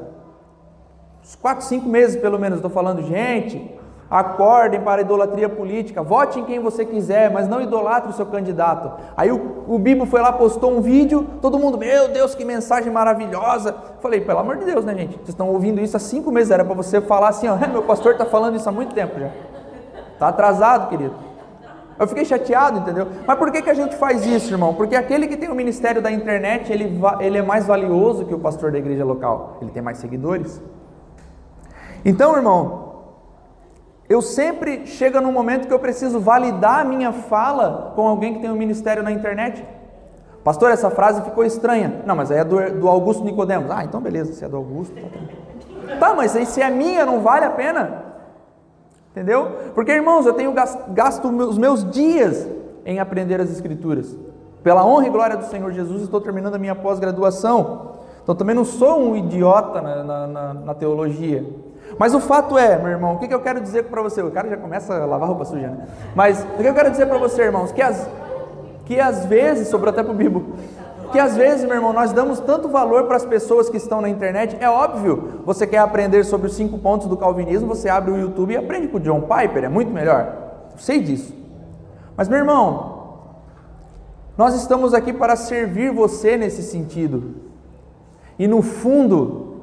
Uns 1.24 1.34
4, 1.36 1.64
5 1.64 1.88
meses 1.88 2.20
pelo 2.20 2.38
menos. 2.38 2.58
Estou 2.58 2.70
falando, 2.70 3.00
gente, 3.00 3.74
acordem 4.10 4.82
para 4.82 5.00
a 5.00 5.04
idolatria 5.06 5.48
política, 5.48 6.02
vote 6.02 6.38
em 6.38 6.44
quem 6.44 6.60
você 6.60 6.84
quiser, 6.84 7.30
mas 7.30 7.48
não 7.48 7.62
idolatre 7.62 8.10
o 8.10 8.12
seu 8.12 8.26
candidato. 8.26 8.92
Aí 9.16 9.32
o, 9.32 9.64
o 9.66 9.78
Bibo 9.78 10.04
foi 10.04 10.20
lá, 10.20 10.30
postou 10.34 10.70
um 10.70 10.82
vídeo, 10.82 11.26
todo 11.40 11.58
mundo, 11.58 11.78
meu 11.78 12.08
Deus, 12.08 12.34
que 12.34 12.44
mensagem 12.44 12.92
maravilhosa. 12.92 13.74
Falei, 14.00 14.20
pelo 14.20 14.40
amor 14.40 14.58
de 14.58 14.66
Deus, 14.66 14.84
né, 14.84 14.94
gente? 14.94 15.14
Vocês 15.14 15.30
estão 15.30 15.48
ouvindo 15.48 15.80
isso 15.80 15.96
há 15.96 16.00
cinco 16.00 16.30
meses, 16.30 16.50
era 16.50 16.62
para 16.62 16.74
você 16.74 17.00
falar 17.00 17.28
assim, 17.28 17.48
ó, 17.48 17.56
meu 17.72 17.84
pastor 17.84 18.12
está 18.12 18.26
falando 18.26 18.56
isso 18.56 18.68
há 18.68 18.72
muito 18.72 18.94
tempo 18.94 19.18
já. 19.18 19.30
Está 20.12 20.28
atrasado, 20.28 20.90
querido. 20.90 21.25
Eu 21.98 22.06
fiquei 22.06 22.24
chateado, 22.24 22.80
entendeu? 22.80 23.06
Mas 23.26 23.38
por 23.38 23.50
que, 23.50 23.62
que 23.62 23.70
a 23.70 23.74
gente 23.74 23.96
faz 23.96 24.26
isso, 24.26 24.52
irmão? 24.52 24.74
Porque 24.74 24.94
aquele 24.94 25.26
que 25.26 25.36
tem 25.36 25.48
o 25.48 25.54
ministério 25.54 26.02
da 26.02 26.10
internet, 26.10 26.70
ele, 26.72 27.00
ele 27.20 27.38
é 27.38 27.42
mais 27.42 27.66
valioso 27.66 28.26
que 28.26 28.34
o 28.34 28.38
pastor 28.38 28.70
da 28.70 28.78
igreja 28.78 29.04
local. 29.04 29.58
Ele 29.62 29.70
tem 29.70 29.82
mais 29.82 29.98
seguidores. 29.98 30.60
Então, 32.04 32.36
irmão, 32.36 32.86
eu 34.08 34.22
sempre 34.22 34.86
chego 34.86 35.20
num 35.20 35.32
momento 35.32 35.66
que 35.66 35.74
eu 35.74 35.78
preciso 35.78 36.20
validar 36.20 36.80
a 36.80 36.84
minha 36.84 37.12
fala 37.12 37.92
com 37.96 38.06
alguém 38.06 38.34
que 38.34 38.40
tem 38.40 38.50
um 38.50 38.56
ministério 38.56 39.02
na 39.02 39.10
internet. 39.10 39.64
Pastor, 40.44 40.70
essa 40.70 40.90
frase 40.90 41.22
ficou 41.22 41.44
estranha. 41.44 42.02
Não, 42.06 42.14
mas 42.14 42.30
aí 42.30 42.38
é 42.38 42.44
do, 42.44 42.80
do 42.80 42.88
Augusto 42.88 43.24
Nicodemos. 43.24 43.68
Ah, 43.68 43.84
então 43.84 44.00
beleza, 44.00 44.32
se 44.32 44.44
é 44.44 44.48
do 44.48 44.56
Augusto. 44.56 44.94
Tá, 45.88 45.96
tá 45.98 46.14
mas 46.14 46.36
aí 46.36 46.46
se 46.46 46.62
é 46.62 46.70
minha, 46.70 47.04
não 47.04 47.20
vale 47.20 47.44
a 47.44 47.50
pena. 47.50 48.05
Entendeu? 49.16 49.48
Porque, 49.74 49.92
irmãos, 49.92 50.26
eu 50.26 50.34
tenho 50.34 50.52
gasto 50.88 51.26
os 51.26 51.56
meus 51.56 51.90
dias 51.90 52.46
em 52.84 53.00
aprender 53.00 53.40
as 53.40 53.50
Escrituras. 53.50 54.14
Pela 54.62 54.84
honra 54.84 55.06
e 55.06 55.10
glória 55.10 55.38
do 55.38 55.46
Senhor 55.46 55.72
Jesus, 55.72 56.02
estou 56.02 56.20
terminando 56.20 56.56
a 56.56 56.58
minha 56.58 56.74
pós-graduação. 56.74 57.92
Então 58.22 58.34
também 58.34 58.54
não 58.54 58.64
sou 58.64 59.00
um 59.00 59.16
idiota 59.16 59.80
na, 59.80 60.26
na, 60.26 60.54
na, 60.54 60.74
teologia. 60.74 61.46
Mas 61.98 62.14
o 62.14 62.20
fato 62.20 62.58
é, 62.58 62.76
meu 62.76 62.88
irmão, 62.88 63.14
o 63.14 63.18
que, 63.18 63.26
que 63.26 63.32
eu 63.32 63.40
quero 63.40 63.58
dizer 63.58 63.84
para 63.84 64.02
você? 64.02 64.20
O 64.20 64.30
cara 64.30 64.50
já 64.50 64.58
começa 64.58 64.94
a 64.94 65.06
lavar 65.06 65.28
roupa 65.28 65.46
suja, 65.46 65.68
né? 65.68 65.86
Mas 66.14 66.44
o 66.58 66.62
que 66.62 66.68
eu 66.68 66.74
quero 66.74 66.90
dizer 66.90 67.06
para 67.06 67.16
você, 67.16 67.44
irmãos? 67.44 67.72
Que, 67.72 67.80
as, 67.80 68.06
que 68.84 69.00
às 69.00 69.24
vezes, 69.24 69.68
sobrou 69.68 69.90
até 69.90 70.02
para 70.02 70.12
o 70.12 70.14
Bibo, 70.14 70.44
que 71.12 71.18
às 71.18 71.36
vezes, 71.36 71.64
meu 71.64 71.74
irmão, 71.74 71.92
nós 71.92 72.12
damos 72.12 72.40
tanto 72.40 72.68
valor 72.68 73.04
para 73.04 73.16
as 73.16 73.24
pessoas 73.24 73.68
que 73.68 73.76
estão 73.76 74.00
na 74.00 74.08
internet. 74.08 74.56
É 74.60 74.68
óbvio, 74.68 75.42
você 75.44 75.66
quer 75.66 75.78
aprender 75.78 76.24
sobre 76.24 76.46
os 76.46 76.54
cinco 76.54 76.78
pontos 76.78 77.06
do 77.06 77.16
calvinismo, 77.16 77.68
você 77.68 77.88
abre 77.88 78.12
o 78.12 78.18
YouTube 78.18 78.52
e 78.52 78.56
aprende 78.56 78.88
com 78.88 78.98
o 78.98 79.00
John 79.00 79.22
Piper, 79.22 79.64
é 79.64 79.68
muito 79.68 79.90
melhor. 79.90 80.34
Eu 80.72 80.78
sei 80.78 81.00
disso. 81.00 81.34
Mas, 82.16 82.28
meu 82.28 82.38
irmão, 82.38 82.96
nós 84.36 84.54
estamos 84.54 84.92
aqui 84.94 85.12
para 85.12 85.36
servir 85.36 85.92
você 85.92 86.36
nesse 86.36 86.62
sentido. 86.62 87.36
E 88.38 88.46
no 88.46 88.60
fundo, 88.62 89.62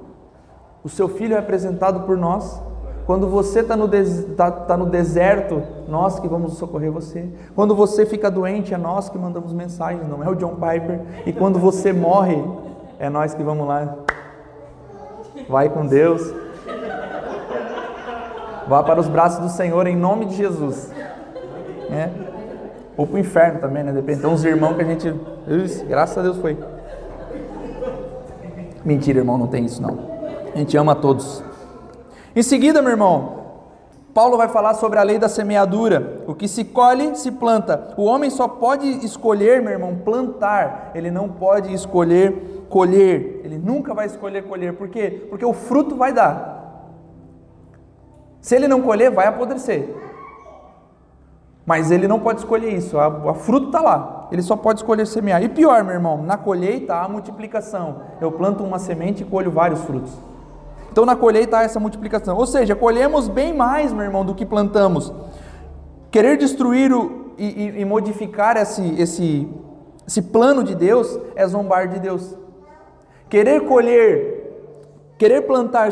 o 0.83 0.89
seu 0.89 1.07
filho 1.07 1.35
é 1.35 1.39
apresentado 1.39 2.01
por 2.01 2.17
nós. 2.17 2.59
Quando 3.05 3.27
você 3.27 3.59
está 3.59 3.75
no, 3.75 3.87
des 3.87 4.25
tá, 4.37 4.49
tá 4.49 4.77
no 4.77 4.85
deserto, 4.85 5.61
nós 5.87 6.19
que 6.19 6.27
vamos 6.27 6.53
socorrer 6.53 6.91
você. 6.91 7.27
Quando 7.53 7.75
você 7.75 8.05
fica 8.05 8.31
doente, 8.31 8.73
é 8.73 8.77
nós 8.77 9.09
que 9.09 9.17
mandamos 9.17 9.51
mensagens, 9.51 10.07
não 10.07 10.23
é 10.23 10.29
o 10.29 10.35
John 10.35 10.55
Piper. 10.55 11.01
E 11.25 11.33
quando 11.33 11.59
você 11.59 11.91
morre, 11.91 12.41
é 12.99 13.09
nós 13.09 13.33
que 13.33 13.43
vamos 13.43 13.67
lá. 13.67 13.95
Vai 15.49 15.69
com 15.69 15.85
Deus. 15.85 16.33
Vá 18.67 18.81
para 18.81 19.01
os 19.01 19.09
braços 19.09 19.39
do 19.39 19.49
Senhor 19.49 19.85
em 19.87 19.95
nome 19.95 20.25
de 20.25 20.35
Jesus. 20.35 20.89
É. 21.91 22.09
Ou 22.95 23.05
para 23.05 23.17
o 23.17 23.19
inferno 23.19 23.59
também, 23.59 23.83
né? 23.83 23.91
Depende. 23.91 24.21
Tem 24.21 24.29
uns 24.29 24.45
irmãos 24.45 24.75
que 24.75 24.81
a 24.81 24.85
gente. 24.85 25.13
Graças 25.87 26.17
a 26.17 26.21
Deus 26.21 26.37
foi. 26.37 26.57
Mentira, 28.85 29.19
irmão, 29.19 29.37
não 29.37 29.47
tem 29.47 29.65
isso 29.65 29.81
não. 29.81 29.97
A 30.53 30.57
gente 30.57 30.77
ama 30.77 30.95
todos. 30.95 31.43
Em 32.35 32.41
seguida, 32.43 32.81
meu 32.81 32.91
irmão, 32.91 33.43
Paulo 34.13 34.37
vai 34.37 34.47
falar 34.47 34.73
sobre 34.75 34.99
a 34.99 35.03
lei 35.03 35.17
da 35.17 35.29
semeadura. 35.29 36.23
O 36.27 36.33
que 36.33 36.47
se 36.47 36.63
colhe, 36.63 37.15
se 37.15 37.31
planta. 37.31 37.93
O 37.97 38.03
homem 38.03 38.29
só 38.29 38.47
pode 38.47 38.87
escolher, 39.05 39.61
meu 39.61 39.71
irmão, 39.71 39.95
plantar. 40.03 40.91
Ele 40.95 41.11
não 41.11 41.29
pode 41.29 41.73
escolher 41.73 42.65
colher. 42.69 43.41
Ele 43.43 43.57
nunca 43.57 43.93
vai 43.93 44.05
escolher 44.05 44.43
colher. 44.43 44.73
Por 44.73 44.89
quê? 44.89 45.25
Porque 45.29 45.45
o 45.45 45.53
fruto 45.53 45.95
vai 45.95 46.13
dar. 46.13 46.61
Se 48.41 48.55
ele 48.55 48.67
não 48.67 48.81
colher, 48.81 49.11
vai 49.11 49.27
apodrecer. 49.27 49.95
Mas 51.65 51.91
ele 51.91 52.07
não 52.07 52.19
pode 52.19 52.39
escolher 52.39 52.73
isso. 52.73 52.97
A, 52.97 53.07
a 53.07 53.33
fruto 53.33 53.67
está 53.67 53.81
lá 53.81 54.23
ele 54.33 54.41
só 54.41 54.55
pode 54.55 54.79
escolher 54.79 55.05
semear. 55.05 55.43
E 55.43 55.47
pior, 55.47 55.83
meu 55.83 55.93
irmão, 55.93 56.23
na 56.23 56.35
colheita 56.35 56.95
há 56.95 57.07
multiplicação. 57.07 58.01
Eu 58.19 58.31
planto 58.31 58.63
uma 58.63 58.79
semente 58.79 59.21
e 59.21 59.25
colho 59.27 59.51
vários 59.51 59.81
frutos. 59.81 60.11
Então 60.93 61.07
na 61.07 61.15
colheita 61.15 61.57
há 61.57 61.63
essa 61.63 61.79
multiplicação. 61.79 62.37
Ou 62.37 62.45
seja, 62.45 62.75
colhemos 62.75 63.27
bem 63.27 63.51
mais, 63.51 63.91
meu 63.91 64.03
irmão, 64.03 64.23
do 64.23 64.35
que 64.35 64.45
plantamos. 64.45 65.11
Querer 66.11 66.37
destruir 66.37 66.93
o, 66.93 67.33
e, 67.35 67.45
e, 67.45 67.81
e 67.81 67.85
modificar 67.85 68.57
esse, 68.57 68.93
esse, 69.01 69.49
esse 70.07 70.21
plano 70.21 70.63
de 70.63 70.75
Deus 70.75 71.19
é 71.35 71.47
zombar 71.47 71.87
de 71.87 71.99
Deus. 71.99 72.37
Querer 73.27 73.61
colher, 73.61 75.15
querer 75.17 75.41
plantar 75.41 75.89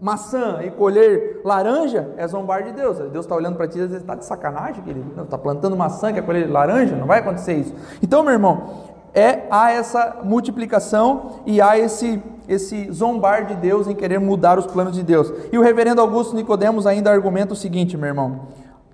maçã 0.00 0.60
e 0.64 0.70
colher 0.70 1.42
laranja 1.44 2.08
é 2.16 2.26
zombar 2.26 2.62
de 2.62 2.72
Deus. 2.72 2.96
Deus 2.96 3.26
está 3.26 3.34
olhando 3.34 3.56
para 3.56 3.68
ti 3.68 3.78
e 3.78 3.82
está 3.82 4.14
de 4.14 4.24
sacanagem, 4.24 4.82
querido. 4.82 5.22
Está 5.22 5.36
plantando 5.36 5.76
maçã, 5.76 6.14
quer 6.14 6.22
colher 6.22 6.50
laranja? 6.50 6.96
Não 6.96 7.06
vai 7.06 7.18
acontecer 7.18 7.52
isso. 7.56 7.74
Então, 8.02 8.22
meu 8.22 8.32
irmão, 8.32 8.93
é, 9.14 9.44
há 9.48 9.70
essa 9.70 10.16
multiplicação 10.24 11.40
e 11.46 11.60
há 11.60 11.78
esse, 11.78 12.20
esse 12.48 12.90
zombar 12.90 13.46
de 13.46 13.54
Deus 13.54 13.86
em 13.86 13.94
querer 13.94 14.18
mudar 14.18 14.58
os 14.58 14.66
planos 14.66 14.94
de 14.94 15.04
Deus. 15.04 15.32
E 15.52 15.56
o 15.56 15.62
reverendo 15.62 16.00
Augusto 16.00 16.34
Nicodemos 16.34 16.84
ainda 16.86 17.12
argumenta 17.12 17.52
o 17.52 17.56
seguinte, 17.56 17.96
meu 17.96 18.08
irmão, 18.08 18.40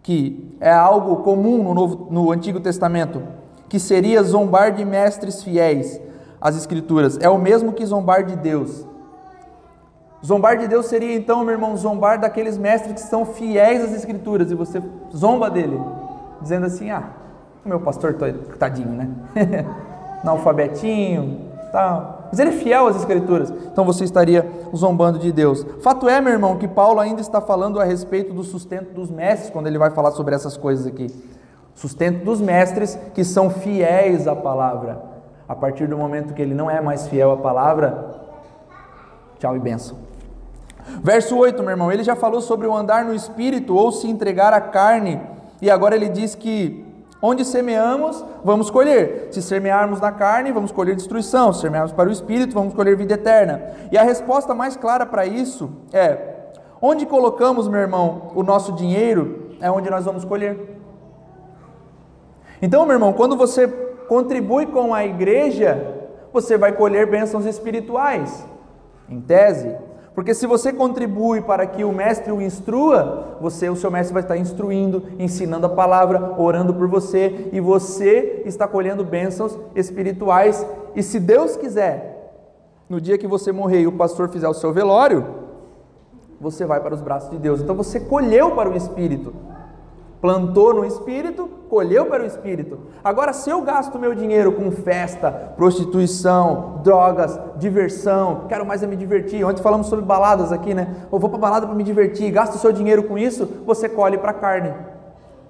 que 0.02 0.54
é 0.60 0.70
algo 0.70 1.16
comum 1.22 1.62
no, 1.64 1.74
Novo, 1.74 2.08
no 2.10 2.30
Antigo 2.30 2.60
Testamento, 2.60 3.22
que 3.66 3.78
seria 3.78 4.22
zombar 4.22 4.72
de 4.72 4.84
mestres 4.84 5.42
fiéis 5.42 5.98
às 6.38 6.54
Escrituras. 6.54 7.18
É 7.20 7.30
o 7.30 7.38
mesmo 7.38 7.72
que 7.72 7.86
zombar 7.86 8.24
de 8.24 8.36
Deus. 8.36 8.86
Zombar 10.24 10.58
de 10.58 10.68
Deus 10.68 10.84
seria 10.84 11.14
então, 11.14 11.42
meu 11.42 11.54
irmão, 11.54 11.74
zombar 11.78 12.20
daqueles 12.20 12.58
mestres 12.58 12.92
que 12.92 13.08
são 13.08 13.24
fiéis 13.24 13.82
às 13.82 13.94
Escrituras 13.94 14.50
e 14.50 14.54
você 14.54 14.82
zomba 15.16 15.48
dele, 15.48 15.80
dizendo 16.42 16.66
assim: 16.66 16.90
ah, 16.90 17.04
meu 17.64 17.80
pastor 17.80 18.14
tadinho, 18.58 18.90
né? 18.90 19.08
Analfabetinho, 20.22 21.50
tal. 21.72 22.20
Mas 22.30 22.38
ele 22.38 22.50
é 22.50 22.52
fiel 22.52 22.86
às 22.86 22.96
Escrituras, 22.96 23.50
então 23.50 23.84
você 23.84 24.04
estaria 24.04 24.48
zombando 24.74 25.18
de 25.18 25.32
Deus. 25.32 25.66
Fato 25.80 26.08
é, 26.08 26.20
meu 26.20 26.32
irmão, 26.32 26.56
que 26.56 26.68
Paulo 26.68 27.00
ainda 27.00 27.20
está 27.20 27.40
falando 27.40 27.80
a 27.80 27.84
respeito 27.84 28.32
do 28.32 28.44
sustento 28.44 28.92
dos 28.94 29.10
mestres 29.10 29.50
quando 29.50 29.66
ele 29.66 29.78
vai 29.78 29.90
falar 29.90 30.12
sobre 30.12 30.34
essas 30.34 30.56
coisas 30.56 30.86
aqui. 30.86 31.08
Sustento 31.74 32.24
dos 32.24 32.40
mestres 32.40 32.98
que 33.14 33.24
são 33.24 33.50
fiéis 33.50 34.28
à 34.28 34.36
palavra. 34.36 35.02
A 35.48 35.56
partir 35.56 35.88
do 35.88 35.96
momento 35.98 36.34
que 36.34 36.42
ele 36.42 36.54
não 36.54 36.70
é 36.70 36.80
mais 36.80 37.08
fiel 37.08 37.32
à 37.32 37.36
palavra, 37.36 38.20
tchau 39.38 39.56
e 39.56 39.58
benção. 39.58 39.96
Verso 41.02 41.36
8, 41.36 41.60
meu 41.62 41.70
irmão, 41.70 41.90
ele 41.90 42.04
já 42.04 42.14
falou 42.14 42.40
sobre 42.40 42.66
o 42.66 42.76
andar 42.76 43.04
no 43.04 43.14
espírito 43.14 43.74
ou 43.74 43.90
se 43.90 44.08
entregar 44.08 44.52
à 44.52 44.60
carne, 44.60 45.20
e 45.60 45.70
agora 45.70 45.96
ele 45.96 46.08
diz 46.08 46.34
que 46.34 46.84
onde 47.22 47.44
semeamos, 47.44 48.24
vamos 48.44 48.70
colher. 48.70 49.28
Se 49.30 49.42
semearmos 49.42 50.00
na 50.00 50.12
carne, 50.12 50.52
vamos 50.52 50.72
colher 50.72 50.96
destruição, 50.96 51.52
se 51.52 51.60
semearmos 51.60 51.92
para 51.92 52.08
o 52.08 52.12
espírito, 52.12 52.54
vamos 52.54 52.74
colher 52.74 52.96
vida 52.96 53.14
eterna. 53.14 53.62
E 53.92 53.98
a 53.98 54.02
resposta 54.02 54.54
mais 54.54 54.76
clara 54.76 55.04
para 55.04 55.26
isso 55.26 55.70
é: 55.92 56.18
onde 56.80 57.06
colocamos, 57.06 57.68
meu 57.68 57.80
irmão, 57.80 58.32
o 58.34 58.42
nosso 58.42 58.72
dinheiro, 58.72 59.50
é 59.60 59.70
onde 59.70 59.90
nós 59.90 60.04
vamos 60.04 60.24
colher. 60.24 60.78
Então, 62.62 62.84
meu 62.84 62.94
irmão, 62.94 63.12
quando 63.12 63.36
você 63.36 63.68
contribui 64.08 64.66
com 64.66 64.92
a 64.92 65.04
igreja, 65.04 65.98
você 66.32 66.58
vai 66.58 66.72
colher 66.72 67.06
bênçãos 67.06 67.46
espirituais. 67.46 68.46
Em 69.08 69.20
tese, 69.20 69.76
porque 70.14 70.34
se 70.34 70.46
você 70.46 70.72
contribui 70.72 71.40
para 71.40 71.66
que 71.66 71.84
o 71.84 71.92
mestre 71.92 72.32
o 72.32 72.42
instrua, 72.42 73.36
você, 73.40 73.70
o 73.70 73.76
seu 73.76 73.90
mestre 73.90 74.12
vai 74.12 74.22
estar 74.22 74.36
instruindo, 74.36 75.04
ensinando 75.18 75.66
a 75.66 75.70
palavra, 75.70 76.34
orando 76.36 76.74
por 76.74 76.88
você, 76.88 77.48
e 77.52 77.60
você 77.60 78.42
está 78.44 78.66
colhendo 78.66 79.04
bênçãos 79.04 79.56
espirituais. 79.74 80.66
E 80.96 81.02
se 81.02 81.20
Deus 81.20 81.56
quiser, 81.56 82.34
no 82.88 83.00
dia 83.00 83.16
que 83.16 83.26
você 83.26 83.52
morrer 83.52 83.82
e 83.82 83.86
o 83.86 83.92
pastor 83.92 84.28
fizer 84.28 84.48
o 84.48 84.54
seu 84.54 84.72
velório, 84.72 85.24
você 86.40 86.64
vai 86.64 86.80
para 86.80 86.94
os 86.94 87.00
braços 87.00 87.30
de 87.30 87.38
Deus. 87.38 87.60
Então 87.60 87.76
você 87.76 88.00
colheu 88.00 88.50
para 88.52 88.68
o 88.68 88.76
espírito. 88.76 89.32
Plantou 90.20 90.74
no 90.74 90.84
espírito, 90.84 91.48
colheu 91.70 92.04
para 92.04 92.22
o 92.22 92.26
espírito. 92.26 92.78
Agora, 93.02 93.32
se 93.32 93.48
eu 93.48 93.62
gasto 93.62 93.98
meu 93.98 94.14
dinheiro 94.14 94.52
com 94.52 94.70
festa, 94.70 95.30
prostituição, 95.56 96.80
drogas, 96.84 97.38
diversão, 97.56 98.44
quero 98.46 98.66
mais 98.66 98.82
é 98.82 98.86
me 98.86 98.96
divertir. 98.96 99.42
Ontem 99.44 99.62
falamos 99.62 99.86
sobre 99.86 100.04
baladas 100.04 100.52
aqui, 100.52 100.74
né? 100.74 100.94
Eu 101.10 101.18
vou 101.18 101.30
para 101.30 101.38
balada 101.38 101.66
para 101.66 101.74
me 101.74 101.82
divertir, 101.82 102.30
gasto 102.30 102.58
seu 102.58 102.70
dinheiro 102.70 103.04
com 103.04 103.16
isso, 103.16 103.48
você 103.64 103.88
colhe 103.88 104.18
para 104.18 104.32
a 104.32 104.34
carne. 104.34 104.74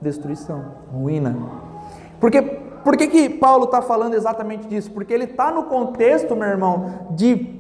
Destruição, 0.01 0.65
ruína. 0.93 1.37
Porque, 2.21 2.41
por 2.41 2.97
que, 2.97 3.09
que 3.09 3.29
Paulo 3.29 3.65
está 3.65 3.83
falando 3.83 4.15
exatamente 4.15 4.69
disso? 4.69 4.93
Porque 4.93 5.13
ele 5.13 5.25
está 5.25 5.51
no 5.51 5.65
contexto, 5.65 6.37
meu 6.37 6.49
irmão, 6.49 7.09
de 7.11 7.59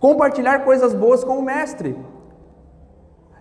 compartilhar 0.00 0.64
coisas 0.64 0.92
boas 0.92 1.22
com 1.22 1.38
o 1.38 1.42
mestre. 1.42 1.96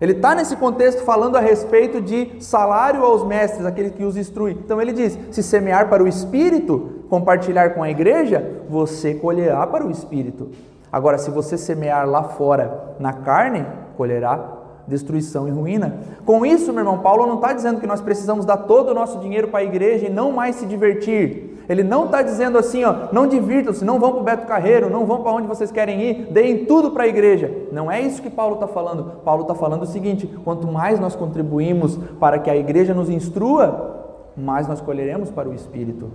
Ele 0.02 0.14
está 0.14 0.34
nesse 0.34 0.56
contexto 0.56 1.04
falando 1.04 1.36
a 1.36 1.40
respeito 1.40 2.02
de 2.02 2.32
salário 2.40 3.06
aos 3.06 3.24
mestres, 3.24 3.68
aqueles 3.68 3.92
que 3.92 4.04
os 4.04 4.18
instruem. 4.18 4.58
Então 4.58 4.82
ele 4.82 4.92
diz: 4.92 5.18
se 5.30 5.44
semear 5.44 5.88
para 5.90 6.04
o 6.04 6.08
espírito, 6.08 7.06
compartilhar 7.08 7.76
com 7.76 7.84
a 7.84 7.90
igreja, 7.92 8.64
você 8.68 9.14
colherá 9.14 9.66
para 9.68 9.86
o 9.86 9.92
espírito. 9.92 10.50
Agora, 10.92 11.20
se 11.20 11.30
você 11.30 11.56
semear 11.56 12.10
lá 12.10 12.24
fora 12.24 12.96
na 13.00 13.14
carne, 13.14 13.66
colherá 13.96 14.61
destruição 14.88 15.48
e 15.48 15.52
ruína. 15.52 15.96
Com 16.26 16.46
isso, 16.46 16.72
meu 16.72 16.82
irmão, 16.82 17.00
Paulo 17.00 17.26
não 17.26 17.36
está 17.36 17.54
dizendo 17.54 17.80
que 17.80 17.88
nós 17.88 18.02
precisamos 18.02 18.46
dar 18.46 18.58
todo 18.58 18.90
o 18.90 18.94
nosso 18.94 19.20
dinheiro 19.20 19.48
para 19.48 19.60
a 19.60 19.64
igreja 19.64 20.08
e 20.08 20.10
não 20.10 20.32
mais 20.32 20.56
se 20.56 20.66
divertir. 20.66 21.52
Ele 21.70 21.84
não 21.84 22.06
está 22.06 22.22
dizendo 22.22 22.58
assim, 22.58 22.84
ó, 22.84 22.94
não 23.12 23.28
divirtam-se, 23.28 23.86
não 23.86 24.00
vão 24.00 24.12
para 24.12 24.22
o 24.22 24.24
Beto 24.24 24.48
Carreiro, 24.48 24.90
não 24.90 25.06
vão 25.06 25.22
para 25.22 25.32
onde 25.32 25.48
vocês 25.48 25.72
querem 25.72 26.02
ir, 26.02 26.28
deem 26.32 26.66
tudo 26.66 26.92
para 26.92 27.04
a 27.04 27.08
igreja. 27.08 27.50
Não 27.72 27.90
é 27.90 28.02
isso 28.02 28.22
que 28.22 28.30
Paulo 28.30 28.56
está 28.56 28.68
falando. 28.68 29.22
Paulo 29.24 29.44
está 29.44 29.56
falando 29.56 29.84
o 29.84 29.88
seguinte: 29.88 30.28
quanto 30.44 30.68
mais 30.68 31.00
nós 31.00 31.16
contribuímos 31.16 31.98
para 32.20 32.40
que 32.40 32.50
a 32.50 32.56
igreja 32.56 32.94
nos 32.94 33.10
instrua, 33.10 34.20
mais 34.36 34.68
nós 34.68 34.82
colheremos 34.82 35.30
para 35.30 35.48
o 35.48 35.54
Espírito. 35.54 36.12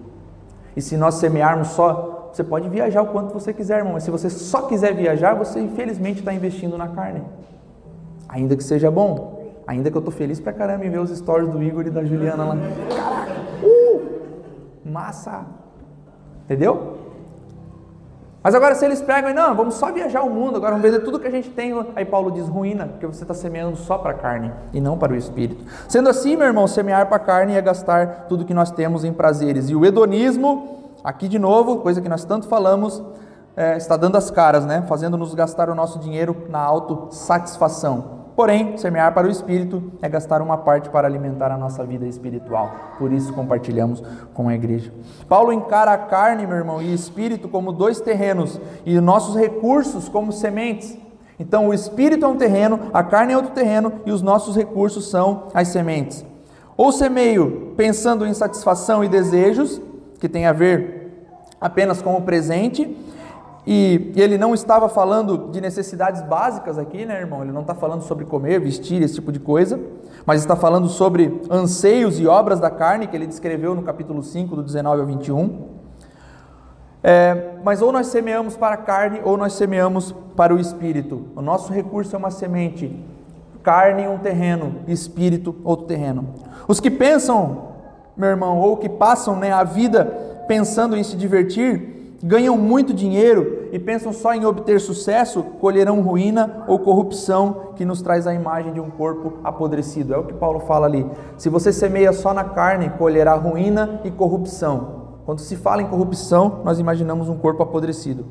E 0.77 0.83
se 0.83 0.97
nós 0.97 1.15
semearmos 1.15 1.69
só, 1.69 2.29
você 2.33 2.45
pode 2.45 2.69
viajar 2.69 3.01
o 3.01 3.07
quanto 3.07 3.33
você 3.33 3.53
quiser, 3.55 3.79
irmão, 3.79 3.95
mas 3.95 4.03
se 4.03 4.11
você 4.11 4.29
só 4.29 4.63
quiser 4.63 4.95
viajar, 4.95 5.35
você 5.35 5.59
infelizmente 5.59 6.19
está 6.19 6.35
investindo 6.35 6.77
na 6.77 6.89
carne. 6.89 7.23
Ainda 8.29 8.57
que 8.57 8.65
seja 8.65 8.91
bom, 8.91 9.55
ainda 9.67 9.91
que 9.91 9.97
eu 9.97 10.01
estou 10.01 10.13
feliz 10.13 10.41
pra 10.41 10.53
caramba 10.53 10.85
em 10.85 10.91
ver 10.91 10.99
os 10.99 11.11
stories 11.11 11.51
do 11.51 11.63
Igor 11.63 11.87
e 11.87 11.91
da 11.91 12.05
Juliana 12.05 12.45
lá. 12.45 12.57
Caraca, 12.89 13.33
uh, 13.63 14.03
massa! 14.85 15.47
Entendeu? 16.45 16.97
Mas 18.47 18.55
agora, 18.55 18.77
se 18.77 18.85
eles 18.85 19.03
pegam 19.03 19.29
e 19.29 19.35
não, 19.35 19.57
vamos 19.57 19.75
só 19.75 19.91
viajar 19.91 20.23
o 20.23 20.31
mundo, 20.31 20.55
agora 20.55 20.77
vamos 20.77 20.89
vender 20.89 21.05
tudo 21.05 21.19
que 21.19 21.27
a 21.27 21.31
gente 21.33 21.51
tem. 21.51 21.75
Aí 21.97 22.05
Paulo 22.05 22.31
diz: 22.31 22.47
ruína, 22.47 22.87
porque 22.87 23.05
você 23.05 23.25
está 23.25 23.35
semeando 23.35 23.77
só 23.77 23.99
para 23.99 24.13
a 24.13 24.15
carne 24.15 24.53
e 24.73 24.81
não 24.81 24.97
para 24.97 25.13
o 25.13 25.17
espírito. 25.17 25.65
Sendo 25.89 26.09
assim, 26.09 26.37
meu 26.37 26.47
irmão, 26.47 26.69
semear 26.69 27.07
para 27.07 27.17
a 27.17 27.19
carne 27.19 27.57
é 27.57 27.61
gastar 27.61 28.27
tudo 28.29 28.45
que 28.45 28.55
nós 28.55 28.71
temos 28.71 29.03
em 29.03 29.13
prazeres. 29.13 29.69
E 29.69 29.75
o 29.75 29.85
hedonismo, 29.85 30.93
aqui 31.03 31.27
de 31.27 31.41
novo, 31.41 31.79
coisa 31.79 32.01
que 32.01 32.09
nós 32.09 32.25
tanto 32.25 32.47
falamos, 32.47 33.03
é, 33.57 33.77
está 33.77 33.97
dando 33.97 34.17
as 34.17 34.31
caras, 34.31 34.67
né? 34.67 34.85
Fazendo-nos 34.87 35.35
gastar 35.35 35.71
o 35.71 35.75
nosso 35.75 35.99
dinheiro 35.99 36.47
na 36.49 36.61
autossatisfação. 36.61 38.17
Porém, 38.37 38.77
semear 38.77 39.15
para 39.15 39.27
o 39.27 39.31
espírito 39.31 39.93
é 40.03 40.11
gastar 40.11 40.43
uma 40.43 40.59
parte 40.59 40.91
para 40.91 41.09
alimentar 41.09 41.51
a 41.51 41.57
nossa 41.57 41.83
vida 41.87 42.07
espiritual. 42.07 42.71
Por 42.99 43.11
isso 43.11 43.33
compartilhamos 43.33 44.03
com 44.35 44.51
a 44.51 44.55
igreja. 44.55 44.93
Paulo 45.27 45.55
encara 45.55 45.93
a 45.93 45.97
carne, 45.97 46.47
meu 46.47 46.59
irmão, 46.59 46.83
e 46.83 46.93
espírito 46.93 47.49
como 47.49 47.73
dois 47.73 47.99
terrenos 47.99 48.61
e 48.85 49.01
nossos 49.01 49.35
recursos 49.37 50.07
como 50.07 50.33
sementes. 50.33 50.99
Então, 51.39 51.69
o 51.69 51.75
espírito 51.75 52.27
é 52.27 52.29
um 52.29 52.37
terreno, 52.37 52.91
a 52.93 53.03
carne 53.03 53.33
é 53.33 53.37
outro 53.37 53.53
terreno 53.53 54.01
e 54.05 54.13
os 54.13 54.21
nossos 54.21 54.55
recursos 54.55 55.09
são 55.09 55.45
as 55.55 55.69
sementes. 55.69 56.25
Ou 56.77 56.93
semeio 56.93 57.73
pensando 57.75 58.27
em 58.27 58.35
satisfação 58.35 59.03
e 59.03 59.09
desejos, 59.09 59.81
que 60.21 60.29
tem 60.29 60.45
a 60.45 60.53
ver 60.53 61.27
apenas 61.59 62.03
com 62.03 62.15
o 62.17 62.23
presente, 62.23 62.95
e, 63.67 64.13
ele 64.15 64.39
não 64.39 64.55
estava 64.55 64.89
falando 64.89 65.51
de 65.51 65.61
necessidades 65.61 66.23
básicas 66.23 66.79
aqui, 66.79 67.05
né, 67.05 67.19
irmão? 67.19 67.43
Ele 67.43 67.51
não 67.51 67.63
está 67.63 67.75
falando 67.75 68.03
sobre 68.03 68.25
comer, 68.25 68.61
vestir, 68.61 69.03
esse 69.03 69.17
tipo 69.17 69.33
de 69.33 69.41
coisa, 69.41 69.81
mas 70.25 70.41
está 70.41 70.55
falando 70.55 70.89
sobre 70.89 71.41
anseios 71.51 72.21
e 72.21 72.29
obras 72.29 72.61
da 72.61 72.71
carne, 72.71 73.09
que 73.09 73.17
ele 73.17 73.27
descreveu 73.27 73.75
no 73.75 73.83
capítulo 73.83 74.23
5, 74.23 74.55
do 74.55 74.63
19 74.63 75.01
ao 75.01 75.07
21. 75.07 75.77
É, 77.03 77.55
mas 77.65 77.83
ou 77.83 77.91
nós 77.91 78.07
semeamos 78.07 78.57
para 78.57 78.75
a 78.75 78.79
carne, 78.79 79.21
ou 79.25 79.37
nós 79.37 79.55
semeamos 79.55 80.15
para 80.37 80.55
o 80.55 80.61
espírito. 80.61 81.27
O 81.35 81.43
nosso 81.43 81.73
recurso 81.73 82.15
é 82.15 82.19
uma 82.19 82.31
semente, 82.31 83.05
carne 83.65 84.07
um 84.07 84.19
terreno, 84.19 84.77
espírito 84.87 85.57
outro 85.65 85.87
terreno. 85.87 86.29
Os 86.69 86.79
que 86.79 86.91
pensam, 86.91 87.73
meu 88.17 88.29
irmão, 88.29 88.61
ou 88.61 88.77
que 88.77 88.89
passam 88.89 89.35
né, 89.35 89.51
a 89.51 89.65
vida 89.65 90.05
pensando 90.47 90.97
em 90.97 91.03
se 91.03 91.17
divertir, 91.17 91.96
ganham 92.23 92.57
muito 92.57 92.95
dinheiro 92.95 93.69
e 93.73 93.79
pensam 93.79 94.13
só 94.13 94.35
em 94.35 94.45
obter 94.45 94.81
sucesso, 94.81 95.43
colherão 95.61 96.01
ruína 96.01 96.65
ou 96.67 96.79
corrupção 96.79 97.73
que 97.77 97.85
nos 97.85 98.01
traz 98.01 98.27
a 98.27 98.35
imagem 98.35 98.73
de 98.73 98.81
um 98.81 98.91
corpo 98.91 99.35
apodrecido. 99.45 100.15
É 100.15 100.17
o 100.17 100.25
que 100.25 100.35
Paulo 100.35 100.61
fala 100.61 100.87
ali. 100.87 101.07
Se 101.37 101.49
você 101.49 101.73
semeia 101.73 102.13
só 102.13 102.33
na 102.33 102.45
carne, 102.45 102.91
colherá 102.91 103.35
ruína 103.35 104.01
e 104.05 104.11
corrupção. 104.11 104.97
Quando 105.25 105.41
se 105.41 105.57
fala 105.57 105.83
em 105.83 105.87
corrupção, 105.87 106.61
nós 106.65 106.79
imaginamos 106.79 107.29
um 107.29 107.37
corpo 107.37 107.63
apodrecido. 107.63 108.25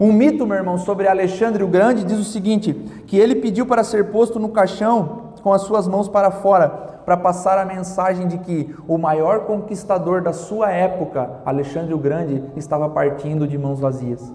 Um 0.00 0.12
mito, 0.12 0.46
meu 0.46 0.56
irmão, 0.56 0.78
sobre 0.78 1.06
Alexandre 1.06 1.62
o 1.62 1.68
Grande 1.68 2.02
diz 2.02 2.18
o 2.18 2.24
seguinte: 2.24 2.72
que 3.06 3.16
ele 3.16 3.36
pediu 3.36 3.64
para 3.66 3.84
ser 3.84 4.10
posto 4.10 4.40
no 4.40 4.48
caixão 4.48 5.32
com 5.42 5.52
as 5.52 5.62
suas 5.62 5.86
mãos 5.86 6.08
para 6.08 6.30
fora, 6.30 6.91
para 7.04 7.16
passar 7.16 7.58
a 7.58 7.64
mensagem 7.64 8.26
de 8.28 8.38
que 8.38 8.74
o 8.86 8.96
maior 8.96 9.40
conquistador 9.40 10.22
da 10.22 10.32
sua 10.32 10.70
época, 10.70 11.40
Alexandre 11.44 11.92
o 11.94 11.98
Grande, 11.98 12.42
estava 12.56 12.88
partindo 12.88 13.46
de 13.46 13.58
mãos 13.58 13.80
vazias. 13.80 14.32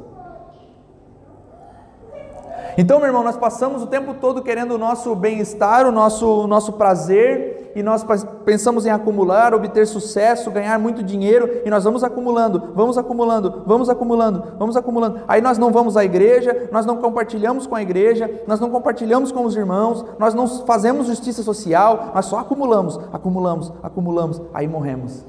Então, 2.78 3.00
meu 3.00 3.08
irmão, 3.08 3.24
nós 3.24 3.36
passamos 3.36 3.82
o 3.82 3.88
tempo 3.88 4.14
todo 4.14 4.44
querendo 4.44 4.76
o 4.76 4.78
nosso 4.78 5.16
bem-estar, 5.16 5.88
o 5.88 5.92
nosso, 5.92 6.44
o 6.44 6.46
nosso 6.48 6.74
prazer, 6.74 7.57
e 7.78 7.84
nós 7.84 8.04
pensamos 8.44 8.88
em 8.88 8.90
acumular, 8.90 9.54
obter 9.54 9.86
sucesso, 9.86 10.50
ganhar 10.50 10.80
muito 10.80 11.04
dinheiro, 11.04 11.62
e 11.64 11.70
nós 11.70 11.84
vamos 11.84 12.04
acumulando, 12.04 12.74
vamos 12.74 12.98
acumulando, 12.98 13.62
vamos 13.68 13.88
acumulando, 13.88 14.44
vamos 14.58 14.76
acumulando. 14.76 15.20
Aí 15.28 15.42
nós 15.42 15.60
não 15.60 15.72
vamos 15.72 15.96
à 15.96 16.04
igreja, 16.04 16.70
nós 16.72 16.88
não 16.88 16.98
compartilhamos 16.98 17.68
com 17.68 17.76
a 17.76 17.82
igreja, 17.84 18.42
nós 18.48 18.60
não 18.60 18.72
compartilhamos 18.72 19.32
com 19.32 19.46
os 19.46 19.56
irmãos, 19.56 20.04
nós 20.18 20.34
não 20.34 20.48
fazemos 20.66 21.06
justiça 21.06 21.44
social, 21.44 22.14
nós 22.16 22.26
só 22.26 22.40
acumulamos, 22.40 23.00
acumulamos, 23.14 23.72
acumulamos, 23.84 24.42
aí 24.56 24.68
morremos. 24.68 25.24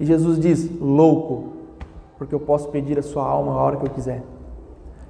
E 0.00 0.04
Jesus 0.04 0.40
diz: 0.40 0.68
louco, 0.80 1.52
porque 2.18 2.34
eu 2.34 2.40
posso 2.40 2.70
pedir 2.70 2.98
a 2.98 3.02
sua 3.02 3.24
alma 3.24 3.52
a 3.52 3.62
hora 3.62 3.76
que 3.76 3.86
eu 3.86 3.90
quiser. 3.90 4.24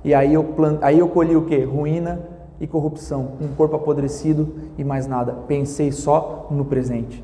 E 0.04 0.12
aí 0.12 0.34
eu, 0.34 0.44
plant... 0.44 0.80
aí 0.82 0.98
eu 0.98 1.08
colhi 1.08 1.34
o 1.34 1.46
que? 1.46 1.64
Ruína 1.64 2.33
e 2.64 2.66
corrupção, 2.66 3.32
um 3.42 3.48
corpo 3.48 3.76
apodrecido 3.76 4.54
e 4.78 4.82
mais 4.82 5.06
nada. 5.06 5.34
Pensei 5.46 5.92
só 5.92 6.48
no 6.50 6.64
presente. 6.64 7.22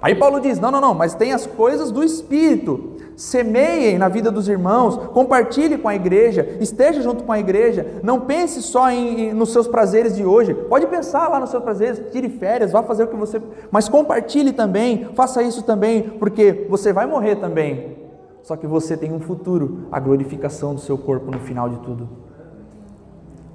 Aí 0.00 0.14
Paulo 0.14 0.40
diz: 0.40 0.58
não, 0.58 0.70
não, 0.70 0.80
não, 0.80 0.94
mas 0.94 1.14
tem 1.14 1.32
as 1.32 1.46
coisas 1.46 1.90
do 1.90 2.02
Espírito. 2.02 2.92
Semeiem 3.14 3.96
na 3.96 4.08
vida 4.08 4.28
dos 4.28 4.48
irmãos, 4.48 4.96
compartilhe 5.12 5.78
com 5.78 5.86
a 5.86 5.94
igreja, 5.94 6.56
esteja 6.60 7.00
junto 7.00 7.22
com 7.22 7.30
a 7.30 7.38
igreja. 7.38 8.00
Não 8.02 8.20
pense 8.20 8.60
só 8.60 8.90
em, 8.90 9.28
em, 9.28 9.32
nos 9.32 9.52
seus 9.52 9.68
prazeres 9.68 10.16
de 10.16 10.24
hoje. 10.24 10.52
Pode 10.52 10.86
pensar 10.88 11.28
lá 11.28 11.38
nos 11.38 11.50
seus 11.50 11.62
prazeres, 11.62 12.02
tire 12.10 12.28
férias, 12.28 12.72
vá 12.72 12.82
fazer 12.82 13.04
o 13.04 13.08
que 13.08 13.16
você. 13.16 13.40
Mas 13.70 13.88
compartilhe 13.88 14.52
também, 14.52 15.10
faça 15.14 15.42
isso 15.42 15.62
também, 15.62 16.02
porque 16.18 16.66
você 16.68 16.92
vai 16.92 17.06
morrer 17.06 17.36
também. 17.36 17.98
Só 18.42 18.56
que 18.56 18.66
você 18.66 18.96
tem 18.96 19.12
um 19.12 19.20
futuro, 19.20 19.86
a 19.92 20.00
glorificação 20.00 20.74
do 20.74 20.80
seu 20.80 20.98
corpo 20.98 21.30
no 21.30 21.38
final 21.38 21.68
de 21.68 21.78
tudo. 21.78 22.23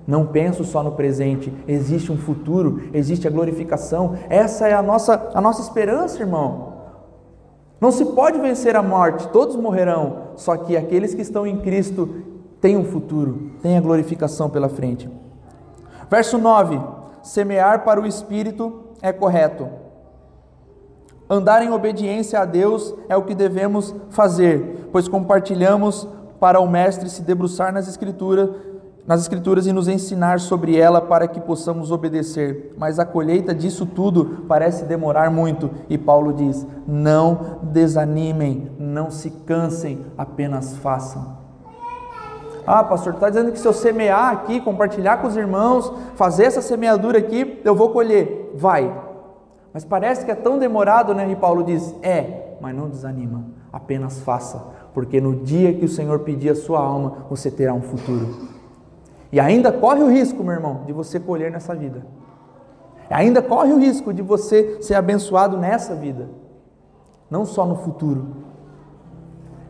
Não 0.09 0.25
penso 0.25 0.63
só 0.65 0.81
no 0.81 0.93
presente, 0.93 1.53
existe 1.67 2.11
um 2.11 2.17
futuro, 2.17 2.89
existe 2.93 3.27
a 3.27 3.31
glorificação. 3.31 4.15
Essa 4.27 4.67
é 4.67 4.73
a 4.73 4.81
nossa, 4.81 5.29
a 5.33 5.39
nossa 5.39 5.61
esperança, 5.61 6.19
irmão. 6.19 6.73
Não 7.79 7.91
se 7.91 8.03
pode 8.03 8.39
vencer 8.39 8.75
a 8.75 8.81
morte, 8.81 9.27
todos 9.27 9.55
morrerão, 9.55 10.31
só 10.35 10.57
que 10.57 10.75
aqueles 10.75 11.13
que 11.13 11.21
estão 11.21 11.45
em 11.45 11.59
Cristo 11.59 12.09
têm 12.59 12.75
um 12.75 12.83
futuro, 12.83 13.51
têm 13.61 13.77
a 13.77 13.81
glorificação 13.81 14.49
pela 14.49 14.67
frente. 14.67 15.07
Verso 16.09 16.37
9: 16.37 16.81
Semear 17.21 17.85
para 17.85 18.01
o 18.01 18.07
espírito 18.07 18.81
é 19.01 19.13
correto 19.13 19.67
Andar 21.29 21.61
em 21.61 21.69
obediência 21.69 22.39
a 22.39 22.45
Deus 22.45 22.95
é 23.07 23.15
o 23.15 23.21
que 23.21 23.35
devemos 23.35 23.93
fazer, 24.09 24.89
pois 24.91 25.07
compartilhamos 25.07 26.07
para 26.39 26.59
o 26.59 26.67
mestre 26.67 27.07
se 27.07 27.21
debruçar 27.21 27.71
nas 27.71 27.87
escrituras, 27.87 28.49
nas 29.09 29.21
escrituras 29.21 29.65
e 29.65 29.73
nos 29.73 29.87
ensinar 29.87 30.39
sobre 30.39 30.77
ela 30.77 31.01
para 31.01 31.27
que 31.27 31.41
possamos 31.41 31.91
obedecer. 31.91 32.75
Mas 32.77 32.99
a 32.99 33.05
colheita 33.05 33.55
disso 33.55 33.83
tudo 33.83 34.45
parece 34.47 34.85
demorar 34.85 35.31
muito, 35.31 35.71
e 35.89 35.97
Paulo 35.97 36.31
diz: 36.31 36.63
"Não 36.87 37.57
desanimem, 37.63 38.69
não 38.77 39.09
se 39.09 39.31
cansem, 39.31 40.05
apenas 40.15 40.77
façam." 40.77 41.39
Ah, 42.67 42.83
pastor, 42.83 43.15
está 43.15 43.29
dizendo 43.29 43.51
que 43.51 43.57
se 43.57 43.67
eu 43.67 43.73
semear 43.73 44.31
aqui, 44.31 44.61
compartilhar 44.61 45.17
com 45.17 45.27
os 45.27 45.35
irmãos, 45.35 45.91
fazer 46.13 46.43
essa 46.43 46.61
semeadura 46.61 47.17
aqui, 47.17 47.59
eu 47.65 47.73
vou 47.73 47.89
colher. 47.89 48.51
Vai, 48.53 48.95
mas 49.73 49.83
parece 49.83 50.23
que 50.23 50.29
é 50.29 50.35
tão 50.35 50.59
demorado, 50.59 51.15
né? 51.15 51.27
E 51.31 51.35
Paulo 51.35 51.63
diz: 51.63 51.95
é, 52.03 52.57
mas 52.61 52.75
não 52.75 52.87
desanima, 52.87 53.43
apenas 53.73 54.19
faça, 54.19 54.67
porque 54.93 55.19
no 55.19 55.37
dia 55.37 55.73
que 55.73 55.85
o 55.85 55.89
Senhor 55.89 56.19
pedir 56.19 56.51
a 56.51 56.55
sua 56.55 56.79
alma, 56.79 57.25
você 57.27 57.49
terá 57.49 57.73
um 57.73 57.81
futuro. 57.81 58.58
E 59.31 59.39
ainda 59.39 59.71
corre 59.71 60.01
o 60.01 60.09
risco, 60.09 60.43
meu 60.43 60.53
irmão, 60.53 60.83
de 60.85 60.93
você 60.93 61.19
colher 61.19 61.51
nessa 61.51 61.75
vida. 61.75 62.05
E 63.09 63.13
ainda 63.13 63.41
corre 63.41 63.71
o 63.71 63.79
risco 63.79 64.13
de 64.13 64.21
você 64.21 64.81
ser 64.81 64.95
abençoado 64.95 65.57
nessa 65.57 65.95
vida, 65.95 66.29
não 67.29 67.45
só 67.45 67.65
no 67.65 67.75
futuro. 67.75 68.27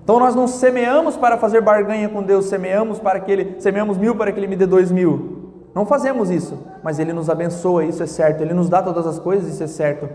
Então 0.04 0.20
nós 0.20 0.34
não 0.34 0.48
semeamos 0.48 1.16
para 1.16 1.38
fazer 1.38 1.62
barganha 1.62 2.10
com 2.10 2.24
Deus, 2.24 2.46
semeamos 2.46 3.00
para 3.00 3.20
que 3.20 3.32
Ele, 3.32 3.62
semeamos 3.62 3.98
mil 3.98 4.16
para 4.16 4.32
que 4.32 4.40
Ele 4.40 4.48
me 4.48 4.56
dê 4.56 4.66
dois 4.66 4.92
mil. 4.92 5.40
Não 5.76 5.86
fazemos 5.86 6.32
isso, 6.32 6.58
mas 6.84 6.98
Ele 6.98 7.14
nos 7.14 7.30
abençoa, 7.30 7.86
isso 7.86 8.02
é 8.02 8.08
certo. 8.08 8.42
Ele 8.42 8.54
nos 8.54 8.70
dá 8.70 8.82
todas 8.82 9.06
as 9.06 9.20
coisas, 9.20 9.54
isso 9.54 9.64
é 9.64 9.68
certo. 9.68 10.10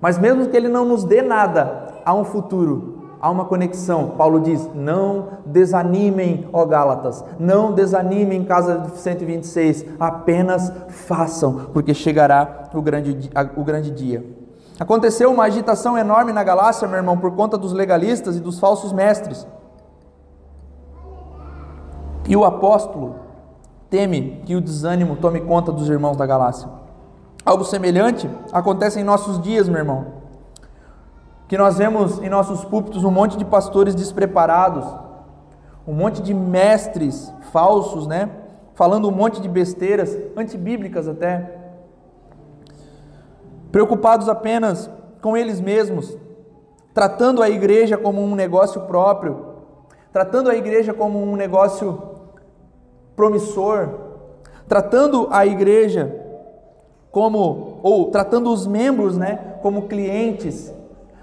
Mas 0.00 0.18
mesmo 0.18 0.48
que 0.48 0.56
Ele 0.56 0.68
não 0.68 0.84
nos 0.84 1.04
dê 1.04 1.22
nada, 1.22 1.86
há 2.04 2.14
um 2.14 2.24
futuro, 2.24 2.91
há 3.22 3.30
uma 3.30 3.44
conexão. 3.44 4.10
Paulo 4.10 4.40
diz: 4.40 4.68
Não 4.74 5.28
desanimem, 5.46 6.48
ó 6.52 6.66
Gálatas, 6.66 7.24
não 7.38 7.72
desanimem, 7.72 8.44
casa 8.44 8.78
de 8.78 8.98
126, 8.98 9.86
apenas 10.00 10.72
façam, 10.88 11.68
porque 11.72 11.94
chegará 11.94 12.68
o 12.74 12.82
grande, 12.82 13.30
o 13.56 13.62
grande 13.64 13.92
dia. 13.92 14.26
Aconteceu 14.78 15.32
uma 15.32 15.44
agitação 15.44 15.96
enorme 15.96 16.32
na 16.32 16.42
Galácia, 16.42 16.88
meu 16.88 16.96
irmão, 16.96 17.16
por 17.16 17.30
conta 17.36 17.56
dos 17.56 17.72
legalistas 17.72 18.36
e 18.36 18.40
dos 18.40 18.58
falsos 18.58 18.92
mestres. 18.92 19.46
E 22.26 22.36
o 22.36 22.44
apóstolo, 22.44 23.16
teme 23.92 24.42
que 24.46 24.56
o 24.56 24.60
desânimo 24.60 25.16
tome 25.16 25.40
conta 25.42 25.70
dos 25.70 25.88
irmãos 25.88 26.16
da 26.16 26.24
Galácia. 26.24 26.66
Algo 27.44 27.62
semelhante 27.62 28.28
acontece 28.50 28.98
em 28.98 29.04
nossos 29.04 29.40
dias, 29.40 29.68
meu 29.68 29.78
irmão. 29.78 30.21
Que 31.52 31.58
nós 31.58 31.76
vemos 31.76 32.18
em 32.22 32.30
nossos 32.30 32.64
púlpitos 32.64 33.04
um 33.04 33.10
monte 33.10 33.36
de 33.36 33.44
pastores 33.44 33.94
despreparados, 33.94 34.86
um 35.86 35.92
monte 35.92 36.22
de 36.22 36.32
mestres 36.32 37.30
falsos, 37.52 38.06
né? 38.06 38.30
Falando 38.72 39.06
um 39.06 39.10
monte 39.10 39.38
de 39.38 39.50
besteiras, 39.50 40.16
antibíblicas 40.34 41.06
até, 41.06 41.54
preocupados 43.70 44.30
apenas 44.30 44.88
com 45.20 45.36
eles 45.36 45.60
mesmos, 45.60 46.16
tratando 46.94 47.42
a 47.42 47.50
igreja 47.50 47.98
como 47.98 48.22
um 48.22 48.34
negócio 48.34 48.80
próprio, 48.86 49.56
tratando 50.10 50.48
a 50.48 50.56
igreja 50.56 50.94
como 50.94 51.22
um 51.22 51.36
negócio 51.36 52.02
promissor, 53.14 53.90
tratando 54.66 55.28
a 55.30 55.44
igreja 55.44 56.18
como 57.10 57.78
ou 57.82 58.10
tratando 58.10 58.50
os 58.50 58.66
membros, 58.66 59.18
né, 59.18 59.56
como 59.60 59.82
clientes, 59.82 60.72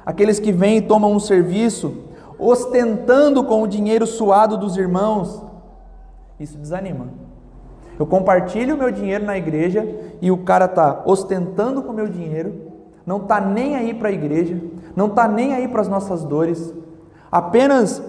aqueles 0.10 0.40
que 0.40 0.52
vêm 0.52 0.78
e 0.78 0.82
tomam 0.82 1.14
um 1.14 1.20
serviço, 1.20 1.96
ostentando 2.40 3.44
com 3.44 3.62
o 3.62 3.68
dinheiro 3.68 4.08
suado 4.08 4.58
dos 4.58 4.76
irmãos. 4.76 5.40
Isso 6.40 6.58
desanima. 6.58 7.10
Eu 8.00 8.08
compartilho 8.08 8.74
o 8.74 8.78
meu 8.78 8.90
dinheiro 8.90 9.24
na 9.24 9.38
igreja 9.38 9.88
e 10.20 10.32
o 10.32 10.38
cara 10.40 10.68
tá 10.68 11.04
ostentando 11.06 11.84
com 11.84 11.92
o 11.92 11.96
meu 11.96 12.08
dinheiro, 12.08 12.56
não 13.06 13.20
tá 13.20 13.40
nem 13.40 13.76
aí 13.76 13.94
para 13.94 14.10
a 14.10 14.12
igreja, 14.12 14.60
não 14.96 15.10
tá 15.10 15.28
nem 15.28 15.54
aí 15.54 15.68
para 15.68 15.82
as 15.82 15.88
nossas 15.88 16.24
dores, 16.24 16.74
apenas 17.32 18.02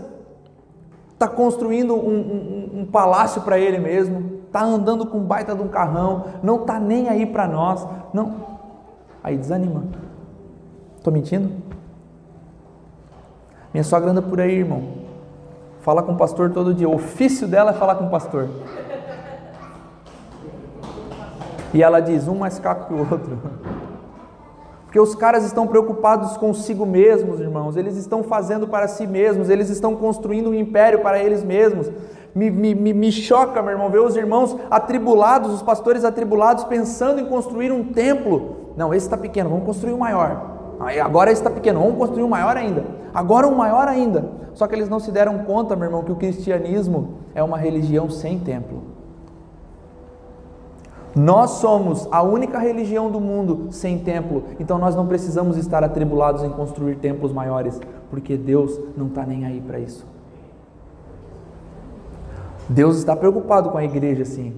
está 1.12 1.28
construindo 1.28 1.94
um, 1.94 1.98
um, 1.98 2.80
um 2.80 2.86
palácio 2.86 3.42
para 3.42 3.58
ele 3.58 3.78
mesmo, 3.78 4.40
está 4.46 4.62
andando 4.62 5.04
com 5.04 5.18
baita 5.18 5.54
de 5.54 5.60
um 5.60 5.68
carrão, 5.68 6.24
não 6.42 6.62
está 6.62 6.80
nem 6.80 7.10
aí 7.10 7.26
para 7.26 7.46
nós, 7.46 7.86
não. 8.14 8.36
Aí 9.22 9.36
desanima. 9.36 9.84
Estou 10.96 11.12
mentindo? 11.12 11.50
Minha 13.72 13.84
sogra 13.84 14.10
anda 14.10 14.22
por 14.22 14.40
aí, 14.40 14.58
irmão. 14.58 14.82
Fala 15.80 16.02
com 16.02 16.12
o 16.12 16.16
pastor 16.16 16.50
todo 16.50 16.74
dia. 16.74 16.88
O 16.88 16.94
ofício 16.94 17.46
dela 17.46 17.70
é 17.70 17.74
falar 17.74 17.94
com 17.94 18.06
o 18.06 18.10
pastor. 18.10 18.48
E 21.72 21.82
ela 21.82 22.00
diz: 22.00 22.26
um 22.28 22.36
mais 22.36 22.58
caco 22.58 22.88
que 22.88 22.94
o 22.94 22.98
outro. 22.98 23.38
Porque 24.84 24.98
os 24.98 25.14
caras 25.14 25.44
estão 25.44 25.68
preocupados 25.68 26.36
consigo 26.36 26.84
mesmos, 26.84 27.38
irmãos, 27.38 27.76
eles 27.76 27.96
estão 27.96 28.24
fazendo 28.24 28.66
para 28.66 28.88
si 28.88 29.06
mesmos, 29.06 29.48
eles 29.48 29.70
estão 29.70 29.94
construindo 29.94 30.50
um 30.50 30.54
império 30.54 30.98
para 30.98 31.20
eles 31.20 31.44
mesmos. 31.44 31.88
Me, 32.34 32.50
me, 32.50 32.74
me 32.74 33.12
choca, 33.12 33.62
meu 33.62 33.70
irmão, 33.70 33.88
ver 33.88 34.00
os 34.00 34.16
irmãos 34.16 34.56
atribulados, 34.68 35.52
os 35.52 35.62
pastores 35.62 36.04
atribulados, 36.04 36.64
pensando 36.64 37.20
em 37.20 37.26
construir 37.26 37.70
um 37.70 37.84
templo. 37.84 38.72
Não, 38.76 38.92
esse 38.92 39.06
está 39.06 39.16
pequeno, 39.16 39.48
vamos 39.48 39.64
construir 39.64 39.92
um 39.92 39.98
maior. 39.98 40.59
Agora 40.80 41.30
está 41.30 41.50
pequeno, 41.50 41.80
vamos 41.80 41.98
construir 41.98 42.22
um 42.22 42.28
maior 42.28 42.56
ainda. 42.56 42.84
Agora 43.12 43.46
um 43.46 43.54
maior 43.54 43.86
ainda. 43.86 44.30
Só 44.54 44.66
que 44.66 44.74
eles 44.74 44.88
não 44.88 44.98
se 44.98 45.12
deram 45.12 45.38
conta, 45.40 45.76
meu 45.76 45.84
irmão, 45.84 46.02
que 46.02 46.10
o 46.10 46.16
cristianismo 46.16 47.18
é 47.34 47.42
uma 47.42 47.58
religião 47.58 48.08
sem 48.08 48.38
templo. 48.38 48.82
Nós 51.14 51.50
somos 51.52 52.08
a 52.10 52.22
única 52.22 52.58
religião 52.58 53.10
do 53.10 53.20
mundo 53.20 53.68
sem 53.72 53.98
templo, 53.98 54.44
então 54.60 54.78
nós 54.78 54.94
não 54.94 55.06
precisamos 55.08 55.56
estar 55.56 55.82
atribulados 55.82 56.44
em 56.44 56.50
construir 56.50 56.96
templos 56.96 57.32
maiores, 57.32 57.80
porque 58.08 58.36
Deus 58.36 58.78
não 58.96 59.08
está 59.08 59.26
nem 59.26 59.44
aí 59.44 59.60
para 59.60 59.80
isso. 59.80 60.06
Deus 62.68 62.96
está 62.96 63.16
preocupado 63.16 63.70
com 63.70 63.78
a 63.78 63.84
igreja, 63.84 64.24
sim, 64.24 64.54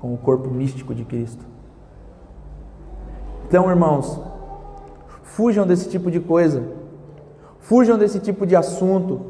com 0.00 0.14
o 0.14 0.16
corpo 0.16 0.48
místico 0.48 0.94
de 0.94 1.04
Cristo. 1.04 1.44
Então, 3.46 3.68
irmãos, 3.68 4.18
fujam 5.38 5.64
desse 5.64 5.88
tipo 5.88 6.10
de 6.10 6.18
coisa, 6.18 6.64
fujam 7.60 7.96
desse 7.96 8.18
tipo 8.18 8.44
de 8.44 8.56
assunto, 8.56 9.26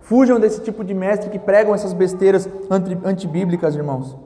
fujam 0.00 0.40
desse 0.40 0.60
tipo 0.60 0.82
de 0.82 0.92
mestre 0.92 1.30
que 1.30 1.38
pregam 1.38 1.72
essas 1.72 1.92
besteiras 1.92 2.48
antibíblicas, 3.04 3.76
irmãos. 3.76 4.16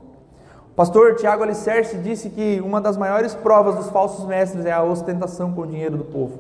Pastor 0.74 1.14
Tiago 1.16 1.42
Alicerce 1.42 1.98
disse 1.98 2.30
que 2.30 2.58
uma 2.64 2.80
das 2.80 2.96
maiores 2.96 3.34
provas 3.34 3.74
dos 3.74 3.90
falsos 3.90 4.24
mestres 4.24 4.64
é 4.64 4.72
a 4.72 4.82
ostentação 4.82 5.52
com 5.52 5.60
o 5.60 5.66
dinheiro 5.66 5.98
do 5.98 6.04
povo. 6.04 6.38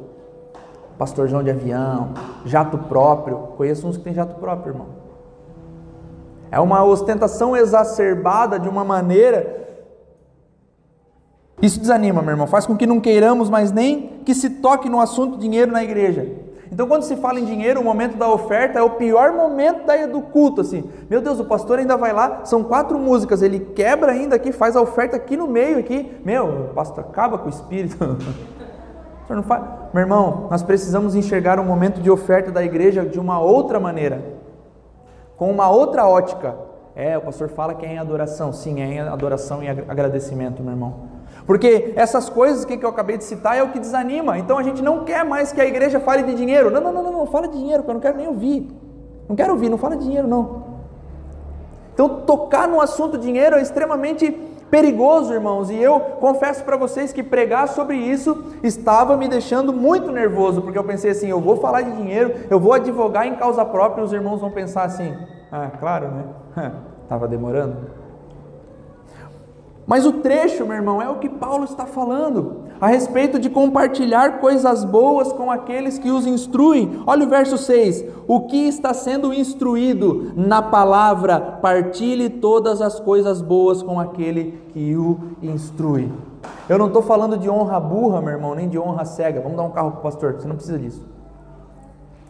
Pastor 0.96 1.28
João 1.28 1.42
de 1.42 1.50
avião, 1.50 2.14
jato 2.46 2.78
próprio. 2.78 3.36
Conheço 3.58 3.86
uns 3.86 3.98
que 3.98 4.04
têm 4.04 4.14
jato 4.14 4.36
próprio, 4.36 4.72
irmão. 4.72 4.86
É 6.50 6.58
uma 6.58 6.82
ostentação 6.82 7.54
exacerbada 7.54 8.58
de 8.58 8.66
uma 8.66 8.82
maneira. 8.82 9.65
Isso 11.60 11.80
desanima, 11.80 12.20
meu 12.20 12.32
irmão. 12.32 12.46
Faz 12.46 12.66
com 12.66 12.76
que 12.76 12.86
não 12.86 13.00
queiramos 13.00 13.48
mais 13.48 13.72
nem 13.72 14.20
que 14.24 14.34
se 14.34 14.50
toque 14.50 14.88
no 14.88 15.00
assunto 15.00 15.38
dinheiro 15.38 15.72
na 15.72 15.82
igreja. 15.82 16.26
Então, 16.70 16.86
quando 16.86 17.04
se 17.04 17.16
fala 17.16 17.38
em 17.38 17.44
dinheiro, 17.44 17.80
o 17.80 17.84
momento 17.84 18.16
da 18.16 18.28
oferta 18.28 18.78
é 18.78 18.82
o 18.82 18.90
pior 18.90 19.32
momento 19.32 19.86
do 20.10 20.20
culto, 20.20 20.60
assim. 20.60 20.84
Meu 21.08 21.20
Deus, 21.20 21.38
o 21.38 21.44
pastor 21.44 21.78
ainda 21.78 21.96
vai 21.96 22.12
lá, 22.12 22.44
são 22.44 22.64
quatro 22.64 22.98
músicas, 22.98 23.40
ele 23.40 23.60
quebra 23.60 24.12
ainda 24.12 24.36
aqui, 24.36 24.52
faz 24.52 24.76
a 24.76 24.82
oferta 24.82 25.16
aqui 25.16 25.36
no 25.36 25.46
meio, 25.46 25.78
aqui. 25.78 26.20
Meu, 26.24 26.70
o 26.70 26.74
pastor 26.74 27.04
acaba 27.04 27.38
com 27.38 27.46
o 27.46 27.50
espírito. 27.50 27.96
não 29.30 29.42
faz... 29.42 29.62
Meu 29.94 30.02
irmão, 30.02 30.48
nós 30.50 30.62
precisamos 30.62 31.14
enxergar 31.14 31.58
o 31.58 31.64
momento 31.64 32.00
de 32.00 32.10
oferta 32.10 32.50
da 32.50 32.62
igreja 32.62 33.04
de 33.04 33.18
uma 33.18 33.40
outra 33.40 33.78
maneira, 33.78 34.22
com 35.36 35.50
uma 35.50 35.70
outra 35.70 36.06
ótica. 36.06 36.56
É, 36.94 37.16
o 37.16 37.20
pastor 37.20 37.48
fala 37.48 37.74
que 37.74 37.86
é 37.86 37.92
em 37.92 37.98
adoração. 37.98 38.52
Sim, 38.52 38.80
é 38.82 38.86
em 38.86 39.00
adoração 39.00 39.62
e 39.62 39.68
agradecimento, 39.68 40.62
meu 40.62 40.72
irmão. 40.72 41.15
Porque 41.46 41.92
essas 41.94 42.28
coisas 42.28 42.64
que 42.64 42.84
eu 42.84 42.88
acabei 42.88 43.16
de 43.16 43.24
citar 43.24 43.56
é 43.56 43.62
o 43.62 43.70
que 43.70 43.78
desanima. 43.78 44.38
Então 44.38 44.58
a 44.58 44.62
gente 44.62 44.82
não 44.82 45.04
quer 45.04 45.24
mais 45.24 45.52
que 45.52 45.60
a 45.60 45.66
igreja 45.66 46.00
fale 46.00 46.24
de 46.24 46.34
dinheiro. 46.34 46.70
Não, 46.70 46.80
não, 46.80 46.92
não, 46.92 47.02
não, 47.04 47.12
não 47.12 47.26
fala 47.26 47.46
de 47.46 47.56
dinheiro, 47.56 47.82
porque 47.82 47.90
eu 47.90 47.94
não 47.94 48.00
quero 48.00 48.16
nem 48.16 48.26
ouvir. 48.26 48.68
Não 49.28 49.36
quero 49.36 49.52
ouvir, 49.52 49.68
não 49.68 49.78
fala 49.78 49.96
de 49.96 50.04
dinheiro, 50.04 50.26
não. 50.26 50.64
Então 51.94 52.20
tocar 52.26 52.68
no 52.68 52.80
assunto 52.80 53.16
dinheiro 53.16 53.56
é 53.56 53.62
extremamente 53.62 54.30
perigoso, 54.70 55.32
irmãos. 55.32 55.70
E 55.70 55.76
eu 55.76 55.98
confesso 55.98 56.64
para 56.64 56.76
vocês 56.76 57.12
que 57.12 57.22
pregar 57.22 57.68
sobre 57.68 57.96
isso 57.96 58.44
estava 58.62 59.16
me 59.16 59.28
deixando 59.28 59.72
muito 59.72 60.10
nervoso, 60.10 60.62
porque 60.62 60.78
eu 60.78 60.84
pensei 60.84 61.12
assim: 61.12 61.28
eu 61.28 61.40
vou 61.40 61.56
falar 61.56 61.82
de 61.82 61.92
dinheiro, 61.92 62.34
eu 62.50 62.60
vou 62.60 62.72
advogar 62.72 63.26
em 63.26 63.36
causa 63.36 63.64
própria, 63.64 64.02
e 64.02 64.04
os 64.04 64.12
irmãos 64.12 64.40
vão 64.40 64.50
pensar 64.50 64.84
assim: 64.84 65.16
ah, 65.50 65.70
claro, 65.78 66.08
né? 66.08 66.24
Estava 67.04 67.28
demorando. 67.28 67.76
Mas 69.86 70.04
o 70.04 70.14
trecho, 70.14 70.66
meu 70.66 70.74
irmão, 70.74 71.00
é 71.00 71.08
o 71.08 71.20
que 71.20 71.28
Paulo 71.28 71.64
está 71.64 71.86
falando 71.86 72.64
a 72.80 72.88
respeito 72.88 73.38
de 73.38 73.48
compartilhar 73.48 74.40
coisas 74.40 74.84
boas 74.84 75.32
com 75.32 75.48
aqueles 75.48 75.96
que 75.96 76.10
os 76.10 76.26
instruem. 76.26 77.00
Olha 77.06 77.24
o 77.24 77.28
verso 77.28 77.56
6: 77.56 78.04
O 78.26 78.40
que 78.48 78.66
está 78.66 78.92
sendo 78.92 79.32
instruído 79.32 80.32
na 80.34 80.60
palavra, 80.60 81.38
partilhe 81.40 82.28
todas 82.28 82.82
as 82.82 82.98
coisas 82.98 83.40
boas 83.40 83.80
com 83.80 84.00
aquele 84.00 84.58
que 84.72 84.96
o 84.96 85.18
instrui. 85.40 86.10
Eu 86.68 86.78
não 86.78 86.88
estou 86.88 87.02
falando 87.02 87.38
de 87.38 87.48
honra 87.48 87.78
burra, 87.78 88.20
meu 88.20 88.32
irmão, 88.32 88.56
nem 88.56 88.68
de 88.68 88.76
honra 88.76 89.04
cega. 89.04 89.40
Vamos 89.40 89.56
dar 89.56 89.62
um 89.62 89.70
carro 89.70 89.92
para 89.92 90.00
o 90.00 90.02
pastor, 90.02 90.34
você 90.34 90.48
não 90.48 90.56
precisa 90.56 90.78
disso. 90.80 91.06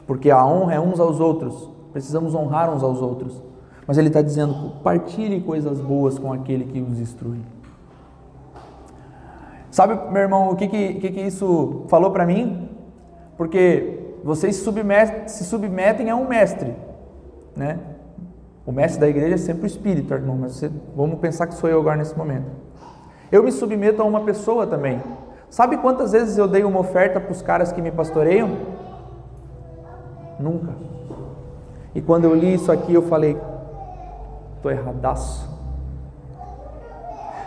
Porque 0.07 0.31
a 0.31 0.45
honra 0.45 0.75
é 0.75 0.81
uns 0.81 1.01
aos 1.01 1.21
outros, 1.21 1.71
precisamos 1.91 2.35
honrar 2.35 2.71
uns 2.71 2.83
aos 2.83 3.01
outros. 3.01 3.46
Mas 3.87 3.99
ele 3.99 4.09
está 4.09 4.20
dizendo: 4.20 4.72
partilhe 4.82 5.41
coisas 5.41 5.80
boas 5.80 6.18
com 6.18 6.32
aquele 6.32 6.64
que 6.64 6.80
os 6.80 6.99
instrui. 6.99 7.41
Sabe, 9.70 10.11
meu 10.11 10.22
irmão, 10.22 10.51
o 10.51 10.57
que, 10.57 10.66
que, 10.68 11.11
que, 11.11 11.20
isso 11.20 11.84
falou 11.89 12.11
para 12.11 12.24
mim? 12.24 12.68
Porque 13.37 14.14
vocês 14.24 14.57
se 14.57 15.45
submetem 15.45 16.09
a 16.09 16.16
um 16.16 16.26
mestre, 16.26 16.74
né? 17.55 17.78
O 18.64 18.72
mestre 18.72 19.01
da 19.01 19.09
igreja 19.09 19.34
é 19.34 19.39
sempre 19.39 19.64
o 19.64 19.66
espírito, 19.66 20.14
irmão, 20.14 20.37
mas 20.41 20.53
você, 20.53 20.70
vamos 20.97 21.20
pensar 21.20 21.47
que 21.47 21.55
sou 21.55 21.68
eu 21.68 21.78
agora 21.78 21.97
nesse 21.97 22.16
momento. 22.16 22.47
Eu 23.30 23.43
me 23.43 23.53
submeto 23.53 24.03
a 24.03 24.05
uma 24.05 24.22
pessoa 24.22 24.66
também. 24.66 25.01
Sabe 25.51 25.76
quantas 25.76 26.12
vezes 26.12 26.37
eu 26.37 26.49
dei 26.49 26.64
uma 26.64 26.80
oferta 26.80 27.20
para 27.20 27.30
os 27.30 27.43
caras 27.43 27.70
que 27.70 27.82
me 27.82 27.93
pastoreiam? 27.93 28.51
Nunca. 30.41 30.72
E 31.95 32.01
quando 32.01 32.24
eu 32.24 32.34
li 32.34 32.55
isso 32.55 32.72
aqui, 32.72 32.93
eu 32.93 33.03
falei: 33.03 33.39
Estou 34.67 34.71
erradaço. 34.71 35.49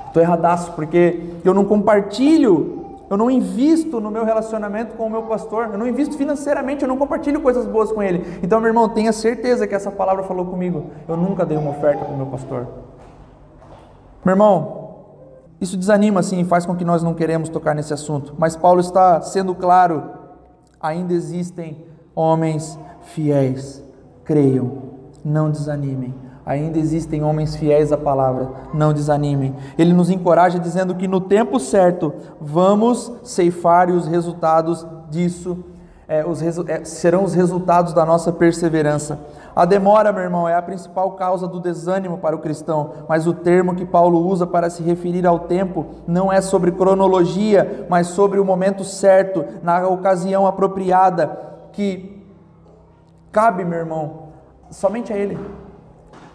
Estou 0.07 0.24
erradaço 0.24 0.72
porque 0.72 1.34
eu 1.43 1.53
não 1.53 1.65
compartilho, 1.65 2.97
eu 3.09 3.17
não 3.17 3.30
invisto 3.30 3.99
no 3.99 4.09
meu 4.09 4.24
relacionamento 4.24 4.95
com 4.95 5.05
o 5.05 5.09
meu 5.09 5.24
pastor, 5.24 5.70
eu 5.74 5.78
não 5.78 5.86
invisto 5.86 6.17
financeiramente, 6.17 6.84
eu 6.84 6.88
não 6.88 6.97
compartilho 6.97 7.41
coisas 7.41 7.65
boas 7.65 7.91
com 7.91 8.01
ele. 8.01 8.39
Então, 8.41 8.59
meu 8.61 8.70
irmão, 8.70 8.88
tenha 8.88 9.11
certeza 9.11 9.67
que 9.67 9.76
essa 9.76 9.91
palavra 9.91 10.24
falou 10.24 10.45
comigo. 10.45 10.91
Eu 11.07 11.17
nunca 11.17 11.45
dei 11.45 11.57
uma 11.57 11.72
oferta 11.72 12.05
para 12.05 12.13
o 12.13 12.17
meu 12.17 12.28
pastor. 12.28 12.67
Meu 14.24 14.34
irmão, 14.34 14.95
isso 15.59 15.76
desanima 15.76 16.24
sim, 16.24 16.45
faz 16.45 16.65
com 16.65 16.76
que 16.76 16.86
nós 16.86 17.03
não 17.03 17.13
queremos 17.13 17.49
tocar 17.49 17.76
nesse 17.76 17.93
assunto. 17.93 18.34
Mas 18.38 18.55
Paulo 18.55 18.80
está 18.80 19.20
sendo 19.22 19.53
claro: 19.53 20.03
ainda 20.80 21.13
existem 21.13 21.86
homens 22.15 22.80
fiéis. 23.01 23.84
Creiam, 24.24 24.84
não 25.26 25.49
desanimem 25.49 26.28
Ainda 26.50 26.80
existem 26.80 27.24
homens 27.24 27.56
fiéis 27.56 27.91
à 27.91 27.97
palavra, 27.97 28.50
não 28.74 28.91
desanimem. 28.91 29.56
Ele 29.78 29.93
nos 29.93 30.10
encoraja 30.10 30.58
dizendo 30.58 30.95
que 30.95 31.08
no 31.08 31.22
tempo 31.22 31.60
certo 31.60 32.12
vamos 32.41 33.14
ceifar 33.22 33.88
e 33.88 33.91
os 33.91 34.08
resultados 34.08 34.84
disso 35.12 35.64
é, 36.08 36.26
os 36.26 36.41
é, 36.41 36.84
serão 36.84 37.24
os 37.24 37.36
resultados 37.36 37.93
da 37.93 38.04
nossa 38.04 38.34
perseverança. 38.34 39.20
A 39.56 39.64
demora, 39.64 40.12
meu 40.12 40.24
irmão, 40.24 40.50
é 40.50 40.56
a 40.56 40.62
principal 40.62 41.12
causa 41.12 41.47
do 41.47 41.60
desânimo 41.60 42.18
para 42.18 42.36
o 42.36 42.39
cristão, 42.39 42.93
mas 43.08 43.28
o 43.28 43.34
termo 43.34 43.76
que 43.76 43.86
Paulo 43.86 44.28
usa 44.28 44.47
para 44.47 44.72
se 44.72 44.82
referir 44.82 45.28
ao 45.28 45.41
tempo 45.41 45.86
não 46.08 46.34
é 46.34 46.41
sobre 46.41 46.72
cronologia, 46.72 47.86
mas 47.88 48.08
sobre 48.08 48.39
o 48.39 48.45
momento 48.45 48.84
certo, 48.84 49.45
na 49.62 49.88
ocasião 49.88 50.47
apropriada, 50.47 51.38
que 51.72 52.26
cabe, 53.32 53.64
meu 53.64 53.78
irmão, 53.78 54.30
somente 54.72 55.14
a 55.14 55.16
Ele. 55.16 55.38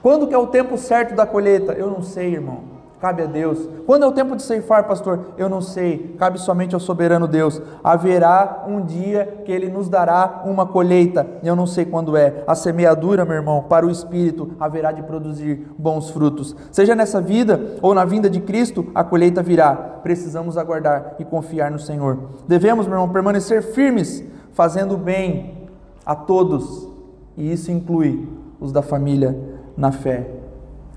Quando 0.05 0.27
que 0.27 0.35
é 0.35 0.39
o 0.39 0.49
tempo 0.49 0.77
certo 0.77 1.15
da 1.15 1.25
colheita? 1.25 1.73
Eu 1.73 1.91
não 1.91 2.03
sei, 2.03 2.35
irmão 2.35 2.75
cabe 3.01 3.23
a 3.23 3.27
Deus. 3.27 3.69
Quando 3.85 4.05
é 4.05 4.07
o 4.07 4.13
tempo 4.13 4.35
de 4.35 4.43
ceifar, 4.43 4.89
pastor? 4.89 5.35
Eu 5.37 5.47
não 5.47 5.61
sei, 5.61 6.17
cabe 6.19 6.41
somente 6.41 6.75
ao 6.75 6.81
soberano 6.81 7.29
Deus. 7.29 7.61
Haverá 7.83 8.65
um 8.67 8.83
dia 8.83 9.43
que 9.45 9.53
ele 9.53 9.69
nos 9.69 9.91
dará 9.91 10.41
uma 10.47 10.65
colheita, 10.65 11.27
eu 11.43 11.55
não 11.55 11.67
sei 11.67 11.85
quando 11.85 12.17
é. 12.17 12.43
A 12.47 12.55
semeadura, 12.55 13.27
meu 13.27 13.35
irmão, 13.35 13.65
para 13.69 13.85
o 13.85 13.91
espírito 13.91 14.53
haverá 14.59 14.91
de 14.91 15.03
produzir 15.03 15.67
bons 15.77 16.09
frutos. 16.09 16.57
Seja 16.73 16.95
nessa 16.95 17.21
vida 17.21 17.77
ou 17.83 17.95
na 17.95 18.07
vinda 18.07 18.31
de 18.31 18.41
Cristo, 18.41 18.91
a 18.95 19.05
colheita 19.05 19.43
virá. 19.43 19.75
Precisamos 19.75 20.57
aguardar 20.57 21.17
e 21.19 21.27
confiar 21.27 21.71
no 21.71 21.79
Senhor. 21.79 22.19
Devemos, 22.49 22.87
meu 22.87 22.97
irmão, 22.97 23.11
permanecer 23.11 23.63
firmes, 23.63 24.25
fazendo 24.55 24.97
bem 24.97 25.69
a 26.07 26.15
todos, 26.15 26.89
e 27.37 27.53
isso 27.53 27.71
inclui 27.71 28.27
os 28.59 28.73
da 28.73 28.81
família 28.81 29.54
na 29.77 29.93
fé. 29.93 30.27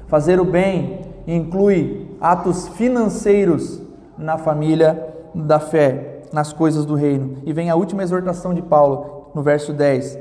Fazer 0.08 0.40
o 0.40 0.46
bem 0.46 1.02
inclui 1.28 2.08
atos 2.22 2.68
financeiros 2.70 3.82
na 4.18 4.38
família 4.38 5.16
da 5.36 5.60
fé, 5.60 6.22
nas 6.32 6.54
coisas 6.54 6.86
do 6.86 6.96
reino. 6.96 7.38
E 7.46 7.54
vem 7.54 7.70
a 7.70 7.76
última 7.76 8.04
exortação 8.04 8.54
de 8.54 8.62
Paulo, 8.62 9.30
no 9.36 9.42
verso 9.42 9.74
10. 9.74 10.18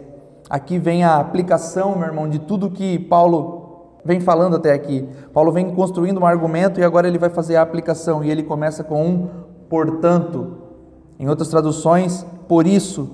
Aqui 0.51 0.79
vem 0.79 1.05
a 1.05 1.17
aplicação, 1.19 1.97
meu 1.97 2.07
irmão, 2.07 2.29
de 2.29 2.39
tudo 2.39 2.71
que 2.71 2.99
Paulo 2.99 3.67
vem 4.05 4.21
falando 4.21 4.57
até 4.57 4.73
aqui. 4.73 5.09
Paulo 5.33 5.51
vem 5.51 5.75
construindo 5.75 6.21
um 6.21 6.27
argumento 6.27 6.79
e 6.79 6.85
agora 6.85 7.09
ele 7.09 7.19
vai 7.19 7.31
fazer 7.31 7.57
a 7.57 7.63
aplicação. 7.63 8.23
E 8.23 8.31
ele 8.31 8.43
começa 8.43 8.85
com 8.85 9.05
um 9.05 9.29
portanto. 9.69 10.59
Em 11.19 11.29
outras 11.29 11.49
traduções, 11.49 12.25
por 12.47 12.67
isso. 12.67 13.11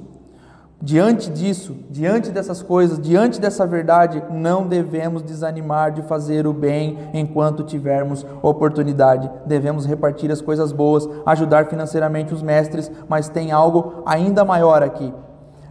Diante 0.84 1.30
disso, 1.30 1.76
diante 1.88 2.32
dessas 2.32 2.60
coisas, 2.60 2.98
diante 2.98 3.40
dessa 3.40 3.64
verdade, 3.64 4.20
não 4.32 4.66
devemos 4.66 5.22
desanimar 5.22 5.92
de 5.92 6.02
fazer 6.02 6.44
o 6.44 6.52
bem 6.52 6.98
enquanto 7.14 7.62
tivermos 7.62 8.26
oportunidade. 8.42 9.30
Devemos 9.46 9.86
repartir 9.86 10.28
as 10.32 10.40
coisas 10.40 10.72
boas, 10.72 11.08
ajudar 11.24 11.66
financeiramente 11.66 12.34
os 12.34 12.42
mestres, 12.42 12.90
mas 13.08 13.28
tem 13.28 13.52
algo 13.52 14.02
ainda 14.04 14.44
maior 14.44 14.82
aqui. 14.82 15.14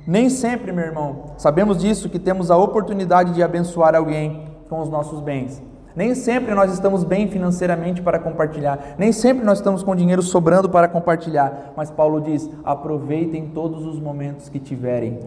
Nem 0.08 0.30
sempre, 0.30 0.72
meu 0.72 0.86
irmão, 0.86 1.34
sabemos 1.38 1.80
disso 1.80 2.10
que 2.10 2.18
temos 2.18 2.50
a 2.50 2.56
oportunidade 2.56 3.34
de 3.34 3.44
abençoar 3.44 3.94
alguém 3.94 4.48
com 4.70 4.80
os 4.80 4.90
nossos 4.90 5.20
bens. 5.20 5.62
Nem 5.96 6.16
sempre 6.16 6.54
nós 6.54 6.72
estamos 6.74 7.04
bem 7.04 7.28
financeiramente 7.28 8.02
para 8.02 8.20
compartilhar, 8.20 8.96
nem 8.98 9.12
sempre 9.12 9.44
nós 9.44 9.58
estamos 9.58 9.84
com 9.84 9.96
dinheiro 9.96 10.22
sobrando 10.22 10.70
para 10.70 10.88
compartilhar, 10.88 11.74
mas 11.76 11.92
Paulo 11.92 12.22
diz: 12.22 12.50
aproveitem 12.64 13.48
todos 13.48 13.86
os 13.86 14.00
momentos 14.00 14.50
que 14.50 14.60
tiverem. 14.60 15.20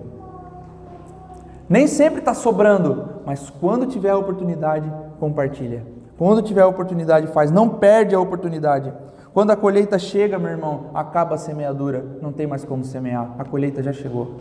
Nem 1.68 1.86
sempre 1.86 2.18
está 2.18 2.34
sobrando, 2.34 3.20
mas 3.24 3.48
quando 3.48 3.86
tiver 3.86 4.10
a 4.10 4.18
oportunidade, 4.18 4.90
compartilha. 5.18 5.82
Quando 6.16 6.42
tiver 6.42 6.62
a 6.62 6.68
oportunidade, 6.68 7.26
faz. 7.28 7.50
Não 7.50 7.68
perde 7.68 8.14
a 8.14 8.20
oportunidade. 8.20 8.92
Quando 9.32 9.50
a 9.50 9.56
colheita 9.56 9.98
chega, 9.98 10.38
meu 10.38 10.50
irmão, 10.50 10.90
acaba 10.94 11.34
a 11.34 11.38
semeadura, 11.38 12.04
não 12.22 12.32
tem 12.32 12.46
mais 12.46 12.64
como 12.64 12.84
semear, 12.84 13.34
a 13.36 13.44
colheita 13.44 13.82
já 13.82 13.92
chegou. 13.92 14.36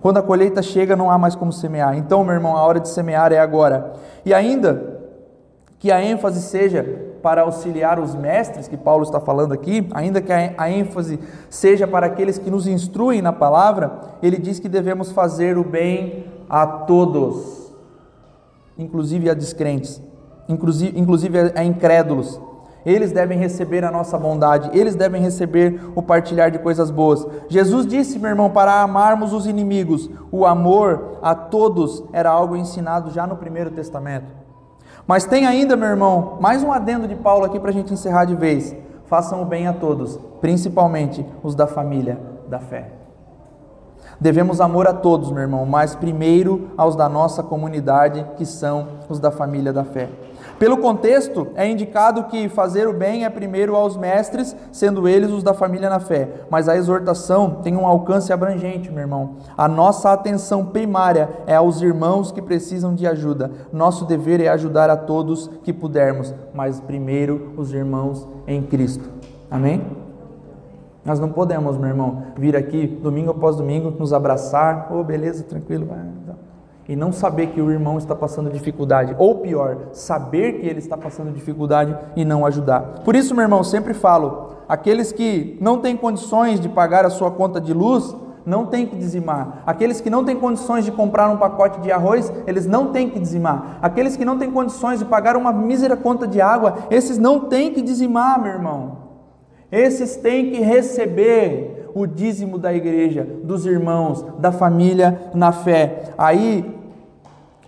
Quando 0.00 0.18
a 0.18 0.22
colheita 0.22 0.62
chega, 0.62 0.96
não 0.96 1.10
há 1.10 1.18
mais 1.18 1.34
como 1.34 1.52
semear. 1.52 1.96
Então, 1.96 2.24
meu 2.24 2.34
irmão, 2.34 2.56
a 2.56 2.62
hora 2.62 2.80
de 2.80 2.88
semear 2.88 3.32
é 3.32 3.38
agora. 3.38 3.92
E 4.24 4.32
ainda 4.32 5.00
que 5.78 5.90
a 5.90 6.02
ênfase 6.02 6.42
seja 6.42 7.10
para 7.22 7.42
auxiliar 7.42 7.98
os 7.98 8.14
mestres, 8.14 8.66
que 8.66 8.76
Paulo 8.76 9.02
está 9.02 9.20
falando 9.20 9.52
aqui, 9.52 9.86
ainda 9.92 10.20
que 10.20 10.32
a 10.32 10.70
ênfase 10.70 11.18
seja 11.48 11.86
para 11.86 12.06
aqueles 12.06 12.38
que 12.38 12.50
nos 12.50 12.66
instruem 12.66 13.20
na 13.20 13.32
palavra, 13.32 13.92
ele 14.22 14.38
diz 14.38 14.58
que 14.58 14.68
devemos 14.68 15.12
fazer 15.12 15.58
o 15.58 15.64
bem 15.64 16.24
a 16.48 16.66
todos, 16.66 17.72
inclusive 18.78 19.28
a 19.28 19.34
descrentes, 19.34 20.02
inclusive, 20.48 20.98
inclusive 20.98 21.38
a 21.54 21.64
incrédulos. 21.64 22.40
Eles 22.84 23.12
devem 23.12 23.38
receber 23.38 23.84
a 23.84 23.90
nossa 23.90 24.18
bondade, 24.18 24.70
eles 24.72 24.94
devem 24.94 25.20
receber 25.20 25.80
o 25.94 26.02
partilhar 26.02 26.50
de 26.50 26.58
coisas 26.58 26.90
boas. 26.90 27.26
Jesus 27.48 27.86
disse, 27.86 28.18
meu 28.18 28.30
irmão, 28.30 28.50
para 28.50 28.80
amarmos 28.80 29.32
os 29.32 29.46
inimigos. 29.46 30.08
O 30.32 30.46
amor 30.46 31.18
a 31.22 31.34
todos 31.34 32.02
era 32.12 32.30
algo 32.30 32.56
ensinado 32.56 33.10
já 33.10 33.26
no 33.26 33.36
Primeiro 33.36 33.70
Testamento. 33.70 34.32
Mas 35.06 35.24
tem 35.24 35.46
ainda, 35.46 35.76
meu 35.76 35.88
irmão, 35.88 36.38
mais 36.40 36.62
um 36.62 36.72
adendo 36.72 37.08
de 37.08 37.16
Paulo 37.16 37.44
aqui 37.44 37.58
para 37.58 37.70
a 37.70 37.72
gente 37.72 37.92
encerrar 37.92 38.24
de 38.24 38.34
vez. 38.34 38.74
Façam 39.06 39.42
o 39.42 39.44
bem 39.44 39.66
a 39.66 39.72
todos, 39.72 40.18
principalmente 40.40 41.26
os 41.42 41.54
da 41.54 41.66
família 41.66 42.18
da 42.48 42.60
fé. 42.60 42.92
Devemos 44.20 44.60
amor 44.60 44.86
a 44.86 44.92
todos, 44.92 45.32
meu 45.32 45.42
irmão, 45.42 45.64
mas 45.64 45.94
primeiro 45.94 46.70
aos 46.76 46.94
da 46.94 47.08
nossa 47.08 47.42
comunidade, 47.42 48.24
que 48.36 48.44
são 48.44 48.86
os 49.08 49.18
da 49.18 49.30
família 49.30 49.72
da 49.72 49.82
fé. 49.82 50.10
Pelo 50.60 50.76
contexto, 50.76 51.48
é 51.54 51.66
indicado 51.66 52.24
que 52.24 52.46
fazer 52.50 52.86
o 52.86 52.92
bem 52.92 53.24
é 53.24 53.30
primeiro 53.30 53.74
aos 53.74 53.96
mestres, 53.96 54.54
sendo 54.70 55.08
eles 55.08 55.30
os 55.30 55.42
da 55.42 55.54
família 55.54 55.88
na 55.88 55.98
fé. 55.98 56.28
Mas 56.50 56.68
a 56.68 56.76
exortação 56.76 57.62
tem 57.62 57.78
um 57.78 57.86
alcance 57.86 58.30
abrangente, 58.30 58.90
meu 58.90 59.00
irmão. 59.00 59.36
A 59.56 59.66
nossa 59.66 60.12
atenção 60.12 60.66
primária 60.66 61.30
é 61.46 61.54
aos 61.54 61.80
irmãos 61.80 62.30
que 62.30 62.42
precisam 62.42 62.94
de 62.94 63.06
ajuda. 63.06 63.50
Nosso 63.72 64.04
dever 64.04 64.38
é 64.38 64.48
ajudar 64.48 64.90
a 64.90 64.98
todos 64.98 65.48
que 65.64 65.72
pudermos, 65.72 66.34
mas 66.52 66.78
primeiro 66.78 67.54
os 67.56 67.72
irmãos 67.72 68.28
em 68.46 68.60
Cristo. 68.60 69.08
Amém? 69.50 69.82
Nós 71.02 71.18
não 71.18 71.30
podemos, 71.30 71.78
meu 71.78 71.88
irmão, 71.88 72.24
vir 72.36 72.54
aqui 72.54 72.86
domingo 72.86 73.30
após 73.30 73.56
domingo, 73.56 73.90
nos 73.98 74.12
abraçar, 74.12 74.88
oh, 74.92 75.02
beleza, 75.02 75.42
tranquilo, 75.42 75.86
vai 75.86 76.00
e 76.90 76.96
não 76.96 77.12
saber 77.12 77.46
que 77.50 77.60
o 77.60 77.70
irmão 77.70 77.98
está 77.98 78.16
passando 78.16 78.50
dificuldade, 78.50 79.14
ou 79.16 79.36
pior, 79.36 79.90
saber 79.92 80.54
que 80.54 80.66
ele 80.66 80.80
está 80.80 80.96
passando 80.96 81.32
dificuldade 81.32 81.96
e 82.16 82.24
não 82.24 82.44
ajudar. 82.44 82.80
Por 83.04 83.14
isso, 83.14 83.32
meu 83.32 83.42
irmão, 83.42 83.62
sempre 83.62 83.94
falo: 83.94 84.56
aqueles 84.68 85.12
que 85.12 85.56
não 85.60 85.78
têm 85.78 85.96
condições 85.96 86.58
de 86.58 86.68
pagar 86.68 87.06
a 87.06 87.10
sua 87.10 87.30
conta 87.30 87.60
de 87.60 87.72
luz, 87.72 88.12
não 88.44 88.66
tem 88.66 88.86
que 88.86 88.96
dizimar. 88.96 89.62
Aqueles 89.64 90.00
que 90.00 90.10
não 90.10 90.24
têm 90.24 90.34
condições 90.34 90.84
de 90.84 90.90
comprar 90.90 91.30
um 91.30 91.36
pacote 91.36 91.80
de 91.80 91.92
arroz, 91.92 92.32
eles 92.44 92.66
não 92.66 92.88
têm 92.88 93.08
que 93.08 93.20
dizimar. 93.20 93.78
Aqueles 93.80 94.16
que 94.16 94.24
não 94.24 94.36
têm 94.36 94.50
condições 94.50 94.98
de 94.98 95.04
pagar 95.04 95.36
uma 95.36 95.52
mísera 95.52 95.96
conta 95.96 96.26
de 96.26 96.40
água, 96.40 96.74
esses 96.90 97.18
não 97.18 97.38
têm 97.42 97.72
que 97.72 97.82
dizimar, 97.82 98.42
meu 98.42 98.50
irmão. 98.50 98.98
Esses 99.70 100.16
têm 100.16 100.50
que 100.50 100.60
receber 100.60 101.92
o 101.94 102.04
dízimo 102.04 102.58
da 102.58 102.74
igreja, 102.74 103.24
dos 103.44 103.64
irmãos, 103.64 104.24
da 104.40 104.50
família 104.50 105.30
na 105.32 105.52
fé. 105.52 106.12
Aí 106.18 106.79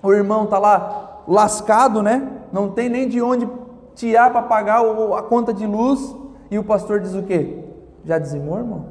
o 0.02 0.12
irmão 0.12 0.44
está 0.44 0.58
lá 0.58 1.22
lascado, 1.26 2.02
né? 2.02 2.28
Não 2.52 2.70
tem 2.70 2.88
nem 2.88 3.08
de 3.08 3.22
onde 3.22 3.48
tirar 3.94 4.30
para 4.30 4.42
pagar 4.42 4.82
a 4.82 5.22
conta 5.22 5.52
de 5.52 5.66
luz. 5.66 6.14
E 6.50 6.58
o 6.58 6.64
pastor 6.64 7.00
diz 7.00 7.14
o 7.14 7.22
quê? 7.22 7.64
Já 8.04 8.18
dizimou, 8.18 8.58
irmão? 8.58 8.84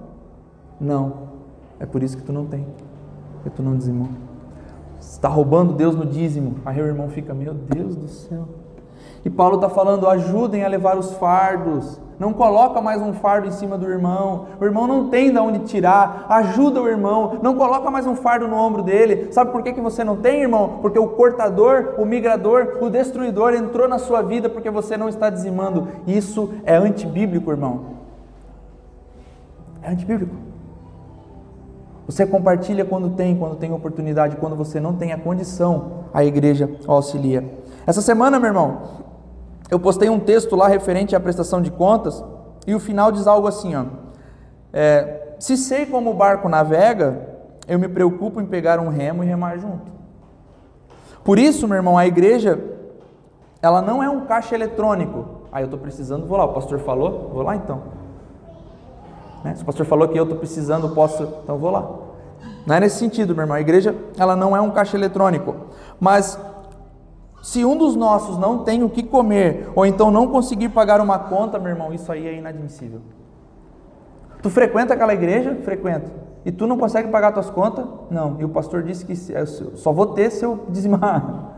Não. 0.79 1.29
É 1.79 1.85
por 1.85 2.01
isso 2.01 2.17
que 2.17 2.23
tu 2.23 2.31
não 2.33 2.45
tem. 2.45 2.65
Porque 3.33 3.49
tu 3.49 3.61
não 3.61 3.75
dizimou. 3.75 4.07
Está 4.99 5.27
roubando 5.27 5.73
Deus 5.73 5.95
no 5.95 6.05
dízimo. 6.05 6.55
Aí 6.65 6.81
o 6.81 6.85
irmão 6.85 7.09
fica, 7.09 7.33
meu 7.33 7.53
Deus 7.53 7.95
do 7.95 8.07
céu. 8.07 8.47
E 9.23 9.29
Paulo 9.29 9.55
está 9.55 9.69
falando: 9.69 10.07
ajudem 10.07 10.63
a 10.63 10.67
levar 10.67 10.97
os 10.97 11.11
fardos. 11.13 11.99
Não 12.21 12.33
coloca 12.33 12.79
mais 12.79 13.01
um 13.01 13.13
fardo 13.13 13.47
em 13.47 13.51
cima 13.51 13.79
do 13.79 13.89
irmão. 13.89 14.45
O 14.59 14.65
irmão 14.65 14.85
não 14.85 15.09
tem 15.09 15.31
de 15.31 15.39
onde 15.39 15.59
tirar. 15.59 16.27
Ajuda 16.29 16.79
o 16.79 16.87
irmão. 16.87 17.39
Não 17.41 17.55
coloca 17.55 17.89
mais 17.89 18.05
um 18.05 18.15
fardo 18.15 18.47
no 18.47 18.55
ombro 18.55 18.83
dele. 18.83 19.31
Sabe 19.31 19.51
por 19.51 19.63
que, 19.63 19.73
que 19.73 19.81
você 19.81 20.03
não 20.03 20.17
tem, 20.17 20.41
irmão? 20.41 20.77
Porque 20.83 20.99
o 20.99 21.07
cortador, 21.07 21.95
o 21.97 22.05
migrador, 22.05 22.77
o 22.79 22.91
destruidor 22.91 23.55
entrou 23.55 23.87
na 23.87 23.97
sua 23.97 24.21
vida 24.21 24.49
porque 24.49 24.69
você 24.69 24.95
não 24.95 25.09
está 25.09 25.31
dizimando. 25.31 25.87
Isso 26.05 26.53
é 26.63 26.75
antibíblico, 26.75 27.49
irmão. 27.49 27.85
É 29.81 29.89
antibíblico. 29.89 30.35
Você 32.05 32.25
compartilha 32.25 32.85
quando 32.85 33.11
tem, 33.11 33.35
quando 33.35 33.55
tem 33.55 33.73
oportunidade, 33.73 34.35
quando 34.35 34.55
você 34.55 34.79
não 34.79 34.93
tem 34.93 35.11
a 35.11 35.17
condição, 35.17 36.03
a 36.13 36.23
igreja 36.23 36.69
auxilia. 36.87 37.43
Essa 37.87 38.01
semana, 38.01 38.37
meu 38.39 38.49
irmão, 38.49 38.81
eu 39.71 39.79
postei 39.79 40.09
um 40.09 40.19
texto 40.19 40.53
lá 40.53 40.67
referente 40.67 41.15
à 41.15 41.19
prestação 41.19 41.61
de 41.61 41.71
contas 41.71 42.21
e 42.67 42.75
o 42.75 42.79
final 42.79 43.09
diz 43.09 43.25
algo 43.25 43.47
assim: 43.47 43.73
ó, 43.73 43.85
é, 44.73 45.35
se 45.39 45.55
sei 45.55 45.85
como 45.85 46.11
o 46.11 46.13
barco 46.13 46.49
navega, 46.49 47.29
eu 47.67 47.79
me 47.79 47.87
preocupo 47.87 48.41
em 48.41 48.45
pegar 48.45 48.79
um 48.81 48.89
remo 48.89 49.23
e 49.23 49.27
remar 49.27 49.57
junto. 49.57 49.89
Por 51.23 51.39
isso, 51.39 51.67
meu 51.67 51.77
irmão, 51.77 51.97
a 51.97 52.05
igreja, 52.05 52.59
ela 53.61 53.81
não 53.81 54.03
é 54.03 54.09
um 54.09 54.25
caixa 54.25 54.55
eletrônico. 54.55 55.47
Ah, 55.51 55.61
eu 55.61 55.65
estou 55.65 55.79
precisando, 55.79 56.27
vou 56.27 56.37
lá. 56.37 56.45
O 56.45 56.53
pastor 56.53 56.79
falou, 56.79 57.29
vou 57.33 57.43
lá 57.43 57.55
então. 57.55 57.81
Né? 59.43 59.55
Se 59.55 59.63
o 59.63 59.65
pastor 59.65 59.85
falou 59.85 60.07
que 60.07 60.19
eu 60.19 60.23
estou 60.23 60.37
precisando, 60.37 60.89
posso, 60.89 61.23
então 61.43 61.57
vou 61.57 61.71
lá. 61.71 61.89
Não 62.65 62.75
é 62.75 62.79
nesse 62.79 62.97
sentido, 62.97 63.33
meu 63.33 63.43
irmão. 63.43 63.55
A 63.55 63.61
igreja, 63.61 63.95
ela 64.17 64.35
não 64.35 64.55
é 64.55 64.59
um 64.59 64.71
caixa 64.71 64.97
eletrônico. 64.97 65.55
Mas 65.99 66.37
se 67.41 67.65
um 67.65 67.75
dos 67.75 67.95
nossos 67.95 68.37
não 68.37 68.59
tem 68.59 68.83
o 68.83 68.89
que 68.89 69.01
comer, 69.01 69.69
ou 69.75 69.85
então 69.85 70.11
não 70.11 70.27
conseguir 70.27 70.69
pagar 70.69 71.01
uma 71.01 71.17
conta, 71.17 71.57
meu 71.57 71.69
irmão, 71.71 71.91
isso 71.91 72.11
aí 72.11 72.27
é 72.27 72.35
inadmissível. 72.35 73.01
Tu 74.43 74.49
frequenta 74.49 74.93
aquela 74.93 75.13
igreja? 75.13 75.57
Frequento. 75.63 76.11
E 76.45 76.51
tu 76.51 76.67
não 76.67 76.77
consegue 76.77 77.09
pagar 77.09 77.31
tuas 77.31 77.49
contas? 77.49 77.85
Não. 78.09 78.39
E 78.39 78.45
o 78.45 78.49
pastor 78.49 78.83
disse 78.83 79.05
que 79.05 79.15
só 79.15 79.91
vou 79.91 80.07
ter 80.07 80.31
se 80.31 80.43
eu 80.43 80.65
dizimar. 80.69 81.57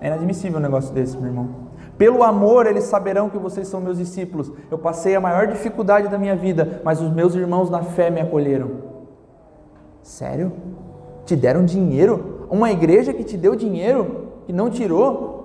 É 0.00 0.08
inadmissível 0.08 0.58
um 0.58 0.62
negócio 0.62 0.92
desse, 0.92 1.16
meu 1.16 1.26
irmão. 1.26 1.48
Pelo 1.96 2.22
amor, 2.24 2.66
eles 2.66 2.84
saberão 2.84 3.30
que 3.30 3.38
vocês 3.38 3.68
são 3.68 3.80
meus 3.80 3.98
discípulos. 3.98 4.52
Eu 4.70 4.78
passei 4.78 5.14
a 5.14 5.20
maior 5.20 5.46
dificuldade 5.46 6.08
da 6.08 6.18
minha 6.18 6.34
vida, 6.34 6.80
mas 6.84 7.00
os 7.00 7.10
meus 7.12 7.34
irmãos 7.34 7.70
na 7.70 7.82
fé 7.82 8.10
me 8.10 8.20
acolheram. 8.20 8.70
Sério? 10.02 10.52
Te 11.24 11.36
deram 11.36 11.64
dinheiro? 11.64 12.46
Uma 12.50 12.70
igreja 12.72 13.12
que 13.12 13.22
te 13.22 13.36
deu 13.36 13.54
dinheiro 13.54 14.23
e 14.48 14.52
não 14.52 14.70
tirou? 14.70 15.44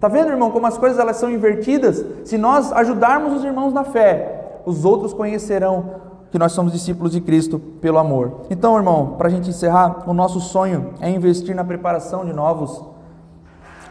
Tá 0.00 0.06
vendo, 0.06 0.30
irmão, 0.30 0.50
como 0.50 0.66
as 0.66 0.78
coisas 0.78 0.98
elas 0.98 1.16
são 1.16 1.30
invertidas? 1.30 2.04
Se 2.24 2.38
nós 2.38 2.72
ajudarmos 2.72 3.32
os 3.32 3.44
irmãos 3.44 3.72
na 3.72 3.82
fé, 3.82 4.60
os 4.64 4.84
outros 4.84 5.12
conhecerão 5.12 6.08
que 6.30 6.38
nós 6.38 6.52
somos 6.52 6.72
discípulos 6.72 7.12
de 7.12 7.20
Cristo 7.20 7.58
pelo 7.58 7.98
amor. 7.98 8.42
Então, 8.50 8.76
irmão, 8.76 9.14
para 9.16 9.28
a 9.28 9.30
gente 9.30 9.48
encerrar, 9.48 10.08
o 10.08 10.12
nosso 10.12 10.40
sonho 10.40 10.94
é 11.00 11.10
investir 11.10 11.54
na 11.54 11.64
preparação 11.64 12.24
de 12.24 12.32
novos 12.32 12.84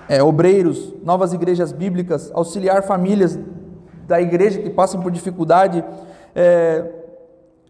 é, 0.07 0.21
obreiros, 0.23 0.93
novas 1.03 1.33
igrejas 1.33 1.71
bíblicas, 1.71 2.31
auxiliar 2.33 2.83
famílias 2.83 3.38
da 4.07 4.21
igreja 4.21 4.61
que 4.61 4.69
passam 4.69 5.01
por 5.01 5.11
dificuldade. 5.11 5.83
É, 6.33 6.89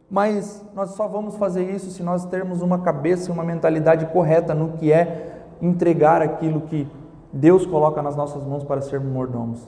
mas 0.09 0.63
nós 0.75 0.91
só 0.91 1.07
vamos 1.07 1.35
fazer 1.35 1.63
isso 1.63 1.89
se 1.89 2.03
nós 2.03 2.25
termos 2.25 2.61
uma 2.61 2.79
cabeça 2.79 3.29
e 3.29 3.33
uma 3.33 3.43
mentalidade 3.43 4.05
correta 4.07 4.53
no 4.53 4.73
que 4.73 4.91
é 4.91 5.36
entregar 5.61 6.21
aquilo 6.21 6.61
que 6.61 6.87
Deus 7.31 7.65
coloca 7.65 8.01
nas 8.01 8.15
nossas 8.15 8.43
mãos 8.43 8.63
para 8.63 8.81
sermos 8.81 9.11
mordomos. 9.11 9.67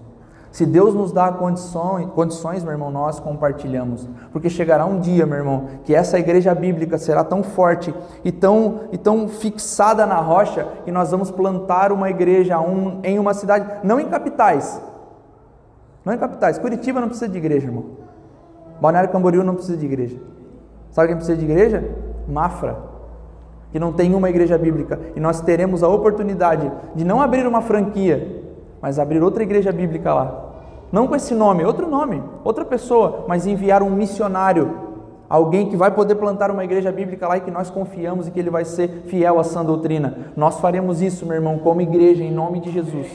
Se 0.51 0.65
Deus 0.65 0.95
nos 0.95 1.11
dá 1.11 1.31
condições, 1.31 2.07
condições, 2.11 2.63
meu 2.63 2.73
irmão, 2.73 2.89
nós 2.89 3.19
compartilhamos. 3.19 4.09
Porque 4.31 4.49
chegará 4.49 4.83
um 4.85 4.99
dia, 4.99 5.25
meu 5.25 5.37
irmão, 5.37 5.67
que 5.83 5.93
essa 5.93 6.17
igreja 6.17 6.55
bíblica 6.55 6.97
será 6.97 7.23
tão 7.23 7.43
forte 7.43 7.93
e 8.23 8.31
tão, 8.31 8.81
e 8.91 8.97
tão 8.97 9.27
fixada 9.27 10.07
na 10.07 10.15
rocha 10.15 10.67
que 10.83 10.91
nós 10.91 11.11
vamos 11.11 11.29
plantar 11.29 11.91
uma 11.91 12.09
igreja 12.09 12.59
um, 12.59 12.99
em 13.03 13.19
uma 13.19 13.35
cidade, 13.35 13.79
não 13.83 13.99
em 13.99 14.09
capitais. 14.09 14.81
Não 16.03 16.13
em 16.13 16.17
capitais. 16.17 16.57
Curitiba 16.57 16.99
não 16.99 17.09
precisa 17.09 17.29
de 17.29 17.37
igreja, 17.37 17.67
irmão. 17.67 17.85
Balneário 18.81 19.11
Camboriú 19.11 19.43
não 19.43 19.53
precisa 19.53 19.77
de 19.77 19.85
igreja. 19.85 20.17
Sabe 20.89 21.09
quem 21.09 21.17
precisa 21.17 21.37
de 21.37 21.45
igreja? 21.45 21.95
Mafra. 22.27 22.88
Que 23.71 23.79
não 23.79 23.93
tem 23.93 24.15
uma 24.15 24.29
igreja 24.29 24.57
bíblica. 24.57 24.99
E 25.15 25.19
nós 25.19 25.41
teremos 25.41 25.83
a 25.83 25.87
oportunidade 25.87 26.71
de 26.95 27.03
não 27.03 27.21
abrir 27.21 27.45
uma 27.45 27.61
franquia, 27.61 28.43
mas 28.81 28.97
abrir 28.97 29.21
outra 29.21 29.43
igreja 29.43 29.71
bíblica 29.71 30.13
lá. 30.13 30.45
Não 30.91 31.07
com 31.07 31.15
esse 31.15 31.35
nome, 31.35 31.63
outro 31.63 31.87
nome, 31.87 32.23
outra 32.43 32.65
pessoa, 32.65 33.25
mas 33.27 33.45
enviar 33.45 33.83
um 33.83 33.91
missionário, 33.91 34.75
alguém 35.29 35.69
que 35.69 35.77
vai 35.77 35.91
poder 35.91 36.15
plantar 36.15 36.49
uma 36.49 36.63
igreja 36.63 36.91
bíblica 36.91 37.27
lá 37.27 37.37
e 37.37 37.41
que 37.41 37.51
nós 37.51 37.69
confiamos 37.69 38.27
e 38.27 38.31
que 38.31 38.39
ele 38.39 38.49
vai 38.49 38.65
ser 38.65 39.03
fiel 39.05 39.39
à 39.39 39.43
sã 39.43 39.63
doutrina. 39.63 40.31
Nós 40.35 40.59
faremos 40.59 41.01
isso, 41.01 41.25
meu 41.25 41.35
irmão, 41.35 41.59
como 41.59 41.81
igreja, 41.81 42.23
em 42.23 42.31
nome 42.31 42.59
de 42.59 42.71
Jesus. 42.71 43.07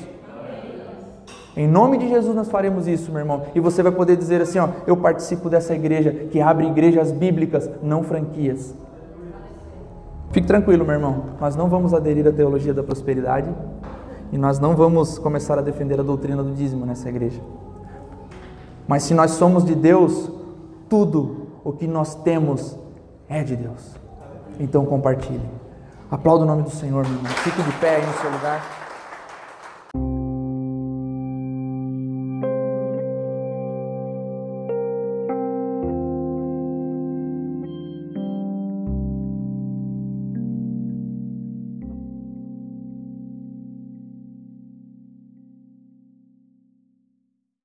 Em 1.57 1.69
nome 1.69 1.99
de 1.99 2.09
Jesus 2.09 2.35
nós 2.35 2.49
faremos 2.49 2.89
isso, 2.89 3.11
meu 3.13 3.21
irmão. 3.21 3.43
E 3.55 3.61
você 3.61 3.83
vai 3.83 3.93
poder 3.93 4.17
dizer 4.17 4.41
assim, 4.41 4.59
ó, 4.59 4.69
eu 4.87 4.97
participo 4.97 5.49
dessa 5.49 5.75
igreja 5.75 6.13
que 6.31 6.41
abre 6.41 6.67
igrejas 6.67 7.13
bíblicas, 7.13 7.69
não 7.83 8.03
franquias. 8.03 8.75
Fique 10.35 10.49
tranquilo, 10.49 10.85
meu 10.85 10.95
irmão. 10.95 11.27
Nós 11.41 11.55
não 11.55 11.69
vamos 11.69 11.95
aderir 11.95 12.27
à 12.27 12.33
teologia 12.33 12.75
da 12.75 12.83
prosperidade. 12.83 13.49
E 14.33 14.37
nós 14.37 14.59
não 14.59 14.75
vamos 14.75 15.17
começar 15.17 15.57
a 15.61 15.63
defender 15.63 16.01
a 16.01 16.03
doutrina 16.03 16.43
do 16.43 16.51
dízimo 16.51 16.85
nessa 16.85 17.09
igreja. 17.09 17.41
Mas 18.89 19.05
se 19.05 19.15
nós 19.15 19.31
somos 19.31 19.65
de 19.65 19.77
Deus, 19.77 20.29
tudo 20.89 21.47
o 21.63 21.73
que 21.73 21.87
nós 21.87 22.17
temos 22.17 22.77
é 23.29 23.45
de 23.45 23.55
Deus. 23.55 23.95
Então 24.59 24.85
compartilhe. 24.85 25.49
Aplauda 26.11 26.43
o 26.43 26.47
nome 26.49 26.65
do 26.65 26.71
Senhor, 26.71 27.07
meu 27.07 27.15
irmão. 27.15 27.33
Fique 27.33 27.63
de 27.63 27.73
pé 27.79 27.95
aí 27.95 28.05
no 28.05 28.13
seu 28.15 28.33
lugar. 28.33 28.84